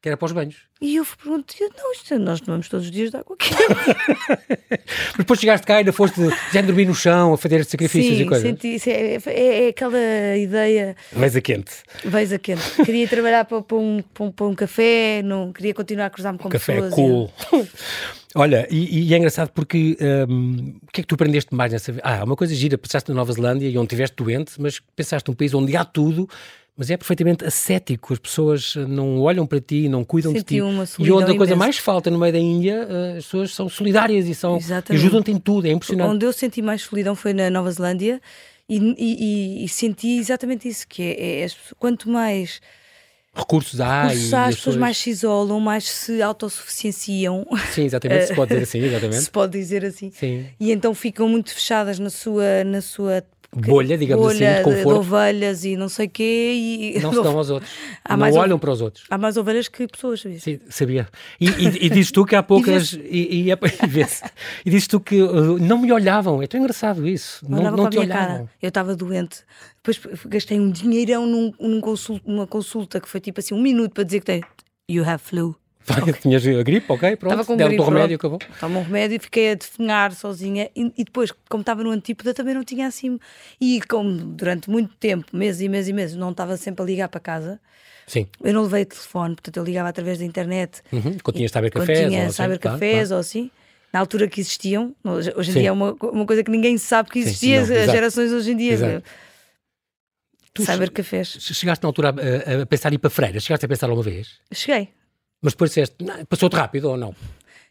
Que 0.00 0.08
era 0.08 0.16
para 0.16 0.26
os 0.26 0.32
banhos. 0.32 0.56
E 0.80 0.94
eu 0.94 1.04
perguntei, 1.04 1.68
não, 1.76 1.92
isto, 1.92 2.14
é, 2.14 2.18
nós 2.18 2.40
tomamos 2.40 2.68
todos 2.68 2.86
os 2.86 2.92
dias 2.92 3.10
de 3.10 3.16
água 3.16 3.36
quente. 3.36 3.56
Depois 5.18 5.40
chegaste 5.40 5.66
cá 5.66 5.74
e 5.74 5.76
ainda 5.78 5.92
foste 5.92 6.20
já 6.52 6.62
dormir 6.62 6.86
no 6.86 6.94
chão, 6.94 7.32
a 7.32 7.36
fazer 7.36 7.64
sacrifícios 7.64 8.16
Sim, 8.16 8.22
e 8.22 8.26
coisas. 8.26 8.48
Senti, 8.48 8.88
é, 8.88 9.16
é, 9.16 9.64
é, 9.64 9.68
aquela 9.70 10.36
ideia. 10.36 10.94
Vais 11.12 11.34
a 11.34 11.40
quente. 11.40 11.72
Vais 12.04 12.32
a 12.32 12.38
quente. 12.38 12.62
Queria 12.84 13.08
trabalhar 13.08 13.44
para, 13.44 13.60
para, 13.60 13.76
um, 13.76 14.00
para, 14.14 14.24
um, 14.24 14.30
para 14.30 14.46
um 14.46 14.54
café, 14.54 15.20
não 15.24 15.52
queria 15.52 15.74
continuar 15.74 16.06
a 16.06 16.10
cruzar-me 16.10 16.38
com 16.38 16.48
café 16.48 16.74
pessoas. 16.74 16.90
Café 16.90 17.02
cool. 17.02 17.32
Olha, 18.36 18.68
e, 18.70 19.08
e, 19.08 19.14
é 19.14 19.16
engraçado 19.16 19.50
porque 19.50 19.96
um, 20.28 20.76
o 20.82 20.92
que 20.92 21.00
é 21.00 21.02
que 21.02 21.08
tu 21.08 21.14
aprendeste 21.16 21.52
mais 21.52 21.72
nessa 21.72 21.90
vida? 21.90 22.04
Ah, 22.06 22.22
uma 22.22 22.36
coisa 22.36 22.54
gira, 22.54 22.78
passaste 22.78 23.08
na 23.08 23.16
Nova 23.16 23.32
Zelândia 23.32 23.66
e 23.66 23.76
onde 23.76 23.86
estiveste 23.86 24.14
doente, 24.16 24.52
mas 24.60 24.80
pensaste 24.94 25.28
num 25.28 25.34
país 25.34 25.54
onde 25.54 25.76
há 25.76 25.84
tudo 25.84 26.28
mas 26.78 26.90
é 26.90 26.96
perfeitamente 26.96 27.44
ascético. 27.44 28.12
As 28.12 28.20
pessoas 28.20 28.76
não 28.76 29.20
olham 29.20 29.44
para 29.44 29.60
ti, 29.60 29.88
não 29.88 30.04
cuidam 30.04 30.30
Senti 30.30 30.44
de 30.44 30.62
ti. 30.62 31.00
e 31.00 31.10
onde 31.10 31.32
a 31.32 31.36
coisa 31.36 31.56
mais 31.56 31.76
falta 31.76 32.08
no 32.08 32.16
meio 32.16 32.32
da 32.32 32.38
Índia, 32.38 32.86
eh, 32.88 33.18
as 33.18 33.24
pessoas 33.24 33.52
são 33.52 33.68
solidárias 33.68 34.28
e, 34.28 34.34
são, 34.34 34.60
ajudam-te 34.88 35.32
em 35.32 35.38
tudo. 35.38 35.66
É 35.66 35.72
impressionante. 35.72 36.08
Onde 36.08 36.24
eu 36.24 36.32
senti 36.32 36.62
mais 36.62 36.82
solidão 36.82 37.16
foi 37.16 37.32
na 37.32 37.50
Nova 37.50 37.68
Zelândia 37.72 38.22
e, 38.68 38.78
e, 38.96 39.64
e 39.64 39.68
senti 39.68 40.18
exatamente 40.18 40.68
isso: 40.68 40.86
que 40.86 41.02
é, 41.02 41.44
é 41.44 41.46
quanto 41.80 42.08
mais 42.08 42.60
recursos 43.34 43.80
há 43.80 44.04
recursos 44.04 44.34
há, 44.34 44.46
as 44.46 44.54
pessoas 44.54 44.76
mais 44.76 44.98
se 44.98 45.10
isolam, 45.10 45.58
mais 45.58 45.82
se 45.84 46.22
autossuficienciam. 46.22 47.44
Sim, 47.72 47.86
exatamente, 47.86 48.26
se 48.26 48.34
pode 48.34 48.50
dizer 48.50 48.62
assim, 48.62 48.78
exatamente. 48.78 49.22
se 49.22 49.30
pode 49.30 49.58
dizer 49.58 49.84
assim. 49.84 50.12
Sim. 50.12 50.46
E 50.60 50.70
então 50.70 50.94
ficam 50.94 51.28
muito 51.28 51.52
fechadas 51.52 51.98
na 51.98 52.10
sua, 52.10 52.62
na 52.64 52.80
sua 52.80 53.24
bolha, 53.54 53.96
digamos 53.96 54.24
bolha 54.24 54.52
assim, 54.52 54.58
de 54.58 54.64
conforto. 54.64 55.02
De 55.02 55.08
ovelhas 55.08 55.64
e 55.64 55.76
não 55.76 55.88
sei 55.88 56.06
o 56.06 56.10
quê. 56.10 56.52
E... 56.96 57.00
Não 57.00 57.12
se 57.12 57.22
dão 57.22 57.36
aos 57.36 57.50
outros. 57.50 57.70
Há 58.04 58.16
não 58.16 58.32
olham 58.32 58.58
para 58.58 58.70
os 58.70 58.80
outros. 58.80 59.04
Há 59.08 59.16
mais 59.16 59.36
ovelhas 59.36 59.68
que 59.68 59.86
pessoas, 59.86 60.20
sabia? 60.20 60.40
Sim, 60.40 60.60
sabia. 60.68 61.08
E, 61.40 61.48
e, 61.48 61.86
e 61.86 61.90
dizes 61.90 62.12
tu 62.12 62.24
que 62.24 62.36
há 62.36 62.42
poucas. 62.44 62.92
e, 62.92 62.98
e, 62.98 63.50
e, 63.50 63.58
e 64.66 64.70
dizes 64.70 64.86
tu 64.86 65.00
que 65.00 65.22
uh, 65.22 65.58
não 65.58 65.78
me 65.78 65.90
olhavam. 65.92 66.42
É 66.42 66.46
tão 66.46 66.60
engraçado 66.60 67.06
isso. 67.06 67.44
Não, 67.48 67.62
não, 67.62 67.76
não 67.76 67.90
te 67.90 67.98
olhavam. 67.98 68.36
Cara. 68.36 68.50
Eu 68.60 68.68
estava 68.68 68.94
doente. 68.94 69.44
Depois 69.76 70.00
gastei 70.26 70.60
um 70.60 70.70
dinheirão 70.70 71.26
num, 71.26 71.52
num 71.58 71.80
consulta, 71.80 72.22
numa 72.30 72.46
consulta 72.46 73.00
que 73.00 73.08
foi 73.08 73.20
tipo 73.20 73.40
assim 73.40 73.54
um 73.54 73.62
minuto 73.62 73.92
para 73.92 74.04
dizer 74.04 74.20
que 74.20 74.26
tem. 74.26 74.42
You 74.90 75.04
have 75.04 75.22
flu. 75.22 75.56
Okay. 75.90 76.12
Tinhas 76.14 76.46
a 76.46 76.62
gripe, 76.62 76.86
ok, 76.88 77.16
pronto. 77.16 77.56
Gripe, 77.56 77.80
o 77.80 77.84
remédio, 77.84 78.16
acabou. 78.16 78.38
Toma 78.60 78.80
um 78.80 78.82
remédio 78.82 79.16
e 79.16 79.18
fiquei 79.18 79.52
a 79.52 79.54
definhar 79.54 80.12
sozinha. 80.12 80.70
E, 80.74 80.92
e, 80.96 81.04
depois, 81.04 81.32
como 81.48 81.62
estava 81.62 81.82
no 81.82 81.90
antípoda, 81.90 82.34
também 82.34 82.54
não 82.54 82.64
tinha 82.64 82.86
assim. 82.86 83.18
E 83.60 83.80
como 83.82 84.10
durante 84.10 84.70
muito 84.70 84.94
tempo, 84.96 85.26
meses 85.36 85.60
e 85.60 85.68
meses 85.68 85.88
e 85.88 85.92
meses, 85.92 86.16
não 86.16 86.30
estava 86.30 86.56
sempre 86.56 86.82
a 86.82 86.86
ligar 86.86 87.08
para 87.08 87.20
casa. 87.20 87.60
Sim. 88.06 88.26
Eu 88.42 88.54
não 88.54 88.62
levei 88.62 88.84
telefone, 88.84 89.34
portanto 89.34 89.56
eu 89.58 89.64
ligava 89.64 89.88
através 89.88 90.18
da 90.18 90.24
internet. 90.24 90.82
Uhum. 90.92 91.18
Quando 91.22 91.36
tinhas 91.36 91.52
saber 91.52 91.70
cafés. 91.70 91.98
Quando 91.98 92.08
tinha 92.08 92.30
saber 92.30 92.58
cafés 92.58 93.10
ou 93.10 93.18
assim 93.18 93.50
na 93.92 94.00
altura 94.00 94.28
que 94.28 94.40
existiam. 94.40 94.94
Hoje, 95.04 95.30
em 95.30 95.44
Sim. 95.44 95.60
dia 95.60 95.68
é 95.68 95.72
uma, 95.72 95.92
uma 95.92 96.26
coisa 96.26 96.42
que 96.44 96.50
ninguém 96.50 96.76
sabe 96.78 97.10
que 97.10 97.18
existia, 97.20 97.64
Sim, 97.64 97.74
não, 97.74 97.80
as 97.80 97.90
gerações 97.90 98.32
hoje 98.32 98.52
em 98.52 98.56
dia. 98.56 98.72
Exato. 98.72 99.04
Tu 100.54 100.64
Cybercafés. 100.64 101.36
Chegaste 101.40 101.82
na 101.82 101.88
altura 101.88 102.08
a, 102.08 102.62
a, 102.62 102.66
pensar 102.66 102.92
em 102.92 102.96
ir 102.96 102.98
para 102.98 103.10
Freira? 103.10 103.40
Chegaste 103.40 103.64
a 103.64 103.68
pensar 103.68 103.86
alguma 103.86 104.02
vez? 104.02 104.40
Cheguei. 104.52 104.88
Mas 105.40 105.52
depois 105.52 105.70
disseste, 105.70 105.96
passou-te 106.28 106.56
rápido 106.56 106.90
ou 106.90 106.96
não? 106.96 107.14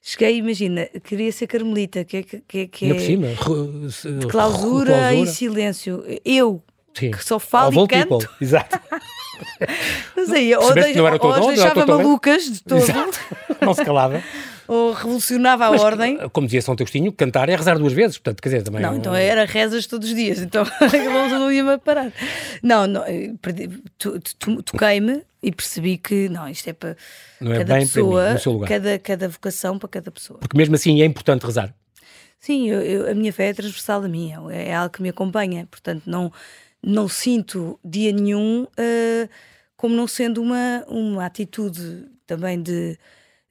Cheguei, 0.01 0.37
imagina, 0.37 0.87
queria 1.03 1.31
ser 1.31 1.47
carmelita, 1.47 2.05
que 2.05 2.17
é. 2.17 2.23
Que, 2.23 2.67
que 2.67 2.85
é 2.89 2.93
por 2.93 3.01
cima, 3.01 3.27
de 3.27 4.27
clausura, 4.27 4.29
clausura, 4.29 5.13
e 5.13 5.27
silêncio. 5.27 6.03
Eu, 6.23 6.63
Sim. 6.93 7.11
que 7.11 7.23
só 7.23 7.39
falo 7.39 7.83
e 7.83 7.87
canto. 7.87 8.17
People. 8.17 8.29
Exato. 8.39 8.79
Mas 10.15 10.31
aí, 10.31 10.55
ou, 10.55 10.73
de, 10.73 10.99
ou 10.99 11.33
as 11.33 11.47
deixava 11.47 11.85
malucas 11.85 12.43
de 12.45 12.63
todo. 12.63 12.81
Exato. 12.81 13.19
Não 13.61 13.73
se 13.73 13.83
calava 13.83 14.23
ou 14.67 14.91
revolucionava 14.91 15.65
a 15.65 15.71
Mas, 15.71 15.81
ordem. 15.81 16.17
Como 16.31 16.45
dizia 16.45 16.61
São 16.61 16.75
Teustinho, 16.75 17.11
cantar 17.11 17.47
é 17.49 17.55
rezar 17.55 17.77
duas 17.77 17.93
vezes, 17.93 18.17
portanto, 18.17 18.41
quer 18.41 18.49
dizer, 18.49 18.63
também. 18.63 18.81
Não, 18.81 18.95
então 18.95 19.15
era 19.15 19.45
rezas 19.45 19.87
todos 19.87 20.09
os 20.09 20.15
dias, 20.15 20.39
então 20.39 20.65
não 21.31 21.51
ia-me 21.51 21.77
parar. 21.77 22.11
Não, 22.61 22.85
não 22.85 23.03
toquei-me 24.65 25.23
e 25.41 25.51
percebi 25.51 25.97
que 25.97 26.29
não, 26.29 26.47
isto 26.49 26.67
é 26.69 26.73
para 26.73 26.97
não 27.39 27.53
é 27.53 27.59
cada 27.59 27.75
bem 27.75 27.85
pessoa, 27.85 28.21
para 28.21 28.27
mim, 28.27 28.33
no 28.33 28.39
seu 28.39 28.51
lugar. 28.53 28.67
Cada, 28.67 28.99
cada 28.99 29.29
vocação 29.29 29.79
para 29.79 29.89
cada 29.89 30.11
pessoa. 30.11 30.39
Porque 30.39 30.57
mesmo 30.57 30.75
assim 30.75 31.01
é 31.01 31.05
importante 31.05 31.45
rezar. 31.45 31.73
Sim, 32.39 32.69
eu, 32.69 32.81
eu, 32.81 33.11
a 33.11 33.13
minha 33.13 33.33
fé 33.33 33.49
é 33.49 33.53
transversal 33.53 34.03
a 34.03 34.07
minha, 34.07 34.39
é, 34.51 34.69
é 34.69 34.75
algo 34.75 34.93
que 34.93 35.01
me 35.01 35.09
acompanha, 35.09 35.67
portanto, 35.69 36.03
não, 36.05 36.31
não 36.83 37.07
sinto 37.07 37.79
dia 37.83 38.11
nenhum 38.11 38.63
uh, 38.63 39.29
como 39.75 39.95
não 39.95 40.07
sendo 40.07 40.41
uma, 40.41 40.83
uma 40.87 41.25
atitude 41.25 42.05
também 42.25 42.61
de 42.61 42.97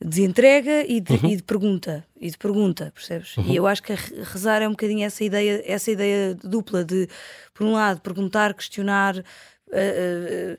de 0.04 0.22
entrega 0.22 0.84
e 0.86 1.00
de, 1.00 1.14
uhum. 1.14 1.30
e 1.30 1.36
de, 1.36 1.42
pergunta 1.42 2.04
e 2.20 2.30
de 2.30 2.36
pergunta 2.36 2.92
percebes 2.94 3.34
uhum. 3.38 3.46
e 3.46 3.56
eu 3.56 3.66
acho 3.66 3.82
que 3.82 3.94
rezar 3.94 4.60
é 4.60 4.68
um 4.68 4.72
bocadinho 4.72 5.04
essa 5.06 5.24
ideia 5.24 5.62
essa 5.64 5.90
ideia 5.90 6.34
dupla 6.34 6.84
de 6.84 7.08
por 7.54 7.66
um 7.66 7.72
lado 7.72 8.00
perguntar 8.02 8.52
questionar 8.52 9.16
uh, 9.16 9.20
uh, 9.20 10.58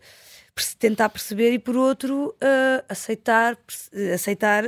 tentar 0.77 1.09
perceber 1.09 1.53
e 1.53 1.59
por 1.59 1.75
outro 1.75 2.29
uh, 2.29 2.85
aceitar 2.89 3.57
aceitar 4.13 4.65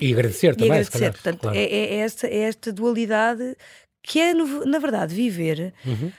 e 0.00 0.12
agradecer 0.12 0.52
e 0.52 0.56
também 0.56 0.72
agradecer. 0.72 1.12
Portanto 1.12 1.40
claro. 1.40 1.56
é, 1.56 1.62
é, 1.62 1.94
esta 1.96 2.26
é 2.26 2.38
esta 2.38 2.72
dualidade 2.72 3.56
que 4.02 4.18
é 4.18 4.34
na 4.34 4.78
verdade 4.78 5.14
viver 5.14 5.74
uhum. 5.84 6.12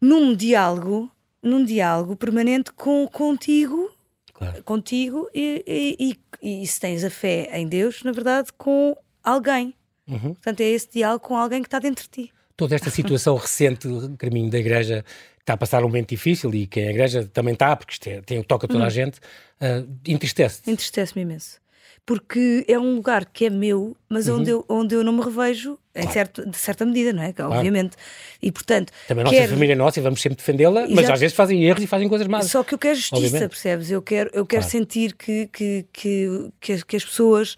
num 0.00 0.34
diálogo 0.34 1.10
num 1.42 1.64
diálogo 1.64 2.16
permanente 2.16 2.72
com 2.72 3.06
contigo 3.08 3.90
claro. 4.38 4.62
contigo 4.62 5.28
e, 5.34 5.64
e, 5.66 6.18
e, 6.42 6.62
e, 6.62 6.66
se 6.66 6.80
tens 6.80 7.04
a 7.04 7.10
fé 7.10 7.50
em 7.52 7.66
Deus, 7.66 8.02
na 8.04 8.12
verdade, 8.12 8.50
com 8.56 8.96
alguém. 9.22 9.74
Uhum. 10.06 10.34
Portanto, 10.34 10.60
é 10.60 10.64
esse 10.64 10.88
diálogo 10.90 11.26
com 11.26 11.36
alguém 11.36 11.60
que 11.60 11.66
está 11.66 11.78
dentro 11.78 12.04
de 12.04 12.10
ti. 12.10 12.32
Toda 12.56 12.74
esta 12.74 12.90
situação 12.90 13.36
recente, 13.36 13.88
caminho 14.16 14.50
da 14.50 14.58
Igreja, 14.58 15.04
está 15.48 15.54
a 15.54 15.56
passar 15.56 15.82
um 15.82 15.88
momento 15.88 16.10
difícil 16.10 16.54
e 16.54 16.66
quem 16.66 16.84
é 16.84 16.88
a 16.88 16.90
Igreja 16.90 17.30
também 17.32 17.54
está, 17.54 17.74
porque 17.74 17.92
isto 17.92 18.06
é, 18.06 18.20
tem, 18.20 18.42
toca 18.42 18.68
toda 18.68 18.80
uhum. 18.80 18.86
a 18.86 18.90
gente, 18.90 19.18
uh, 19.18 19.88
entristece-te. 20.06 20.70
Entristece-me 20.70 21.22
imenso 21.22 21.58
porque 22.04 22.64
é 22.66 22.78
um 22.78 22.94
lugar 22.94 23.26
que 23.26 23.44
é 23.44 23.50
meu, 23.50 23.94
mas 24.08 24.28
uhum. 24.28 24.38
onde, 24.38 24.50
eu, 24.50 24.64
onde 24.66 24.94
eu 24.94 25.04
não 25.04 25.12
me 25.12 25.22
revejo 25.22 25.78
claro. 25.92 26.08
em 26.08 26.10
certo, 26.10 26.50
de 26.50 26.56
certa 26.56 26.86
medida, 26.86 27.12
não 27.12 27.22
é? 27.22 27.34
Claro. 27.34 27.52
Obviamente. 27.52 27.98
E 28.40 28.50
portanto. 28.50 28.90
Também 29.06 29.20
a 29.20 29.24
nossa 29.26 29.36
quero... 29.36 29.52
família 29.52 29.72
é 29.74 29.76
nossa 29.76 30.00
e 30.00 30.02
vamos 30.02 30.22
sempre 30.22 30.38
defendê-la, 30.38 30.88
mas 30.88 31.10
às 31.10 31.20
vezes 31.20 31.36
fazem 31.36 31.62
erros 31.64 31.84
e 31.84 31.86
fazem 31.86 32.08
coisas 32.08 32.26
más. 32.26 32.46
Só 32.46 32.64
que 32.64 32.72
eu 32.72 32.78
quero 32.78 32.94
justiça, 32.94 33.16
Obviamente. 33.16 33.50
percebes? 33.50 33.90
Eu 33.90 34.00
quero, 34.00 34.30
eu 34.32 34.46
quero 34.46 34.62
claro. 34.62 34.70
sentir 34.70 35.14
que, 35.16 35.48
que, 35.48 35.84
que, 35.92 36.50
que, 36.58 36.84
que 36.86 36.96
as 36.96 37.04
pessoas 37.04 37.56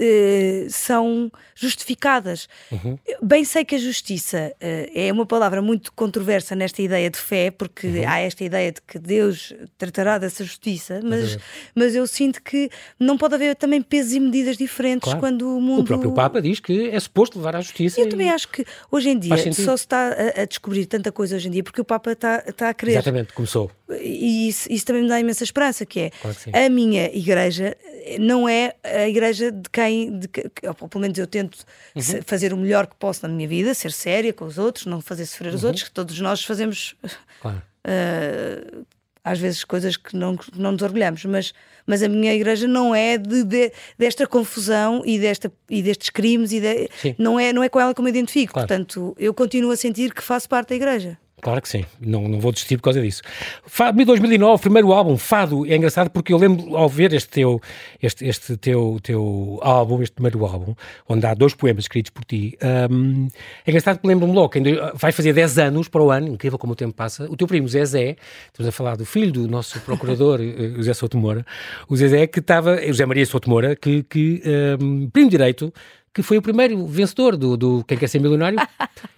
Uh, 0.00 0.68
são 0.70 1.30
justificadas. 1.54 2.48
Uhum. 2.72 2.98
Bem 3.22 3.44
sei 3.44 3.64
que 3.64 3.76
a 3.76 3.78
justiça 3.78 4.52
uh, 4.54 4.90
é 4.92 5.12
uma 5.12 5.24
palavra 5.24 5.62
muito 5.62 5.92
controversa 5.92 6.56
nesta 6.56 6.82
ideia 6.82 7.08
de 7.08 7.16
fé, 7.18 7.50
porque 7.50 7.86
uhum. 7.86 8.08
há 8.08 8.18
esta 8.18 8.42
ideia 8.42 8.72
de 8.72 8.80
que 8.82 8.98
Deus 8.98 9.52
tratará 9.78 10.18
dessa 10.18 10.42
justiça, 10.42 11.00
mas, 11.02 11.38
mas 11.74 11.94
eu 11.94 12.06
sinto 12.08 12.42
que 12.42 12.68
não 12.98 13.16
pode 13.16 13.36
haver 13.36 13.54
também 13.54 13.80
pesos 13.80 14.14
e 14.14 14.20
medidas 14.20 14.56
diferentes 14.56 15.04
claro. 15.04 15.20
quando 15.20 15.56
o 15.56 15.60
mundo. 15.60 15.82
O 15.82 15.84
próprio 15.84 16.12
Papa 16.12 16.42
diz 16.42 16.58
que 16.58 16.88
é 16.88 16.98
suposto 16.98 17.38
levar 17.38 17.54
à 17.56 17.60
justiça. 17.60 18.00
Eu 18.00 18.06
e... 18.06 18.08
também 18.08 18.30
acho 18.30 18.48
que 18.48 18.64
hoje 18.90 19.10
em 19.10 19.18
dia 19.18 19.52
só 19.52 19.76
se 19.76 19.84
está 19.84 20.08
a, 20.08 20.42
a, 20.42 20.44
descobrir 20.44 20.86
tanta 20.86 21.12
coisa 21.12 21.36
hoje 21.36 21.48
em 21.48 21.50
dia 21.52 21.62
porque 21.62 21.80
o 21.80 21.84
Papa 21.84 22.12
está, 22.12 22.42
está 22.46 22.68
a 22.68 22.74
querer. 22.74 22.92
Exatamente, 22.92 23.32
começou. 23.32 23.70
E 24.00 24.48
isso, 24.48 24.70
isso 24.72 24.86
também 24.86 25.02
me 25.02 25.08
dá 25.08 25.20
imensa 25.20 25.44
esperança, 25.44 25.84
que 25.84 26.00
é 26.00 26.10
claro 26.10 26.36
que 26.36 26.56
a 26.56 26.68
minha 26.68 27.10
igreja 27.14 27.76
não 28.18 28.48
é 28.48 28.74
a 28.82 29.08
igreja 29.08 29.50
de 29.50 29.68
quem, 29.70 29.93
de, 30.10 30.28
ou 30.66 30.88
pelo 30.88 31.02
menos 31.02 31.18
eu 31.18 31.26
tento 31.26 31.64
uhum. 31.94 32.02
fazer 32.24 32.52
o 32.52 32.56
melhor 32.56 32.86
que 32.86 32.96
posso 32.96 33.26
na 33.26 33.32
minha 33.32 33.48
vida, 33.48 33.74
ser 33.74 33.92
séria 33.92 34.32
com 34.32 34.44
os 34.44 34.58
outros, 34.58 34.86
não 34.86 35.00
fazer 35.00 35.26
sofrer 35.26 35.50
uhum. 35.50 35.56
os 35.56 35.64
outros, 35.64 35.82
que 35.84 35.90
todos 35.90 36.18
nós 36.20 36.44
fazemos 36.44 36.94
claro. 37.40 37.62
uh, 37.86 38.86
às 39.24 39.38
vezes 39.38 39.64
coisas 39.64 39.96
que 39.96 40.14
não, 40.14 40.36
não 40.54 40.72
nos 40.72 40.82
orgulhamos, 40.82 41.24
mas, 41.24 41.54
mas 41.86 42.02
a 42.02 42.08
minha 42.08 42.34
igreja 42.34 42.68
não 42.68 42.94
é 42.94 43.16
de, 43.16 43.42
de 43.42 43.72
desta 43.98 44.26
confusão 44.26 45.02
e, 45.04 45.18
desta, 45.18 45.50
e 45.70 45.82
destes 45.82 46.10
crimes, 46.10 46.52
e 46.52 46.60
de, 46.60 46.88
não, 47.18 47.40
é, 47.40 47.52
não 47.52 47.62
é 47.62 47.68
com 47.70 47.80
ela 47.80 47.94
que 47.94 48.00
eu 48.00 48.04
me 48.04 48.10
identifico. 48.10 48.52
Claro. 48.52 48.68
Portanto, 48.68 49.16
eu 49.18 49.32
continuo 49.32 49.70
a 49.70 49.76
sentir 49.76 50.12
que 50.12 50.22
faço 50.22 50.46
parte 50.48 50.68
da 50.68 50.74
igreja. 50.76 51.18
Claro 51.40 51.60
que 51.60 51.68
sim, 51.68 51.84
não, 52.00 52.26
não 52.26 52.40
vou 52.40 52.52
desistir 52.52 52.78
por 52.78 52.84
causa 52.84 53.02
disso. 53.02 53.20
Fado 53.66 54.02
2009, 54.02 54.62
primeiro 54.62 54.92
álbum, 54.92 55.18
Fado, 55.18 55.66
é 55.66 55.76
engraçado 55.76 56.08
porque 56.08 56.32
eu 56.32 56.38
lembro 56.38 56.74
ao 56.74 56.88
ver 56.88 57.12
este 57.12 57.28
teu, 57.28 57.60
este, 58.02 58.24
este 58.26 58.56
teu, 58.56 58.98
teu 59.02 59.58
álbum, 59.62 60.00
este 60.00 60.14
primeiro 60.14 60.44
álbum, 60.46 60.74
onde 61.06 61.26
há 61.26 61.34
dois 61.34 61.54
poemas 61.54 61.84
escritos 61.84 62.10
por 62.10 62.24
ti, 62.24 62.56
um, 62.90 63.28
é 63.66 63.70
engraçado 63.70 63.96
porque 63.96 64.08
lembro-me 64.08 64.32
logo, 64.32 64.52
vai 64.94 65.12
fazer 65.12 65.34
10 65.34 65.58
anos 65.58 65.88
para 65.88 66.02
o 66.02 66.10
ano, 66.10 66.28
incrível 66.28 66.58
como 66.58 66.72
o 66.72 66.76
tempo 66.76 66.94
passa, 66.94 67.30
o 67.30 67.36
teu 67.36 67.46
primo 67.46 67.68
Zezé, 67.68 68.16
estamos 68.46 68.68
a 68.68 68.72
falar 68.72 68.96
do 68.96 69.04
filho 69.04 69.32
do 69.32 69.46
nosso 69.46 69.78
procurador, 69.80 70.40
eh, 70.42 70.72
José 70.76 70.94
Souto 70.94 71.18
Moura, 71.18 71.44
o 71.88 71.96
Zezé 71.96 72.26
que 72.26 72.38
estava, 72.38 72.80
José 72.86 73.04
Maria 73.04 73.26
Souto 73.26 73.50
Moura, 73.50 73.76
que, 73.76 74.02
que 74.04 74.42
um, 74.80 75.10
primo 75.10 75.28
direito, 75.28 75.72
que 76.14 76.22
foi 76.22 76.38
o 76.38 76.42
primeiro 76.42 76.86
vencedor 76.86 77.36
do, 77.36 77.56
do 77.56 77.84
Quem 77.84 77.98
Quer 77.98 78.06
Ser 78.06 78.20
Milionário. 78.20 78.58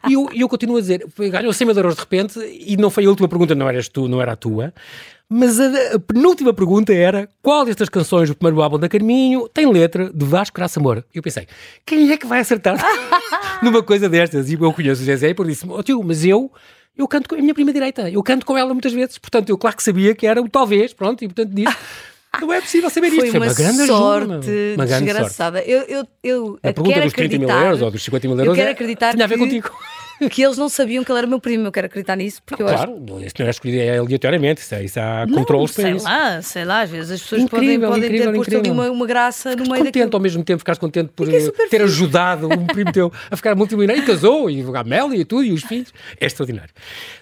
e 0.09 0.15
eu, 0.15 0.31
eu 0.35 0.49
continuo 0.49 0.79
a 0.79 0.81
dizer, 0.81 1.07
ganhou 1.31 1.53
100 1.53 1.67
mil 1.67 1.77
euros 1.77 1.95
de 1.95 2.01
repente, 2.01 2.41
e 2.41 2.77
não 2.79 2.89
foi 2.89 3.05
a 3.05 3.11
última 3.11 3.29
pergunta, 3.29 3.55
não 3.55 3.69
eras 3.69 3.89
tu, 3.89 4.09
não 4.09 4.21
era 4.21 4.33
a 4.33 4.37
tua. 4.37 4.73
Mas 5.29 5.61
a, 5.61 5.97
a, 5.97 5.99
penúltima 5.99 6.55
pergunta 6.55 6.95
era 6.95 7.29
qual 7.43 7.65
destas 7.65 7.89
canções 7.89 8.29
do 8.31 8.35
primeiro 8.37 8.63
álbum 8.63 8.79
da 8.79 8.89
Carminho 8.89 9.49
tem 9.49 9.71
letra 9.71 10.11
de 10.11 10.25
Vasco 10.25 10.57
Graça 10.57 10.81
Moura? 10.81 11.05
Eu 11.13 11.23
pensei, 11.23 11.47
quem 11.85 12.11
é 12.13 12.17
que 12.17 12.27
vai 12.27 12.41
acertar 12.41 12.77
numa 13.63 13.83
coisa 13.83 14.09
destas? 14.09 14.51
E 14.51 14.55
eu 14.55 14.73
conheço 14.73 15.03
o 15.03 15.05
Zezé 15.05 15.31
e 15.31 15.35
por 15.35 15.47
disse 15.47 15.67
oh, 15.69 15.83
tio, 15.83 16.03
mas 16.03 16.25
eu 16.25 16.51
eu 16.97 17.07
canto 17.07 17.29
com 17.29 17.35
a 17.35 17.39
minha 17.39 17.53
prima 17.53 17.75
direita, 17.75 18.09
eu 18.09 18.23
canto 18.23 18.47
com 18.47 18.57
ela 18.57 18.73
muitas 18.73 18.93
vezes, 18.93 19.19
portanto 19.19 19.51
eu 19.51 19.59
claro 19.59 19.77
que 19.77 19.83
sabia 19.83 20.15
que 20.15 20.27
era 20.27 20.41
o 20.41 20.49
talvez, 20.49 20.95
pronto, 20.95 21.23
e 21.23 21.29
portanto 21.29 21.53
disse 21.53 21.77
não 22.40 22.53
é 22.53 22.61
possível 22.61 22.90
saber 22.90 23.09
isto. 23.09 23.20
Foi 23.20 23.31
uma, 23.31 23.46
uma 23.46 23.55
grande 23.55 23.87
sorte 23.87 24.33
ajuda, 24.33 24.40
uma 24.77 24.87
grande 24.87 25.05
desgraçada. 25.05 25.59
Sorte. 25.59 25.70
Eu, 25.70 25.83
eu, 25.83 26.07
eu 26.22 26.59
a 26.62 26.72
pergunta 26.72 27.01
dos 27.01 27.12
30 27.12 27.38
mil 27.38 27.49
euros 27.49 27.83
ou 27.83 27.90
dos 27.90 28.03
50 28.05 28.29
mil 28.29 28.37
euros 28.38 28.49
eu 28.49 28.55
quero 28.55 28.68
é- 28.68 28.72
acreditar 28.72 29.12
tinha 29.12 29.25
a 29.25 29.29
ver 29.29 29.38
contigo. 29.38 29.70
que 30.31 30.43
eles 30.43 30.57
não 30.57 30.69
sabiam 30.69 31.05
que 31.05 31.11
ele 31.11 31.19
era 31.19 31.27
meu 31.27 31.41
primo. 31.41 31.67
Eu 31.67 31.73
quero 31.73 31.87
acreditar 31.87 32.17
nisso. 32.17 32.43
Porque 32.45 32.63
não, 32.63 32.71
claro, 32.71 32.93
acho... 32.93 33.27
isto 33.27 33.41
não 33.41 33.47
é 33.47 33.51
escolhido 33.51 33.83
é 33.83 33.99
aleatoriamente. 33.99 34.61
Isso, 34.61 34.75
é, 34.75 34.85
isso 34.85 35.01
há 35.01 35.27
controles 35.33 35.73
para 35.73 35.91
isso. 35.91 36.05
Sei 36.05 36.13
lá, 36.13 36.43
sei 36.43 36.65
lá. 36.65 36.81
Às 36.83 36.91
vezes 36.91 37.11
as 37.11 37.23
pessoas 37.23 37.43
incrível, 37.43 37.89
podem, 37.89 38.09
podem 38.09 38.23
ter 38.23 38.33
posto 38.33 38.57
ali 38.57 38.71
uma, 38.71 38.91
uma 38.91 39.07
graça 39.07 39.51
no 39.51 39.65
meio 39.65 39.69
contente 39.69 39.93
daquilo. 39.93 40.11
ao 40.13 40.21
mesmo 40.21 40.45
tempo, 40.45 40.59
ficares 40.59 40.79
contente 40.79 41.11
por 41.15 41.33
é 41.33 41.51
ter 41.69 41.83
ajudado 41.83 42.49
um 42.49 42.67
primo 42.67 42.93
teu 42.93 43.13
a 43.31 43.37
ficar 43.37 43.55
multimilionário 43.55 44.03
e 44.03 44.07
casou, 44.07 44.51
e 44.51 44.63
a 44.63 44.85
Mel 44.85 45.13
e 45.15 45.25
tudo, 45.25 45.45
e 45.45 45.53
os 45.53 45.63
filhos. 45.63 45.93
É 46.21 46.27
extraordinário. 46.27 46.73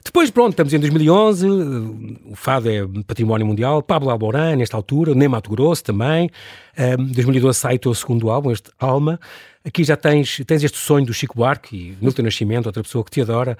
Depois, 0.05 0.31
pronto, 0.31 0.51
estamos 0.51 0.73
em 0.73 0.79
2011, 0.79 1.49
o 1.49 2.35
Fado 2.35 2.71
é 2.71 2.87
património 3.07 3.47
mundial, 3.47 3.83
Pablo 3.83 4.11
Alborán, 4.11 4.57
nesta 4.57 4.77
altura, 4.77 5.15
nem 5.15 5.29
Mato 5.29 5.51
Grosso 5.51 5.83
também. 5.83 6.31
Um, 6.77 7.05
2012 7.07 7.59
sai 7.59 7.77
o 7.77 7.79
teu 7.79 7.95
segundo 7.95 8.31
álbum, 8.31 8.51
este 8.51 8.71
Alma. 8.79 9.21
Aqui 9.67 9.83
já 9.83 9.97
tens, 9.97 10.43
tens 10.47 10.63
este 10.63 10.77
sonho 10.77 11.07
do 11.07 11.15
Chico 11.15 11.37
Buarque 11.37 11.75
e 11.75 11.97
Milton 12.05 12.23
Nascimento, 12.23 12.67
outra 12.67 12.83
pessoa 12.83 13.03
que 13.03 13.11
te 13.11 13.23
adora, 13.23 13.57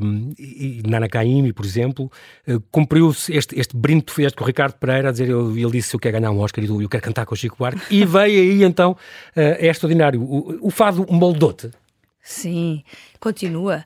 um, 0.00 0.32
e, 0.38 0.78
e 0.78 0.88
Nana 0.88 1.08
Caymmi, 1.08 1.52
por 1.52 1.64
exemplo. 1.64 2.08
Uh, 2.46 2.60
Cumpriu-se 2.70 3.36
este, 3.36 3.58
este 3.58 3.76
brinde 3.76 4.02
que 4.02 4.06
tu 4.06 4.14
fizeste 4.14 4.36
com 4.36 4.44
o 4.44 4.46
Ricardo 4.46 4.74
Pereira, 4.74 5.08
a 5.08 5.12
dizer, 5.12 5.28
ele, 5.28 5.60
ele 5.60 5.72
disse 5.72 5.92
eu 5.92 5.98
quero 5.98 6.20
ganhar 6.20 6.30
um 6.30 6.38
Oscar 6.38 6.62
e 6.62 6.68
eu 6.68 6.88
quero 6.88 7.02
cantar 7.02 7.26
com 7.26 7.34
o 7.34 7.36
Chico 7.36 7.56
Buarque. 7.58 7.82
E 7.90 8.04
veio 8.04 8.42
aí 8.42 8.62
então, 8.62 8.92
uh, 8.92 8.96
é 9.34 9.66
extraordinário. 9.66 10.22
O, 10.22 10.68
o 10.68 10.70
fado 10.70 11.04
moldou-te. 11.10 11.68
Sim, 12.22 12.84
continua. 13.18 13.84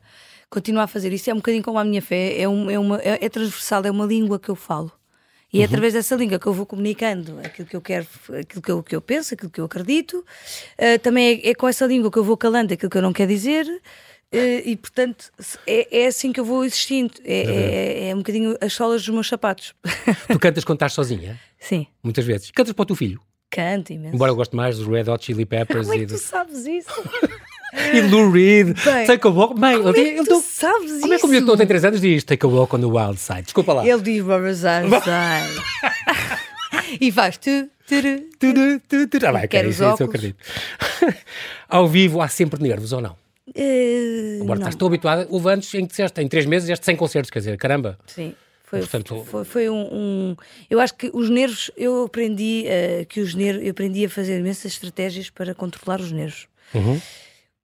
Continua 0.50 0.82
a 0.82 0.86
fazer 0.86 1.14
isso. 1.14 1.30
É 1.30 1.32
um 1.32 1.38
bocadinho 1.38 1.62
como 1.62 1.78
a 1.78 1.84
minha 1.84 2.02
fé, 2.02 2.38
é, 2.38 2.46
um, 2.46 2.70
é, 2.70 2.78
uma, 2.78 2.98
é, 2.98 3.24
é 3.24 3.28
transversal, 3.30 3.82
é 3.86 3.90
uma 3.90 4.04
língua 4.04 4.38
que 4.38 4.50
eu 4.50 4.54
falo 4.54 4.92
E 5.52 5.62
é 5.62 5.64
através 5.64 5.94
dessa 5.94 6.14
língua 6.14 6.38
que 6.38 6.46
eu 6.46 6.52
vou 6.52 6.66
comunicando 6.66 7.38
aquilo 7.42 7.66
que 7.66 7.74
eu 7.74 7.80
quero, 7.80 8.06
aquilo 8.38 8.62
que 8.62 8.70
eu, 8.70 8.82
que 8.82 8.96
eu 8.96 9.00
penso, 9.00 9.34
aquilo 9.34 9.50
que 9.50 9.60
eu 9.60 9.64
acredito. 9.64 10.24
Uh, 10.78 10.98
também 11.02 11.40
é, 11.42 11.50
é, 11.50 11.54
com 11.54 11.66
essa 11.66 11.86
língua 11.86 12.10
que 12.10 12.18
eu 12.18 12.24
vou 12.24 12.36
calando 12.36 12.74
aquilo 12.74 12.90
que 12.90 12.98
eu 12.98 13.02
não 13.02 13.12
quero 13.12 13.30
dizer. 13.30 13.66
Uh, 14.30 14.60
e 14.62 14.76
portanto 14.76 15.32
é, 15.66 16.02
é, 16.02 16.06
assim 16.06 16.32
que 16.32 16.40
eu 16.40 16.44
vou 16.44 16.64
existindo. 16.64 17.14
É, 17.24 17.40
é, 17.40 18.08
é, 18.10 18.14
um 18.14 18.18
bocadinho 18.18 18.58
as 18.60 18.74
solas 18.74 19.02
dos 19.02 19.14
meus 19.14 19.26
sapatos. 19.26 19.74
Tu 20.30 20.38
cantas 20.38 20.64
quando 20.64 20.76
estás 20.76 20.92
sozinha? 20.92 21.40
Sim. 21.58 21.86
Muitas 22.02 22.26
vezes. 22.26 22.50
Cantas 22.50 22.74
para 22.74 22.82
o 22.82 22.86
teu 22.86 22.96
filho? 22.96 23.20
Canto 23.50 23.94
imenso. 23.94 24.14
Embora 24.14 24.30
eu 24.30 24.36
goste 24.36 24.54
mais 24.54 24.76
dos 24.76 24.86
Red 24.86 25.10
Hot 25.10 25.24
Chili 25.24 25.46
Peppers. 25.46 25.86
Como 25.86 25.98
é 25.98 26.04
que 26.04 26.12
tu 26.12 26.18
sabes 26.18 26.66
isso? 26.66 26.90
e 27.94 28.00
Lou 28.02 28.30
Reed, 28.30 28.76
Bem, 28.84 29.06
Take 29.06 29.26
a 29.26 29.30
Walk. 29.30 29.58
Bem, 29.60 29.76
como 29.78 29.88
ele, 29.90 30.00
é 30.00 30.12
que 30.14 30.18
ele 30.20 30.26
tu 30.26 30.40
sabes 30.42 31.00
Como 31.00 31.14
é 31.14 31.18
que 31.18 31.26
o 31.26 31.32
isso? 31.34 31.44
meu 31.46 31.56
tem 31.56 31.66
3 31.66 31.84
anos 31.84 32.00
diz 32.00 32.24
Take 32.24 32.44
a 32.44 32.48
Walk 32.48 32.76
on 32.76 32.80
the 32.80 32.86
Wild 32.86 33.18
Side? 33.18 33.42
Desculpa 33.42 33.72
lá. 33.74 33.86
Ele 33.86 34.02
diz 34.02 34.22
Barbara 34.24 34.52
Streisand. 34.52 34.90
e 37.00 37.12
faz 37.12 37.36
tu, 37.38 37.68
turu, 37.86 38.20
Tudu, 38.38 38.80
tudu, 38.88 39.06
tudu. 39.08 39.26
Ah, 39.26 39.32
vai, 39.32 39.48
Quer 39.48 39.58
ok, 39.58 39.68
os 39.70 39.74
isso, 39.76 39.90
isso 39.92 40.02
eu 40.02 40.06
acredito. 40.06 40.36
Ao 41.68 41.86
vivo 41.88 42.20
há 42.20 42.28
sempre 42.28 42.62
nervos 42.62 42.92
ou 42.92 43.00
não? 43.00 43.16
Eh, 43.54 44.38
Agora 44.42 44.58
estás 44.58 44.74
tão 44.74 44.88
habituada. 44.88 45.26
Houve 45.30 45.48
antes 45.50 45.72
em 45.74 45.82
que 45.82 45.88
disseste, 45.88 46.20
em 46.20 46.28
3 46.28 46.46
meses, 46.46 46.68
este 46.68 46.84
100 46.84 46.96
concertos, 46.96 47.30
quer 47.30 47.38
dizer, 47.40 47.56
caramba. 47.56 47.98
Sim. 48.06 48.34
Foi, 48.64 48.80
Portanto- 48.80 49.24
foi, 49.24 49.44
foi 49.46 49.70
um, 49.70 49.80
um- 49.90 50.36
Eu 50.68 50.78
acho 50.78 50.94
que 50.94 51.10
os 51.14 51.30
nervos, 51.30 51.70
eu 51.74 52.04
aprendi 52.04 52.64
eh, 52.66 53.06
que 53.08 53.20
os 53.20 53.34
nervos, 53.34 53.64
eu 53.64 53.70
aprendi 53.70 54.04
a 54.04 54.10
fazer 54.10 54.38
imensas 54.38 54.72
estratégias 54.72 55.30
para 55.30 55.54
controlar 55.54 56.00
os 56.00 56.12
nervos. 56.12 56.46
Uhum. 56.74 57.00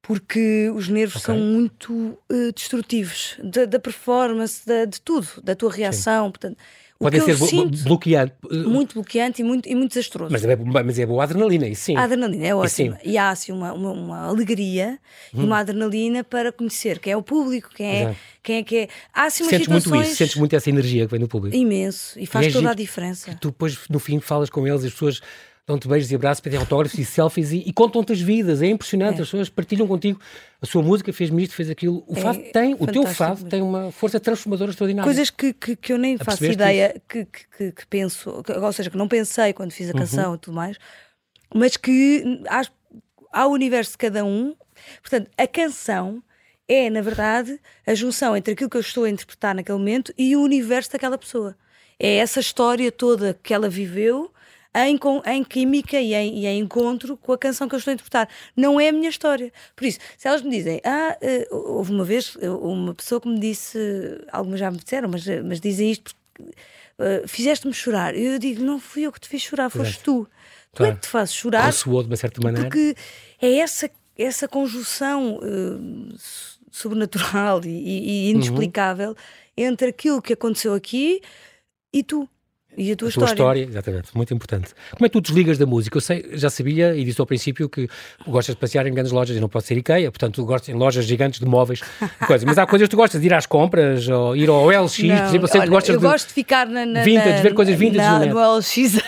Porque 0.06 0.70
os 0.74 0.88
nervos 0.88 1.16
Ok. 1.16 1.26
são 1.34 1.38
muito 1.38 2.18
eh, 2.30 2.52
destrutivos 2.54 3.36
da, 3.42 3.64
da 3.64 3.78
performance, 3.78 4.66
da- 4.66 4.84
de 4.84 5.00
tudo, 5.00 5.26
da 5.42 5.54
tua 5.56 5.72
reação. 5.72 6.30
Portanto, 6.30 6.58
o 7.00 7.04
Podem 7.04 7.20
que 7.20 7.34
ser 7.34 7.36
bloqueante. 7.84 8.38
muito 8.68 8.94
bloqueante 8.94 9.40
e 9.42 9.44
muito, 9.44 9.68
e 9.68 9.74
muito 9.74 9.92
desastroso. 9.92 10.30
Mas 10.30 10.44
é, 10.44 10.54
mas 10.56 10.98
é 10.98 11.06
boa 11.06 11.24
adrenalina, 11.24 11.66
isso 11.66 11.82
sim. 11.86 11.96
A 11.96 12.02
adrenalina 12.04 12.44
é 12.44 12.68
sim. 12.68 12.88
ótima. 12.90 12.98
E 13.02 13.16
há 13.18 13.30
assim 13.30 13.50
uma, 13.50 13.72
uma, 13.72 13.90
uma 13.92 14.26
alegria 14.28 14.98
e 15.32 15.38
uma 15.40 15.58
adrenalina 15.58 16.22
para 16.22 16.52
conhecer 16.52 16.98
quem 16.98 17.12
é 17.14 17.16
o 17.16 17.22
público, 17.22 17.70
quem 17.74 17.86
é, 17.86 17.92
Hum. 17.94 18.00
Exato. 18.02 18.16
quem 18.42 18.56
é 18.58 18.62
que 18.62 18.76
é. 18.76 18.88
Há 19.12 19.24
assim 19.24 19.42
umas 19.42 19.50
Sentes 19.50 19.68
muito 19.68 19.82
situações 19.84 20.08
isso, 20.08 20.16
sentes 20.16 20.36
muito 20.36 20.54
essa 20.54 20.68
energia 20.70 21.04
que 21.06 21.10
vem 21.10 21.20
do 21.20 21.28
público. 21.28 21.56
imenso 21.56 22.18
e 22.20 22.26
faz 22.26 22.46
E 22.46 22.48
é 22.50 22.52
toda 22.52 22.70
a 22.70 22.74
diferença. 22.74 23.34
Tu 23.40 23.48
depois, 23.48 23.78
no 23.88 23.98
fim, 23.98 24.20
falas 24.20 24.48
com 24.50 24.66
eles 24.66 24.84
e 24.84 24.86
as 24.86 24.92
pessoas 24.92 25.20
dão-te 25.66 25.88
beijos 25.88 26.10
e 26.10 26.14
abraços, 26.14 26.40
pedem 26.40 26.58
autógrafos 26.60 26.98
e 26.98 27.04
selfies 27.04 27.50
e, 27.52 27.58
e 27.66 27.72
contam-te 27.72 28.12
as 28.12 28.20
vidas. 28.20 28.60
É 28.60 28.66
impressionante, 28.66 29.18
É. 29.18 29.22
as 29.22 29.28
pessoas 29.28 29.48
partilham 29.48 29.86
contigo. 29.86 30.20
A 30.60 30.66
sua 30.66 30.82
música 30.82 31.12
fez-me 31.12 31.42
isto, 31.42 31.54
fez 31.54 31.70
aquilo. 31.70 32.04
O 32.06 32.16
É 32.16 32.20
fado 32.20 32.42
tem, 32.52 32.74
o 32.78 32.86
teu 32.86 33.06
fado 33.06 33.34
mesmo. 33.36 33.48
tem 33.48 33.62
uma 33.62 33.90
força 33.90 34.20
transformadora 34.20 34.70
extraordinária. 34.70 35.06
Coisas 35.06 35.30
que, 35.30 35.52
que, 35.54 35.74
que 35.76 35.92
eu 35.92 35.98
nem 35.98 36.18
faço 36.18 36.44
ideia, 36.44 37.00
que, 37.08 37.24
que, 37.56 37.72
que, 37.72 37.86
penso, 37.86 38.30
ou 38.62 38.72
seja, 38.72 38.90
que 38.90 38.96
não 38.96 39.08
pensei 39.08 39.52
quando 39.52 39.70
Uhum. 39.70 39.76
fiz 39.76 39.88
a 39.90 39.94
canção 39.94 40.34
e 40.34 40.38
tudo 40.38 40.54
mais, 40.54 40.76
mas 41.54 41.76
que 41.76 42.42
há 43.32 43.46
o 43.46 43.50
universo 43.50 43.92
de 43.92 43.98
cada 43.98 44.24
um. 44.24 44.54
Portanto, 45.00 45.30
a 45.38 45.46
canção 45.46 46.22
é, 46.68 46.88
na 46.90 47.00
verdade, 47.00 47.58
a 47.86 47.94
junção 47.94 48.36
entre 48.36 48.52
aquilo 48.54 48.68
que 48.70 48.76
eu 48.76 48.80
estou 48.80 49.04
a 49.04 49.10
interpretar 49.10 49.54
naquele 49.54 49.78
momento 49.78 50.12
e 50.16 50.34
o 50.36 50.42
universo 50.42 50.90
daquela 50.92 51.16
pessoa. 51.18 51.56
É 51.98 52.16
essa 52.16 52.40
história 52.40 52.90
toda 52.90 53.38
que 53.42 53.52
ela 53.54 53.68
viveu 53.68 54.30
em, 54.74 54.98
em 55.26 55.44
química 55.44 56.00
e 56.00 56.14
em, 56.14 56.38
e 56.38 56.46
em 56.46 56.60
encontro 56.60 57.16
com 57.16 57.32
a 57.32 57.38
canção 57.38 57.68
que 57.68 57.74
eu 57.74 57.78
estou 57.78 57.92
a 57.92 57.94
interpretar. 57.94 58.28
Não 58.56 58.80
é 58.80 58.88
a 58.88 58.92
minha 58.92 59.08
história. 59.08 59.52
Por 59.76 59.84
isso, 59.84 59.98
se 60.18 60.26
elas 60.26 60.42
me 60.42 60.50
dizem, 60.50 60.80
ah, 60.84 61.16
eh, 61.20 61.46
houve 61.50 61.92
uma 61.92 62.04
vez 62.04 62.36
eh, 62.40 62.48
uma 62.50 62.94
pessoa 62.94 63.20
que 63.20 63.28
me 63.28 63.38
disse, 63.38 63.78
algumas 64.32 64.58
já 64.60 64.70
me 64.70 64.78
disseram, 64.78 65.08
mas, 65.08 65.26
eh, 65.28 65.42
mas 65.42 65.60
dizem 65.60 65.90
isto 65.92 66.14
porque 66.34 66.52
eh, 66.98 67.22
fizeste-me 67.26 67.72
chorar. 67.72 68.14
Eu 68.16 68.38
digo, 68.38 68.62
não 68.64 68.80
fui 68.80 69.02
eu 69.02 69.12
que 69.12 69.20
te 69.20 69.28
fiz 69.28 69.42
chorar, 69.42 69.70
foste 69.70 70.00
tu. 70.02 70.26
Tu 70.72 70.78
Claro. 70.78 70.92
é 70.92 70.94
que 70.96 71.02
te 71.02 71.08
fazes 71.08 71.34
chorar 71.34 71.66
Ressoou 71.66 72.02
de 72.02 72.08
uma 72.08 72.16
certa 72.16 72.40
maneira. 72.42 72.68
porque 72.68 72.96
é 73.40 73.54
essa, 73.58 73.88
essa 74.18 74.48
conjunção 74.48 75.38
so- 76.18 76.58
sobrenatural 76.72 77.60
e, 77.64 77.68
e- 77.68 78.28
e 78.28 78.30
inexplicável 78.30 79.14
entre 79.56 79.88
aquilo 79.90 80.20
que 80.20 80.32
aconteceu 80.32 80.74
aqui 80.74 81.20
e 81.92 82.02
tu. 82.02 82.28
E 82.76 82.90
a 82.92 82.96
tua, 82.96 83.08
A 83.08 83.12
tua 83.12 83.24
história. 83.24 83.32
história, 83.32 83.62
exatamente, 83.64 84.08
muito 84.16 84.34
importante. 84.34 84.72
Como 84.92 85.06
é 85.06 85.08
que 85.08 85.12
tu 85.12 85.20
desligas 85.20 85.58
da 85.58 85.66
música? 85.66 85.96
Eu 85.96 86.00
sei, 86.00 86.30
já 86.32 86.50
sabia 86.50 86.94
e 86.96 87.04
disse 87.04 87.20
ao 87.20 87.26
princípio 87.26 87.68
que 87.68 87.88
gostas 88.26 88.54
de 88.56 88.60
passear 88.60 88.86
em 88.86 88.92
grandes 88.92 89.12
lojas 89.12 89.36
e 89.36 89.40
não 89.40 89.48
pode 89.48 89.66
ser 89.66 89.76
IKEA, 89.76 90.10
portanto 90.10 90.44
gostas 90.44 90.74
em 90.74 90.78
lojas 90.78 91.04
gigantes 91.04 91.38
de 91.38 91.46
móveis 91.46 91.80
coisas. 92.26 92.44
Mas 92.44 92.58
há 92.58 92.66
coisas 92.66 92.88
que 92.88 92.90
tu 92.90 92.96
gostas 92.96 93.20
de 93.20 93.26
ir 93.28 93.34
às 93.34 93.46
compras 93.46 94.08
ou 94.08 94.36
ir 94.36 94.48
ao 94.48 94.66
LX, 94.68 94.96
por 94.96 95.04
Não, 95.06 95.14
exemplo, 95.14 95.44
eu 95.44 95.48
sei 95.48 95.50
que 95.52 95.58
olha, 95.58 95.66
tu 95.66 95.70
gostas 95.70 95.94
eu 95.94 96.00
de 96.00 96.06
gosto 96.06 96.28
de 96.28 96.34
ficar 96.34 96.66
na, 96.66 96.84
na, 96.84 97.02
vintage, 97.04 97.36
na- 97.36 97.42
ver 97.42 97.54
coisas 97.54 97.76
vintage 97.76 97.98
na, 97.98 98.26
no 98.26 98.56
LX 98.58 98.76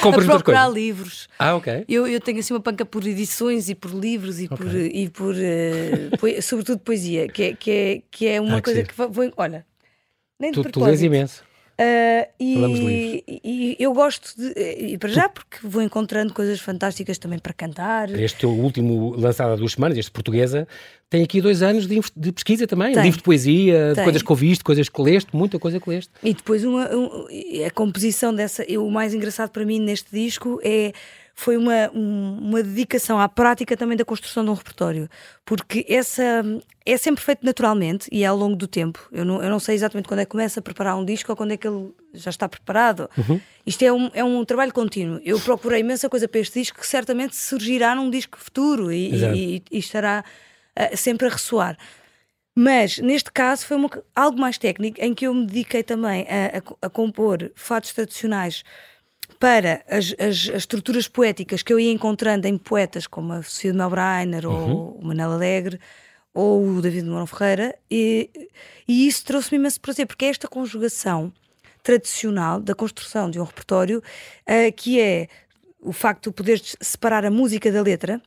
compras 0.00 0.28
a 0.28 0.32
procurar 0.32 0.68
livros. 0.68 1.28
Ah, 1.38 1.56
ok. 1.56 1.84
Eu, 1.88 2.06
eu 2.06 2.20
tenho 2.20 2.38
assim 2.40 2.52
uma 2.54 2.60
panca 2.60 2.84
por 2.84 3.06
edições 3.06 3.68
e 3.68 3.74
por 3.74 3.90
livros 3.92 4.40
e 4.40 4.48
por, 4.48 4.74
e 4.74 5.08
por 5.10 5.34
eh, 5.38 6.10
poe- 6.18 6.40
sobretudo 6.42 6.78
poesia, 6.80 7.28
que 7.28 7.42
é, 7.42 7.54
que 7.54 7.70
é, 7.70 8.02
que 8.10 8.26
é 8.26 8.40
uma 8.40 8.58
Ah, 8.58 8.60
que 8.60 8.64
coisa 8.64 8.82
que 8.82 8.94
va- 8.94 9.06
vou. 9.06 9.30
Olha, 9.36 9.64
nem 10.38 10.50
de 10.52 10.62
Tu, 10.62 10.70
tu 10.70 10.84
lês 10.84 11.02
imenso. 11.02 11.42
De 11.78 12.28
e, 12.40 13.32
e 13.44 13.76
eu 13.78 13.92
gosto 13.92 14.32
de. 14.36 14.52
E 14.60 14.98
para 14.98 15.08
já, 15.10 15.28
porque 15.28 15.58
vou 15.62 15.82
encontrando 15.82 16.32
coisas 16.32 16.60
fantásticas 16.60 17.18
também 17.18 17.38
para 17.38 17.52
cantar. 17.52 18.10
Este 18.18 18.40
teu 18.40 18.50
último 18.50 19.14
lançado 19.16 19.52
há 19.52 19.56
duas 19.56 19.72
semanas, 19.72 19.98
este 19.98 20.10
portuguesa, 20.10 20.66
tem 21.10 21.22
aqui 21.22 21.40
dois 21.40 21.62
anos 21.62 21.86
de, 21.86 22.00
de 22.16 22.32
pesquisa 22.32 22.66
também. 22.66 22.92
Tem. 22.94 23.02
Livro 23.02 23.18
de 23.18 23.24
poesia, 23.24 23.88
de 23.90 23.94
Tem. 23.96 24.04
coisas 24.04 24.22
que 24.22 24.30
ouviste, 24.32 24.62
coisas 24.64 24.88
que 24.88 25.02
leste, 25.02 25.28
muita 25.34 25.58
coisa 25.58 25.80
que 25.80 25.88
leste. 25.90 26.10
E 26.22 26.32
depois 26.34 26.64
uma, 26.64 26.88
um- 26.94 27.26
a 27.66 27.70
composição 27.70 28.34
dessa. 28.34 28.64
e 28.70 28.78
O 28.78 28.90
mais 28.90 29.12
engraçado 29.14 29.50
para 29.50 29.64
mim 29.64 29.78
neste 29.80 30.10
disco 30.12 30.60
é. 30.62 30.92
Foi 31.36 31.56
uma, 31.56 31.90
um- 31.92 32.38
uma 32.40 32.62
dedicação 32.62 33.18
à 33.18 33.28
prática 33.28 33.76
também 33.76 33.96
da 33.96 34.04
construção 34.04 34.44
de 34.44 34.50
um 34.50 34.54
repertório, 34.54 35.08
porque 35.44 35.84
essa 35.88 36.44
é 36.86 36.96
sempre 36.96 37.24
feito 37.24 37.44
naturalmente 37.44 38.08
e 38.12 38.22
é 38.22 38.26
ao 38.26 38.36
longo 38.36 38.54
do 38.54 38.68
tempo. 38.68 39.08
Eu 39.10 39.24
não, 39.24 39.42
eu 39.42 39.50
não 39.50 39.58
sei 39.58 39.74
exatamente 39.74 40.06
quando 40.06 40.20
é 40.20 40.24
que 40.24 40.30
começa 40.30 40.60
a 40.60 40.62
preparar 40.62 40.96
um 40.96 41.04
disco 41.04 41.32
ou 41.32 41.36
quando 41.36 41.50
é 41.52 41.56
que 41.56 41.66
ele 41.66 41.92
já 42.12 42.30
está 42.30 42.48
preparado. 42.48 43.10
Isto 43.66 43.82
é 43.82 43.92
um, 43.92 44.10
é 44.14 44.22
um 44.22 44.44
trabalho 44.44 44.72
contínuo. 44.72 45.20
Eu 45.24 45.40
procurei 45.40 45.80
imensa 45.80 46.08
coisa 46.08 46.28
para 46.28 46.38
este 46.40 46.60
disco 46.60 46.78
que 46.78 46.86
certamente 46.86 47.34
surgirá 47.34 47.94
num 47.96 48.10
disco 48.10 48.38
futuro 48.38 48.92
e, 48.92 49.10
e- 49.34 49.62
e 49.72 49.78
estará 49.78 50.24
ah, 50.76 50.96
sempre 50.96 51.26
a 51.26 51.30
ressoar. 51.30 51.76
Mas 52.56 52.98
neste 52.98 53.32
caso 53.32 53.66
foi 53.66 53.76
uma 53.76 53.90
algo 54.14 54.38
mais 54.38 54.56
técnico 54.56 54.98
em 55.00 55.12
que 55.12 55.26
eu 55.26 55.34
me 55.34 55.44
dediquei 55.46 55.82
também 55.82 56.24
a, 56.28 56.58
a 56.82 56.86
a 56.86 56.90
compor 56.90 57.50
fatos 57.56 57.92
tradicionais 57.92 58.62
para 59.44 59.84
as, 59.88 60.14
as- 60.18 60.48
as 60.48 60.56
estruturas 60.56 61.06
poéticas 61.06 61.62
que 61.62 61.70
eu 61.72 61.78
ia 61.78 61.92
encontrando 61.92 62.46
em 62.48 62.56
poetas 62.56 63.06
como 63.06 63.32
a 63.34 63.42
Sofia 63.42 63.72
de 63.72 63.76
Melbreiner 63.78 64.46
ou 64.48 64.98
o 64.98 65.04
Manel 65.04 65.32
Alegre 65.32 65.78
ou 66.32 66.66
o 66.66 66.80
David 66.80 67.06
Mourão 67.06 67.26
Ferreira 67.26 67.76
e, 67.90 68.30
e 68.88 69.06
isso 69.06 69.22
trouxe-me 69.24 69.58
imenso 69.58 69.80
prazer 69.80 70.06
porque 70.06 70.24
é 70.24 70.28
esta 70.28 70.48
conjugação 70.48 71.30
tradicional 71.82 72.58
da 72.58 72.74
construção 72.74 73.30
de 73.30 73.38
um 73.38 73.44
repertório 73.44 74.02
ah, 74.46 74.72
que 74.74 74.98
é 74.98 75.28
o 75.78 75.92
facto 75.92 76.30
de 76.30 76.34
poderes 76.36 76.74
separar 76.80 77.26
a 77.26 77.30
música 77.30 77.70
da 77.70 77.82
letra. 77.82 78.22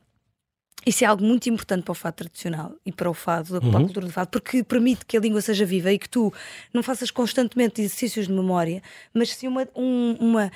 Isso 0.85 1.03
é 1.03 1.07
algo 1.07 1.21
muito 1.21 1.49
importante 1.49 1.83
para 1.83 1.91
o 1.91 1.95
fado 1.95 2.15
tradicional 2.15 2.73
e 2.85 2.93
para 2.93 3.09
o 3.09 3.13
fado, 3.13 3.59
para 3.59 3.69
a 3.77 3.81
cultura 3.83 4.05
do 4.05 4.11
fado, 4.13 4.29
porque 4.29 4.63
permite 4.63 5.05
que 5.05 5.17
a 5.17 5.19
língua 5.19 5.41
seja 5.41 5.65
viva 5.65 5.91
e 5.91 5.99
que 5.99 6.07
tu 6.07 6.31
não 6.73 6.81
faças 6.81 7.11
constantemente 7.11 7.81
exercícios 7.81 8.27
de 8.27 8.31
memória, 8.33 8.81
mas 9.13 9.33
sim 9.35 9.47
uma, 9.47 9.67
um- 9.75 10.15
uma 10.19 10.51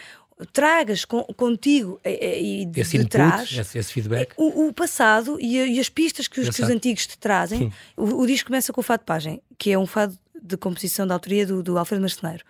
tragas 0.54 1.06
com- 1.06 1.24
contigo 1.36 2.00
eh, 2.04 2.18
eh, 2.22 2.42
e 2.42 2.66
de, 2.66 2.82
Esse 2.82 2.92
de 2.92 2.98
input, 2.98 3.10
trás 3.12 3.52
esse, 3.58 3.78
esse 3.78 3.92
feedback. 3.94 4.34
o, 4.38 4.68
o 4.68 4.74
passado 4.74 5.38
e, 5.40 5.60
a- 5.60 5.66
e 5.68 5.80
as 5.80 5.90
pistas 5.90 6.28
que 6.28 6.40
os, 6.42 6.50
que 6.50 6.62
os 6.64 6.70
antigos 6.70 7.06
te 7.08 7.18
trazem. 7.18 7.72
O, 7.98 8.22
o 8.22 8.28
disco 8.28 8.48
começa 8.48 8.72
com 8.74 8.82
o 8.82 8.84
fado 8.84 9.04
pagem, 9.06 9.42
que 9.58 9.72
é 9.72 9.78
um 9.78 9.86
fado 9.86 10.18
de 10.42 10.58
composição 10.58 11.06
da 11.06 11.14
autoria 11.16 11.46
do, 11.46 11.62
do 11.62 11.78
Alfredo 11.78 12.02
Marceneiro. 12.02 12.44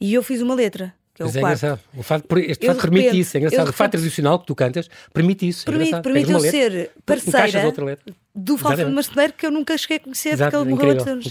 E 0.00 0.14
eu 0.14 0.22
fiz 0.22 0.40
uma 0.42 0.54
letra, 0.54 0.94
que 1.14 1.22
é 1.22 1.24
o 1.24 1.28
é 1.28 1.30
engraçado. 1.30 1.80
O 1.96 2.02
fado, 2.02 2.24
este 2.38 2.66
fado 2.66 2.80
permite 2.80 3.02
repente- 3.04 3.20
isso. 3.20 3.36
É 3.36 3.40
engraçado. 3.40 3.68
O 3.68 3.72
fado 3.72 3.90
tradicional 3.92 4.38
que 4.38 4.46
tu 4.46 4.54
cantas 4.54 4.88
permite 5.12 5.48
isso. 5.48 5.62
É 5.62 5.64
Permite, 5.72 5.88
engraçado. 5.88 6.04
permite 6.04 6.30
eu 6.32 6.40
ser 6.40 6.90
parceira 7.04 7.72
do 8.34 8.52
Alfredo. 8.52 8.90
Marceneiro 8.92 9.32
que 9.32 9.46
eu 9.46 9.50
nunca 9.50 9.76
cheguei 9.78 9.96
a 9.96 10.00
conhecer 10.00 10.28
Exato, 10.34 10.50
porque 10.50 10.64
ele 10.66 10.74
morreu 10.74 10.90
antes 11.14 11.24
de 11.24 11.30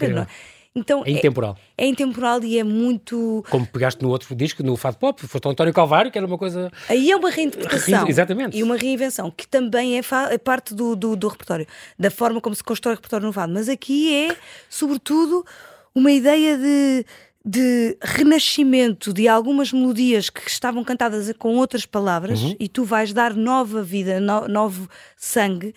não 0.76 0.82
é? 0.82 0.82
Então 0.82 1.04
É 1.06 1.12
intemporal. 1.12 1.58
É, 1.78 1.86
intemporal 1.88 2.44
e 2.44 2.60
é 2.60 2.64
muito. 2.64 3.44
Como 3.50 3.66
pegaste 3.66 4.02
no 4.04 4.10
outro 4.10 4.36
disco, 4.36 4.62
no 4.62 4.76
Fado 4.76 4.98
Pop, 4.98 5.26
foste 5.26 5.46
ao 5.46 5.52
António 5.52 5.74
Calvário, 5.74 6.12
que 6.12 6.18
era 6.18 6.28
uma 6.28 6.38
coisa. 6.38 6.72
Aí 6.90 7.10
é 7.12 7.16
uma 7.16 7.30
reinterpretação. 7.30 8.04
Re- 8.04 8.10
exatamente. 8.10 8.58
E 8.58 8.64
uma 8.64 8.76
reinvenção, 8.76 9.32
que 9.32 9.48
também 9.48 9.98
é, 9.98 10.02
fa- 10.02 10.32
é 10.34 10.38
parte 10.38 10.74
do, 10.74 10.96
do, 10.96 11.16
do 11.16 11.28
repertório, 11.28 11.66
da 11.98 12.12
forma 12.12 12.42
como 12.42 12.56
se 12.56 12.64
constrói 12.64 12.94
o 12.94 12.98
repertório 12.98 13.26
no 13.26 13.34
fado. 13.34 13.54
Mas 13.54 13.70
aqui 13.70 14.14
é, 14.14 14.36
sobretudo, 14.70 15.46
uma 15.94 16.12
ideia 16.12 16.58
de, 16.58 17.06
de 17.46 17.98
renascimento 18.02 19.14
de 19.14 19.28
algumas 19.30 19.72
melodias 19.72 20.30
que 20.30 20.50
estavam 20.50 20.84
cantadas 20.84 21.32
com 21.38 21.56
outras 21.56 21.86
palavras 21.86 22.42
Uhum. 22.42 22.56
e 22.60 22.68
tu 22.68 22.84
vais 22.84 23.14
dar 23.14 23.34
nova 23.34 23.82
vida, 23.82 24.20
no- 24.20 24.48
novo 24.50 24.90
sangue, 25.16 25.74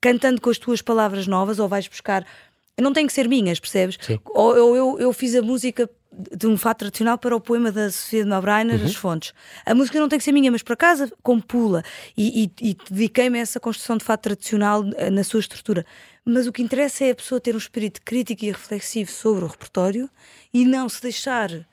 cantando 0.00 0.40
com 0.40 0.48
as 0.48 0.56
tuas 0.56 0.80
palavras 0.80 1.26
novas, 1.26 1.58
ou 1.58 1.68
vais 1.68 1.86
buscar. 1.86 2.24
Não 2.80 2.92
tem 2.92 3.06
que 3.06 3.12
ser 3.12 3.28
minhas, 3.28 3.60
percebes? 3.60 3.98
Sim. 4.00 4.18
Ou 4.24 4.56
eu, 4.56 4.76
eu, 4.76 4.98
eu 4.98 5.12
fiz 5.12 5.34
a 5.34 5.42
música 5.42 5.88
de 6.12 6.46
um 6.46 6.56
fato 6.56 6.80
tradicional 6.80 7.16
para 7.16 7.34
o 7.34 7.40
poema 7.40 7.70
da 7.70 7.90
Sofia 7.90 8.24
de 8.24 8.28
Malbreiner, 8.28 8.80
uhum. 8.80 8.86
As 8.86 8.94
Fontes. 8.94 9.32
A 9.64 9.74
música 9.74 9.98
não 9.98 10.08
tem 10.08 10.18
que 10.18 10.24
ser 10.24 10.32
minha, 10.32 10.50
mas 10.50 10.62
por 10.62 10.72
acaso 10.72 11.10
compula 11.22 11.82
e, 12.16 12.50
e, 12.60 12.70
e 12.70 12.76
dediquei-me 12.90 13.38
a 13.38 13.42
essa 13.42 13.60
construção 13.60 13.96
de 13.96 14.04
fato 14.04 14.22
tradicional 14.22 14.84
eh, 14.96 15.10
na 15.10 15.22
sua 15.22 15.40
estrutura. 15.40 15.86
Mas 16.24 16.46
o 16.46 16.52
que 16.52 16.62
interessa 16.62 17.04
é 17.04 17.10
a 17.10 17.14
pessoa 17.14 17.40
ter 17.40 17.54
um 17.54 17.58
espírito 17.58 18.00
crítico 18.04 18.44
e 18.44 18.50
reflexivo 18.50 19.10
sobre 19.10 19.44
o 19.44 19.48
repertório 19.48 20.10
e 20.52 20.64
não 20.64 20.88
se 20.88 21.00
deixar 21.00 21.66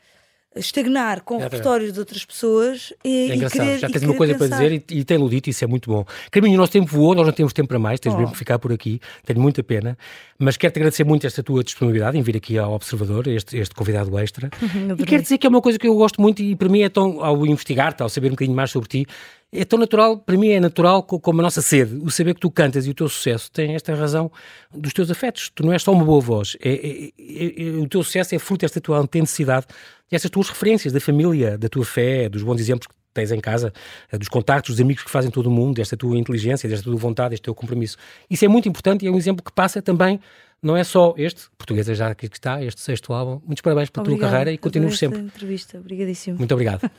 estagnar 0.58 1.22
com 1.22 1.38
repertórios 1.38 1.94
de 1.94 2.00
outras 2.00 2.26
pessoas 2.26 2.94
e, 3.04 3.32
é 3.32 3.36
engraçado, 3.36 3.62
querer, 3.62 3.80
já 3.80 3.90
tens 3.90 4.04
uma 4.04 4.16
coisa 4.16 4.34
pensar. 4.34 4.58
para 4.58 4.68
dizer 4.68 4.84
e, 4.90 5.00
e 5.00 5.04
tem-lo 5.04 5.30
dito, 5.30 5.50
isso 5.50 5.64
é 5.64 5.68
muito 5.68 5.90
bom. 5.90 6.06
Caminho, 6.32 6.56
o 6.56 6.58
nosso 6.58 6.72
tempo 6.72 6.88
voou, 6.88 7.16
nós 7.16 7.26
não 7.26 7.34
temos 7.34 7.54
tempo 7.54 7.68
para 7.68 7.80
mais, 7.80 8.00
tens 8.00 8.14
oh. 8.14 8.18
mesmo 8.18 8.32
que 8.32 8.38
ficar 8.38 8.60
por 8.60 8.72
aqui, 8.72 9.00
tenho 9.26 9.40
muita 9.40 9.64
pena, 9.64 9.98
mas 10.38 10.58
quero-te 10.58 10.80
agradecer 10.80 11.04
muito 11.04 11.26
esta 11.26 11.42
tua 11.42 11.64
disponibilidade 11.64 12.18
em 12.18 12.22
vir 12.22 12.38
aqui 12.38 12.58
ao 12.58 12.74
Observador, 12.74 13.28
este, 13.28 13.58
este 13.58 13.74
convidado 13.74 14.18
extra, 14.20 14.50
e 14.98 15.04
quero 15.06 15.22
dizer 15.22 15.38
que 15.38 15.48
é 15.48 15.50
uma 15.50 15.62
coisa 15.62 15.80
que 15.80 15.88
eu 15.88 15.96
gosto 15.96 16.22
muito 16.22 16.42
e 16.42 16.56
para 16.56 16.70
mim 16.70 16.82
é 16.82 16.90
tão, 16.90 17.24
ao 17.24 17.46
investigar-te, 17.46 18.02
ao 18.04 18.10
saber 18.10 18.28
um 18.28 18.32
bocadinho 18.32 18.56
mais 18.56 18.72
sobre 18.72 18.90
ti, 18.90 19.08
é 19.52 19.64
tão 19.64 19.80
natural, 19.80 20.18
para 20.18 20.38
mim 20.38 20.50
é 20.50 20.60
natural 20.60 21.02
como 21.04 21.40
a 21.40 21.44
nossa 21.44 21.62
sede, 21.62 21.96
o 22.04 22.12
saber 22.12 22.34
que 22.34 22.42
tu 22.42 22.52
cantas 22.52 22.86
e 22.86 22.90
o 22.90 22.94
teu 22.94 23.08
sucesso 23.08 23.52
tem 23.52 23.76
esta 23.76 23.96
razão 23.96 24.32
dos 24.74 24.94
teus 24.94 25.10
afetos. 25.10 25.50
Tu 25.56 25.66
não 25.66 25.72
és 25.72 25.82
só 25.82 25.92
uma 25.92 26.04
boa 26.04 26.20
voz, 26.20 26.58
é, 26.62 26.70
é, 26.70 27.06
é, 27.18 27.68
é 27.68 27.70
o 27.80 27.88
teu 27.88 28.04
sucesso 28.04 28.36
é 28.36 28.40
fruto 28.40 28.62
desta 28.62 28.82
tua 28.82 28.98
autenticidade 28.98 29.68
essas 30.12 30.32
tuas 30.32 30.50
referências 30.50 30.94
da 30.94 31.00
família, 31.00 31.58
da 31.58 31.68
tua 31.68 31.84
fé, 31.84 32.30
dos 32.30 32.44
bons 32.44 32.60
exemplos 32.60 32.88
que 32.88 32.94
tens 33.14 33.32
em 33.32 33.40
casa, 33.40 33.74
eh, 34.12 34.18
dos 34.18 34.30
contactos, 34.30 34.76
dos 34.76 34.82
amigos 34.82 35.04
que 35.04 35.10
fazem 35.10 35.30
todo 35.30 35.48
o 35.48 35.52
mundo, 35.52 35.76
desta 35.76 35.98
tua 35.98 36.18
inteligência, 36.18 36.70
desta 36.70 36.86
tua 36.86 36.96
vontade, 36.96 37.32
deste 37.32 37.44
teu 37.44 37.54
compromisso. 37.54 37.98
Isso 38.30 38.46
é 38.46 38.48
muito 38.48 38.70
importante 38.70 39.04
e 39.04 39.08
é 39.08 39.12
um 39.12 39.18
exemplo 39.18 39.44
que 39.44 39.52
passa 39.52 39.82
também 39.82 40.20
não 40.62 40.76
é 40.76 40.84
só 40.84 41.14
este, 41.18 41.44
portuguesa 41.58 41.94
já 41.94 42.08
aqui 42.08 42.28
que 42.28 42.38
está, 42.38 42.64
este 42.64 42.82
sexto 42.82 43.14
álbum. 43.14 43.42
Muitos 43.46 43.62
parabéns 43.62 43.90
pela 43.90 44.04
Obrigada, 44.04 44.22
tua 44.22 44.32
carreira 44.32 44.52
e 44.52 44.58
continuas 44.58 44.98
sempre. 44.98 45.20
entrevista. 45.20 45.78
Obrigadíssimo. 45.78 46.38
Muito 46.38 46.52
obrigado. 46.54 46.90